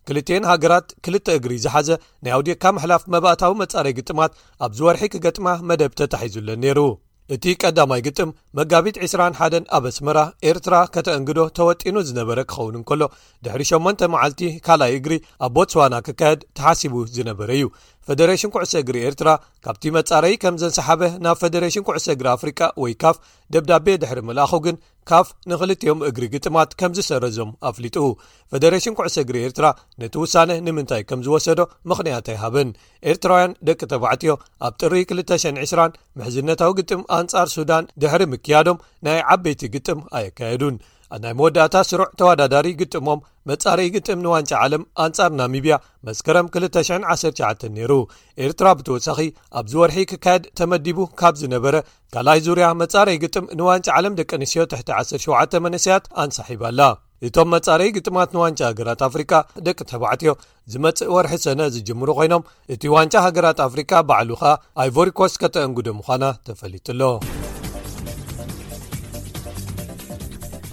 ክልትኤን 0.10 0.47
ሃገራት 0.51 0.88
ክልተ 1.08 1.28
እግሪ 1.39 1.54
ዝሓዘ 1.68 1.89
ናይ 2.26 2.34
ኣውዴካ 2.39 2.64
ምሕላፍ 2.80 3.06
መባእታዊ 3.16 3.54
መጻረዪ 3.64 3.95
ግጥማት 4.01 4.34
ኣብ 4.68 4.74
ዝወርሒ 4.82 5.04
ክገጥማ 5.16 5.47
መደብ 5.72 5.93
ተታሒዙለን 6.01 6.62
ነይሩ 6.66 6.80
እቲ 7.36 7.43
ቀዳማይ 7.63 8.01
ግጥም 8.05 8.30
መጋቢት 8.57 8.97
21 9.05 9.67
ኣብ 9.76 9.84
ኣስመራ 9.91 10.19
ኤርትራ 10.49 10.76
ከተእንግዶ 10.93 11.39
ተወጢኑ 11.57 11.95
ዝነበረ 12.07 12.39
ክኸውን 12.49 12.76
እንከሎ 12.80 13.01
ድሕሪ 13.45 13.63
8 13.71 14.03
መዓልቲ 14.13 14.41
ካልኣይ 14.65 14.93
እግሪ 14.97 15.13
ኣብ 15.47 15.51
ቦትስዋና 15.57 15.95
ክካየድ 16.07 16.41
ተሓሲቡ 16.59 16.95
ዝነበረ 17.17 17.49
እዩ 17.57 17.63
ፈደሬሽን 18.08 18.51
ኩዕሶ 18.54 18.74
እግሪ 18.82 18.97
ኤርትራ 19.08 19.30
ካብቲ 19.66 19.84
መጻረዪ 19.97 20.34
ከም 20.43 20.56
ዘንሰሓበ 20.62 21.01
ናብ 21.26 21.36
ፈደሬሽን 21.43 21.86
ኩዕሶ 21.88 22.06
እግሪ 22.14 22.28
ኣፍሪቃ 22.38 22.60
ወይ 22.84 22.93
ካፍ 23.01 23.18
ደብዳቤ 23.54 23.88
ድሕሪ 24.01 24.20
መልኣኹ 24.30 24.51
ግን 24.66 24.76
ካፍ 25.10 25.28
ንኽልትዮም 25.51 25.99
እግሪ 26.10 26.24
ግጥማት 26.34 26.72
ከም 26.80 26.91
ዝሰረዞም 26.97 27.51
ኣፍሊጡ 27.70 27.95
ፈደሬሽን 28.54 28.97
ኩዕሶ 28.99 29.16
እግሪ 29.26 29.38
ኤርትራ 29.47 29.68
ነቲ 30.04 30.16
ውሳነ 30.24 30.49
ንምንታይ 30.66 31.04
ከም 31.12 31.22
ዝወሰዶ 31.28 31.62
ምኽንያት 31.91 32.28
ኣይሃብን 32.34 32.72
ኤርትራውያን 33.12 33.56
ደቂ 33.70 33.80
ተባዕትዮ 33.93 34.34
ኣብ 34.68 34.76
ጥሪ 34.84 34.93
220 35.14 35.88
ምሕዝነታዊ 36.20 36.74
ግጥም 36.82 37.04
ኣንጻር 37.20 37.49
ሱዳን 37.58 37.88
ድሕሪ 38.04 38.24
ምክያዶም 38.36 38.84
ናይ 39.08 39.20
ዓበይቲ 39.36 39.64
ግጥም 39.78 40.01
ኣየካየዱን 40.20 40.78
ኣብ 41.16 41.22
ናይ 41.24 41.34
መወዳእታ 41.39 41.76
ስሩዕ 41.89 42.07
ተወዳዳሪ 42.20 42.68
ግጥሞም 42.80 43.20
መጻሪ 43.49 43.80
ግጥም 43.95 44.20
ንዋንጫ 44.26 44.51
ዓለም 44.66 44.84
ኣንጻር 45.03 45.32
ናሚብያ 45.39 45.74
መስከረም 46.07 46.47
219 46.55 47.68
ነይሩ 47.76 47.91
ኤርትራ 48.45 48.68
ብተወሳኺ 48.80 49.20
ኣብዚ 49.61 49.74
ወርሒ 49.82 49.97
ክካየድ 50.11 50.45
ተመዲቡ 50.59 50.99
ካብ 51.22 51.36
ዝነበረ 51.41 51.76
ካልኣይ 52.16 52.41
ዙርያ 52.47 52.68
መጻረዪ 52.82 53.18
ግጥም 53.26 53.47
ንዋንጫ 53.59 53.88
ዓለም 53.97 54.16
ደቂ 54.22 54.32
ኣንስትዮ 54.39 54.66
ትሕቲ 54.74 54.89
17 55.07 55.59
መነስያት 55.66 56.07
ኣንሳሒባኣላ 56.26 56.82
እቶም 57.28 57.47
መጻረዪ 57.55 57.89
ግጥማት 57.97 58.30
ንዋንጫ 58.38 58.61
ሃገራት 58.72 59.01
ኣፍሪካ 59.09 59.32
ደቂ 59.68 59.78
ተባዕትዮ 59.91 60.34
ዝመጽእ 60.74 61.14
ወርሒ 61.18 61.34
ሰነ 61.45 61.61
ዝጅምሩ 61.76 62.09
ኮይኖም 62.20 62.47
እቲ 62.76 62.84
ዋንጫ 62.95 63.16
ሃገራት 63.28 63.61
ኣፍሪካ 63.68 63.91
ባዕሉ 64.09 64.32
ኸኣ 64.43 64.53
ኣይቮሪኮስ 64.84 65.36
ከተአንጉደ 65.43 65.89
ምዃና 66.01 66.24
ኣሎ 66.66 67.01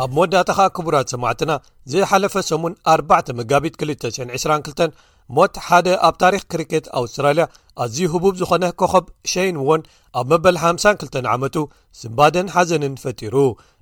ኣብ 0.03 0.11
መወዳእታ 0.16 0.51
ኸ 0.59 0.66
ክቡራት 0.76 1.09
ሰማዕትና 1.12 1.53
ዝሓለፈ 1.92 2.34
ሰሙን 2.51 2.74
4ባ 2.96 3.11
መጋቢት 3.38 3.74
2922 3.80 5.01
ሞት 5.36 5.55
ሓደ 5.66 5.88
ኣብ 6.07 6.14
ታሪክ 6.22 6.44
ክሪኬት 6.53 6.86
ኣውስትራልያ 7.01 7.44
ኣዝዩ 7.82 8.07
ህቡብ 8.14 8.34
ዝኾነ 8.40 8.64
ከኸብ 8.80 9.05
ሸይን 9.32 9.57
ዎን 9.68 9.82
ኣብ 10.20 10.26
መበል 10.32 10.57
52 10.62 11.18
ዓመቱ 11.34 11.57
ስምባደን 12.01 12.48
ሓዘንን 12.55 12.94
ፈጢሩ 13.03 13.34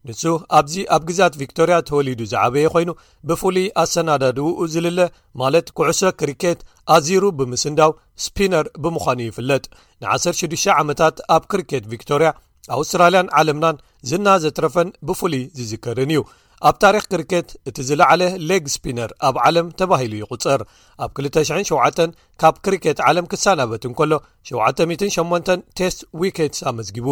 ንሱ 0.09 0.23
ኣብዚ 0.59 0.75
ኣብ 0.97 1.03
ግዜት 1.11 1.39
ቪክቶርያ 1.43 1.77
ተወሊዱ 1.89 2.21
ዝዓበየ 2.33 2.67
ኮይኑ 2.75 2.91
ብፍሉይ 3.31 3.67
ኣሰተናዳድኡ 3.83 4.49
ዝልለ 4.75 5.01
ማለት 5.43 5.69
ኩዕሶ 5.81 6.01
ክርኬት 6.21 6.61
ኣዚሩ 6.97 7.23
ብምስንዳው 7.39 7.93
ስፒነር 8.27 8.69
ብምዃኑ 8.85 9.19
ይፍለጥ 9.31 9.65
ን106 10.03 10.65
ዓመታት 10.83 11.17
ኣብ 11.37 11.43
ክሪኬት 11.53 11.87
ቪክቶርያ 11.95 12.31
ኣውስትራልያን 12.77 13.31
ዓለምናን 13.41 13.81
ዝና 14.11 14.27
ዘትረፈን 14.45 14.89
ብፍሉይ 15.09 15.43
ዝዝከርን 15.59 16.11
እዩ 16.15 16.23
ኣብ 16.69 16.77
ታሪክ 16.85 17.05
ክርኬት 17.13 17.49
እቲ 17.69 17.77
ዝለዕለ 17.89 18.23
ሌግ 18.51 18.65
ስፒነር 18.75 19.11
ኣብ 19.27 19.37
ዓለም 19.47 19.67
ተባሂሉ 19.81 20.13
ይቝጽር 20.23 20.61
ኣብ 21.05 21.11
207 21.27 22.01
ካብ 22.43 22.55
ክርኬት 22.65 22.99
ዓለም 23.09 23.27
ክሳናበት 23.33 23.85
እንከሎ 23.89 24.13
78 24.53 25.53
ቴስት 25.81 26.01
ዊኬትስ 26.23 26.61
ኣመዝጊቡ 26.71 27.09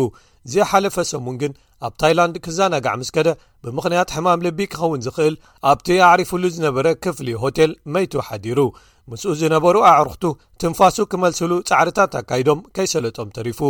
ዘሓለፈ 0.55 0.97
ሰሙን 1.13 1.37
ግን 1.43 1.53
ኣብ 1.87 1.95
ታይላንድ 2.03 2.35
ክዘናጋዕ 2.45 2.95
ምስ 3.01 3.11
ከደ 3.17 3.29
ብምኽንያት 3.65 4.11
ሕማም 4.17 4.43
ልቢ 4.47 4.59
ክኸውን 4.73 5.01
ዝኽእል 5.07 5.35
ኣብቲ 5.71 5.89
ኣዕሪፉሉ 6.11 6.43
ዝነበረ 6.57 6.87
ክፍሊ 7.05 7.29
ሆቴል 7.43 7.73
መይቱ 7.95 8.13
ሓዲሩ 8.29 8.61
ምስኡ 9.11 9.33
ዝነበሩ 9.41 9.77
ኣዕርኽቱ 9.91 10.25
ትንፋሱ 10.61 10.97
ክመልስሉ 11.11 11.53
ጻዕርታት 11.71 12.15
ኣካይዶም 12.21 12.61
ከይሰለጦም 12.77 13.29
ተሪፉ 13.37 13.61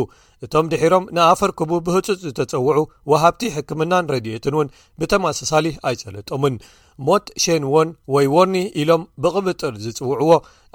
እቶም 0.45 0.67
ድሒሮም 0.73 1.07
ንኣፈርክቡ 1.17 1.59
ክቡ 1.71 1.81
ብህፁፅ 1.87 2.21
ዝተፀውዑ 2.25 2.79
ወሃብቲ 3.13 3.43
ሕክምናን 3.57 4.09
ረድኤትን 4.13 4.55
እውን 4.57 4.71
ብተመሳሳሊ 5.01 5.67
ኣይሰለጦምን 5.91 6.57
ሞት 7.09 7.27
ሸን 7.45 7.65
ዎን 7.73 7.91
ወይ 8.17 8.29
ዎኒ 8.35 8.55
ኢሎም 8.83 9.03
ብቕብጥር 9.25 9.75
ዝፅውዕዎ 9.87 10.31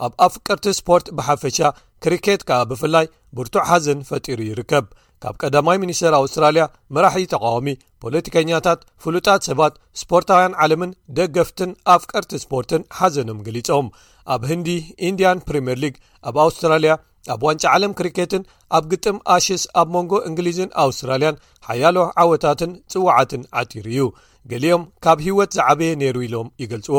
ኣብ 0.07 0.13
ኣፍቀርቲ 0.27 0.67
ስፖርት 0.81 1.07
ብሓፈሻ 1.19 1.59
ክሪኬት 2.05 2.43
ከኣ 2.49 2.59
ብፍላይ 2.73 3.07
ብርቱዕ 3.37 3.63
ሓዝን 3.69 3.99
ፈጢሩ 4.09 4.39
ይርከብ 4.51 4.85
ካብ 5.23 5.35
ቀዳማይ 5.43 5.77
ሚኒስትር 5.81 6.13
ኣውስትራልያ 6.19 6.63
መራሒ 6.95 7.23
ተቃወሚ 7.33 7.69
ፖለቲከኛታት 8.03 8.79
ፍሉጣት 9.03 9.41
ሰባት 9.49 9.73
እስፖርታውያን 9.97 10.55
ዓለምን 10.63 10.91
ደገፍትን 11.17 11.71
ኣፍ 11.95 12.03
ቀርቲ 12.11 12.31
ስፖርትን 12.43 12.83
ሓዘኖም 12.97 13.39
ገሊፆም 13.47 13.87
ኣብ 14.35 14.41
ህንዲ 14.51 14.69
ኢንዲያን 15.09 15.43
ፕሪምየር 15.47 15.79
ሊግ 15.83 15.95
ኣብ 16.29 16.37
ኣውስትራልያ 16.45 16.93
ኣብ 17.33 17.41
ዋንጫ 17.47 17.63
ዓለም 17.75 17.91
ክሪኬትን 17.99 18.43
ኣብ 18.77 18.83
ግጥም 18.93 19.17
ኣሽስ 19.35 19.63
ኣብ 19.81 19.87
መንጎ 19.95 20.13
እንግሊዝን 20.29 20.71
ኣውስትራልያን 20.85 21.39
ሓያሎ 21.67 21.97
ዓወታትን 22.23 22.73
ፅዋዓትን 22.93 23.43
ዓጢሩ 23.61 23.85
እዩ 23.93 24.05
ገሊኦም 24.53 24.83
ካብ 25.05 25.19
ህወት 25.27 25.51
ዝዓበየ 25.57 25.91
ነይሩ 26.03 26.17
ኢሎም 26.27 26.47
ይገልጽዎ 26.63 26.97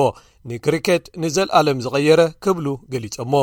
ንክሪኬት 0.51 1.05
ንዘለኣለም 1.23 1.83
ዝቐየረ 1.87 2.21
ክብሉ 2.45 2.67
ገሊፆሞ 2.93 3.35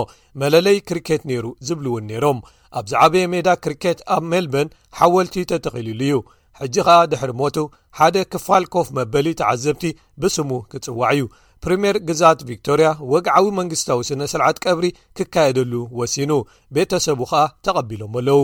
መለለይ 0.44 0.80
ክሪኬት 0.90 1.22
ነይሩ 1.32 1.46
ዝብል 1.68 1.88
እውን 1.92 2.06
ነይሮም 2.12 2.40
ኣብዛ 2.80 2.92
ዕበየ 3.04 3.24
ሜዳ 3.34 3.48
ክርኬት 3.64 4.00
ኣብ 4.16 4.24
ሜልበርን 4.32 4.74
ሓወልቲ 4.98 5.36
ተተኽልሉ 5.52 6.02
እዩ 6.08 6.18
ሕጂ 6.60 6.76
ከዓ 6.88 6.98
ድሕሪ 7.12 7.32
ሞቱ 7.42 7.58
ሓደ 7.98 8.16
ክፋል 8.32 8.64
ኮፍ 8.74 8.88
መበሊ 8.98 9.28
ተዓዘብቲ 9.40 9.84
ብስሙ 10.22 10.50
ክፅዋዕ 10.72 11.12
እዩ 11.18 11.26
ፕሪምር 11.64 11.96
ግዛት 12.10 12.40
ቪክቶርያ 12.50 12.90
ወግዓዊ 13.14 13.46
መንግስታዊ 13.60 14.00
ስነ 14.10 14.22
ስልዓት 14.34 14.58
ቀብሪ 14.66 14.86
ክካየደሉ 15.18 15.74
ወሲኑ 16.00 16.32
ቤተሰቡ 16.76 17.20
ከኣ 17.32 17.44
ተቐቢሎም 17.68 18.14
ኣለው 18.22 18.42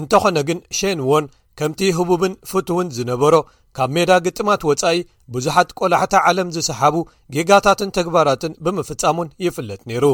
እንተኾነ 0.00 0.38
ግን 0.50 0.58
ሸን 0.78 0.98
ዎን 1.10 1.26
ከምቲ 1.58 1.80
ህቡብን 1.98 2.32
ፍትውን 2.48 2.88
ዝነበሮ 2.96 3.34
ካብ 3.76 3.90
ሜዳ 3.94 4.12
ግጥማት 4.26 4.62
ወጻኢ 4.68 4.98
ብዙሓት 5.34 5.70
ቆላሕታ 5.78 6.14
ዓለም 6.28 6.48
ዝሰሓቡ 6.56 6.94
ጌጋታትን 7.34 7.90
ተግባራትን 7.96 8.52
ብምፍጻሙን 8.64 9.28
ይፍለጥ 9.46 9.80
ነይሩ 9.90 10.04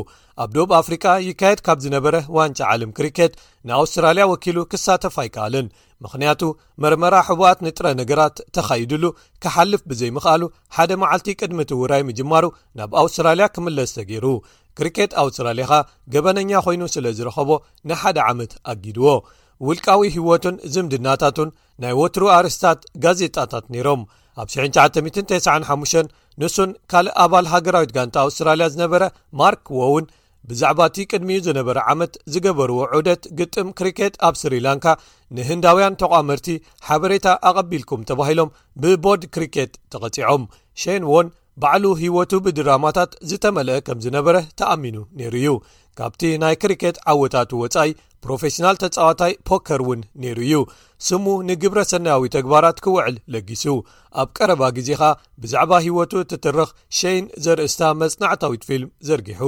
ኣብ 0.42 0.50
ዶብ 0.56 0.70
ኣፍሪቃ 0.78 1.04
ይካየድ 1.26 1.60
ካብ 1.66 1.78
ዝነበረ 1.84 2.14
ዋንጫ 2.36 2.60
ዓለም 2.72 2.94
ክሪኬት 2.96 3.34
ንኣውስትራልያ 3.68 4.24
ወኪሉ 4.32 4.56
ክሳተፍ 4.72 5.16
ኣይከኣልን 5.24 5.66
ምክንያቱ 6.06 6.42
መርመራ 6.84 7.14
ሕቡኣት 7.28 7.60
ንጥረ 7.66 7.86
ነገራት 8.00 8.36
ተኻይድሉ 8.58 9.04
ክሓልፍ 9.44 9.82
ብዘይምኽኣሉ 9.92 10.42
ሓደ 10.78 10.90
መዓልቲ 11.02 11.28
ቅድሚ 11.42 11.60
ትውራይ 11.72 12.02
ምጅማሩ 12.08 12.46
ናብ 12.80 12.94
ኣውስትራልያ 13.02 13.46
ክምለስ 13.56 13.92
ተገይሩ 13.98 14.26
ክሪኬት 14.78 15.12
ኣውስትራልያ 15.24 15.66
ኸ 15.72 15.82
ገበነኛ 16.14 16.52
ኮይኑ 16.66 16.82
ስለ 16.96 17.06
ዝረኸቦ 17.18 17.50
ንሓደ 17.90 18.18
ዓመት 18.32 18.54
ኣጊድዎ 18.72 19.06
ውልቃዊ 19.68 20.02
ህይወቱን 20.14 20.54
ዝምድናታቱን 20.74 21.48
ናይ 21.82 21.94
ወትሩ 22.00 22.22
ኣርስታት 22.38 22.80
ጋዜጣታት 23.04 23.64
ነይሮም 23.74 24.02
ኣብ 24.42 24.48
995 24.54 26.10
ንሱን 26.40 26.70
ካልእ 26.90 27.14
ኣባል 27.24 27.46
ሃገራዊት 27.52 27.90
ጋንታ 27.96 28.16
ኣውስትራልያ 28.26 28.66
ዝነበረ 28.74 29.02
ማርክ 29.40 29.64
ዎውን 29.80 30.04
ብዛዕባ 30.50 30.80
እቲ 30.90 30.96
ቅድሚኡ 31.10 31.40
ዝነበረ 31.46 31.76
ዓመት 31.92 32.12
ዝገበርዎ 32.32 32.78
ዑደት 32.98 33.24
ግጥም 33.38 33.68
ክሪኬት 33.78 34.14
ኣብ 34.28 34.34
ስሪላንካ 34.42 34.86
ንህንዳውያን 35.36 35.98
ተቋመርቲ 36.02 36.48
ሓበሬታ 36.86 37.26
ኣቐቢልኩም 37.50 38.02
ተባሂሎም 38.10 38.50
ብቦድ 38.84 39.24
ክሪኬት 39.34 39.72
ተቐፂዖም 39.94 40.44
ሸን 40.84 41.04
ዎን 41.12 41.28
ባዕሉ 41.62 41.84
ህይወቱ 42.02 42.32
ብድራማታት 42.44 43.10
ዝተመልአ 43.30 43.78
ከም 43.86 43.98
ዝነበረ 44.04 44.36
ተኣሚኑ 44.60 44.96
ነይሩ 45.20 45.36
እዩ 45.40 45.50
ካብቲ 45.98 46.22
ናይ 46.42 46.54
ክሪኬት 46.62 46.96
ዓወታቱ 47.12 47.50
ወጻኢ 47.62 47.90
ፕሮፌሽናል 48.24 48.76
ተጻዋታይ 48.82 49.32
ፖከር 49.48 49.80
እውን 49.84 50.00
ነይሩ 50.22 50.38
እዩ 50.46 50.54
ስሙ 51.06 51.24
ንግብረ 51.48 51.80
ሰናያዊ 51.92 52.24
ተግባራት 52.36 52.76
ክውዕል 52.84 53.14
ለጊሱ 53.32 53.64
ኣብ 54.22 54.28
ቀረባ 54.36 54.62
ግዜ 54.76 54.90
ብዛዕባ 55.42 55.72
ህይወቱ 55.86 56.12
እትትርኽ 56.22 56.70
ሸይን 56.98 57.24
ዘርእስታ 57.46 57.82
መጽናዕታዊት 58.02 58.64
ፊልም 58.68 58.90
ዘርጊሑ 59.08 59.42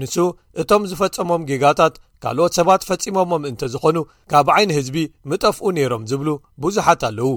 ንሱ 0.00 0.14
እቶም 0.62 0.84
ዝፈጸሞም 0.90 1.46
ጌጋታት 1.50 1.94
ካልኦት 2.24 2.52
ሰባት 2.58 2.82
ፈጺሞሞም 2.90 3.42
እንተ 3.50 3.66
ዝኾኑ 3.74 3.98
ካብ 4.32 4.48
ዓይኒ 4.56 4.70
ህዝቢ 4.78 4.96
ምጠፍኡ 5.30 5.66
ነይሮም 5.78 6.04
ዝብሉ 6.12 6.28
ብዙሓት 6.64 7.02
ኣለዉ 7.08 7.30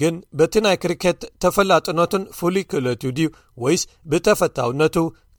ግን 0.00 0.14
በቲ 0.38 0.52
ናይ 0.64 0.76
ክሪኬት 0.82 1.20
ተፈላጥነቱን 1.44 2.22
ፍሉይ 2.38 2.64
ክእለትዩ 2.70 3.10
ድዩ 3.18 3.28
ወይስ 3.64 3.82
ብተፈታውነቱ 4.10 4.96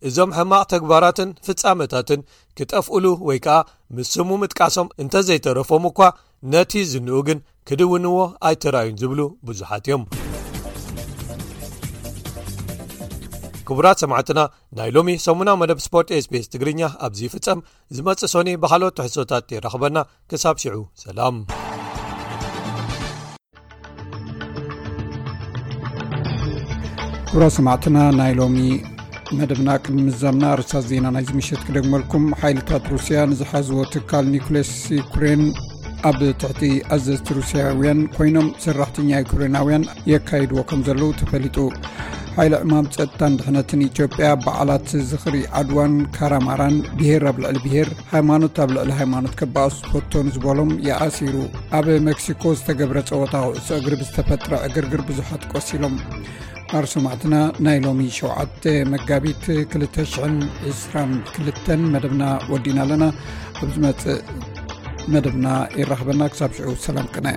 እዞም 0.07 0.31
ሕማቕ 0.37 0.63
ተግባራትን 0.73 1.29
ፍጻመታትን 1.47 2.21
ክጠፍኡሉ 2.57 3.05
ወይ 3.27 3.37
ከኣ 3.45 3.57
ምስ 3.97 4.09
ስሙ 4.15 4.29
ምጥቃሶም 4.41 4.87
እንተዘይተረፎም 5.03 5.85
እኳ 5.91 5.99
ነቲ 6.53 6.73
ዝንኡ 6.91 7.19
ግን 7.27 7.39
ክድውንዎ 7.69 8.17
ኣይተራዩን 8.49 8.97
ዝብሉ 9.01 9.19
ብዙሓት 9.49 9.85
እዮም 9.89 10.03
ክቡራት 13.67 13.97
ሰማዕትና 14.03 14.39
ናይ 14.77 14.89
ሎሚ 14.95 15.09
ሰሙናዊ 15.25 15.55
መደብ 15.61 15.79
ስፖርት 15.85 16.09
ኤስቤስ 16.17 16.49
ትግርኛ 16.53 16.81
ኣብዚ 17.07 17.21
ፍጸም 17.33 17.59
ዝመጽእ 17.97 18.31
ሶኒ 18.33 18.49
ብካልኦት 18.63 18.97
ትሕሶታት 18.97 19.53
የራኽበና 19.55 19.97
ክሳብ 20.31 20.57
ሽዑ 20.63 20.75
ሰላም 21.05 21.35
ክቡራት 27.29 27.53
ሰማዕትና 27.59 27.97
ናይ 28.19 28.33
ሎሚ 28.39 28.57
መደብና 29.39 29.69
ቅድሚ 29.83 29.97
ምዛምና 30.07 30.45
ርሳት 30.59 30.85
ዜና 30.91 31.05
ናይ 31.15 31.23
ዝምሸት 31.29 31.61
ክደግመልኩም 31.67 32.23
ሓይልታት 32.41 32.85
ሩስያ 32.93 33.19
ንዝሓዝዎ 33.31 33.79
ትካል 33.93 34.25
ኒኮሌስ 34.35 34.71
ዩኩሬን 34.99 35.43
ኣብ 36.09 36.17
ትሕቲ 36.41 36.63
ኣዘዝቲ 36.95 37.27
ሩስያውያን 37.37 37.99
ኮይኖም 38.15 38.47
ሰራሕተኛ 38.65 39.11
ዩኩሬናውያን 39.23 39.83
የካይድዎ 40.11 40.57
ከም 40.69 40.81
ዘለዉ 40.87 41.09
ተፈሊጡ 41.21 41.57
ሓይሊ 42.37 42.53
ዕማም 42.65 42.85
ፀጥታን 42.93 43.33
ድሕነትን 43.39 43.81
ኢትዮጵያ 43.87 44.27
በዓላት 44.43 44.87
ዝኽሪ 45.09 45.35
ዓድዋን 45.59 45.93
ካራማራን 46.15 46.75
ብሄር 46.99 47.23
ኣብ 47.31 47.37
ልዕሊ 47.43 47.59
ብሄር 47.65 47.89
ሃይማኖት 48.13 48.57
ኣብ 48.63 48.69
ልዕሊ 48.77 48.91
ሃይማኖት 49.01 49.35
ከባኣሱ 49.41 49.77
ፈቶን 49.91 50.29
ዝበሎም 50.35 50.71
ይኣሲሩ 50.87 51.35
ኣብ 51.79 51.87
መክሲኮ 52.09 52.43
ዝተገብረ 52.59 52.97
ፀወታ 53.11 53.35
ውዕሶ 53.51 53.69
እግሪ 53.81 53.93
ብዝተፈጥረ 54.01 54.51
እግርግር 54.69 55.03
ብዙሓት 55.11 55.45
ቆሲሎም 55.53 55.95
ኣርሶማዕትና 56.79 57.35
ናይ 57.65 57.77
ሎሚ 57.85 57.99
7 58.19 58.67
መጋቢት 58.93 59.43
2202 59.73 61.83
መደብና 61.93 62.23
ወዲና 62.53 62.77
ኣለና 62.85 63.03
ኣብ 63.59 63.67
ዝመፅእ 63.75 64.21
መደብና 65.15 65.47
ይራኸበና 65.81 66.21
ክሳብ 66.33 66.51
ሽዑ 66.59 66.69
ሰላም 66.87 67.07
ቅና 67.15 67.27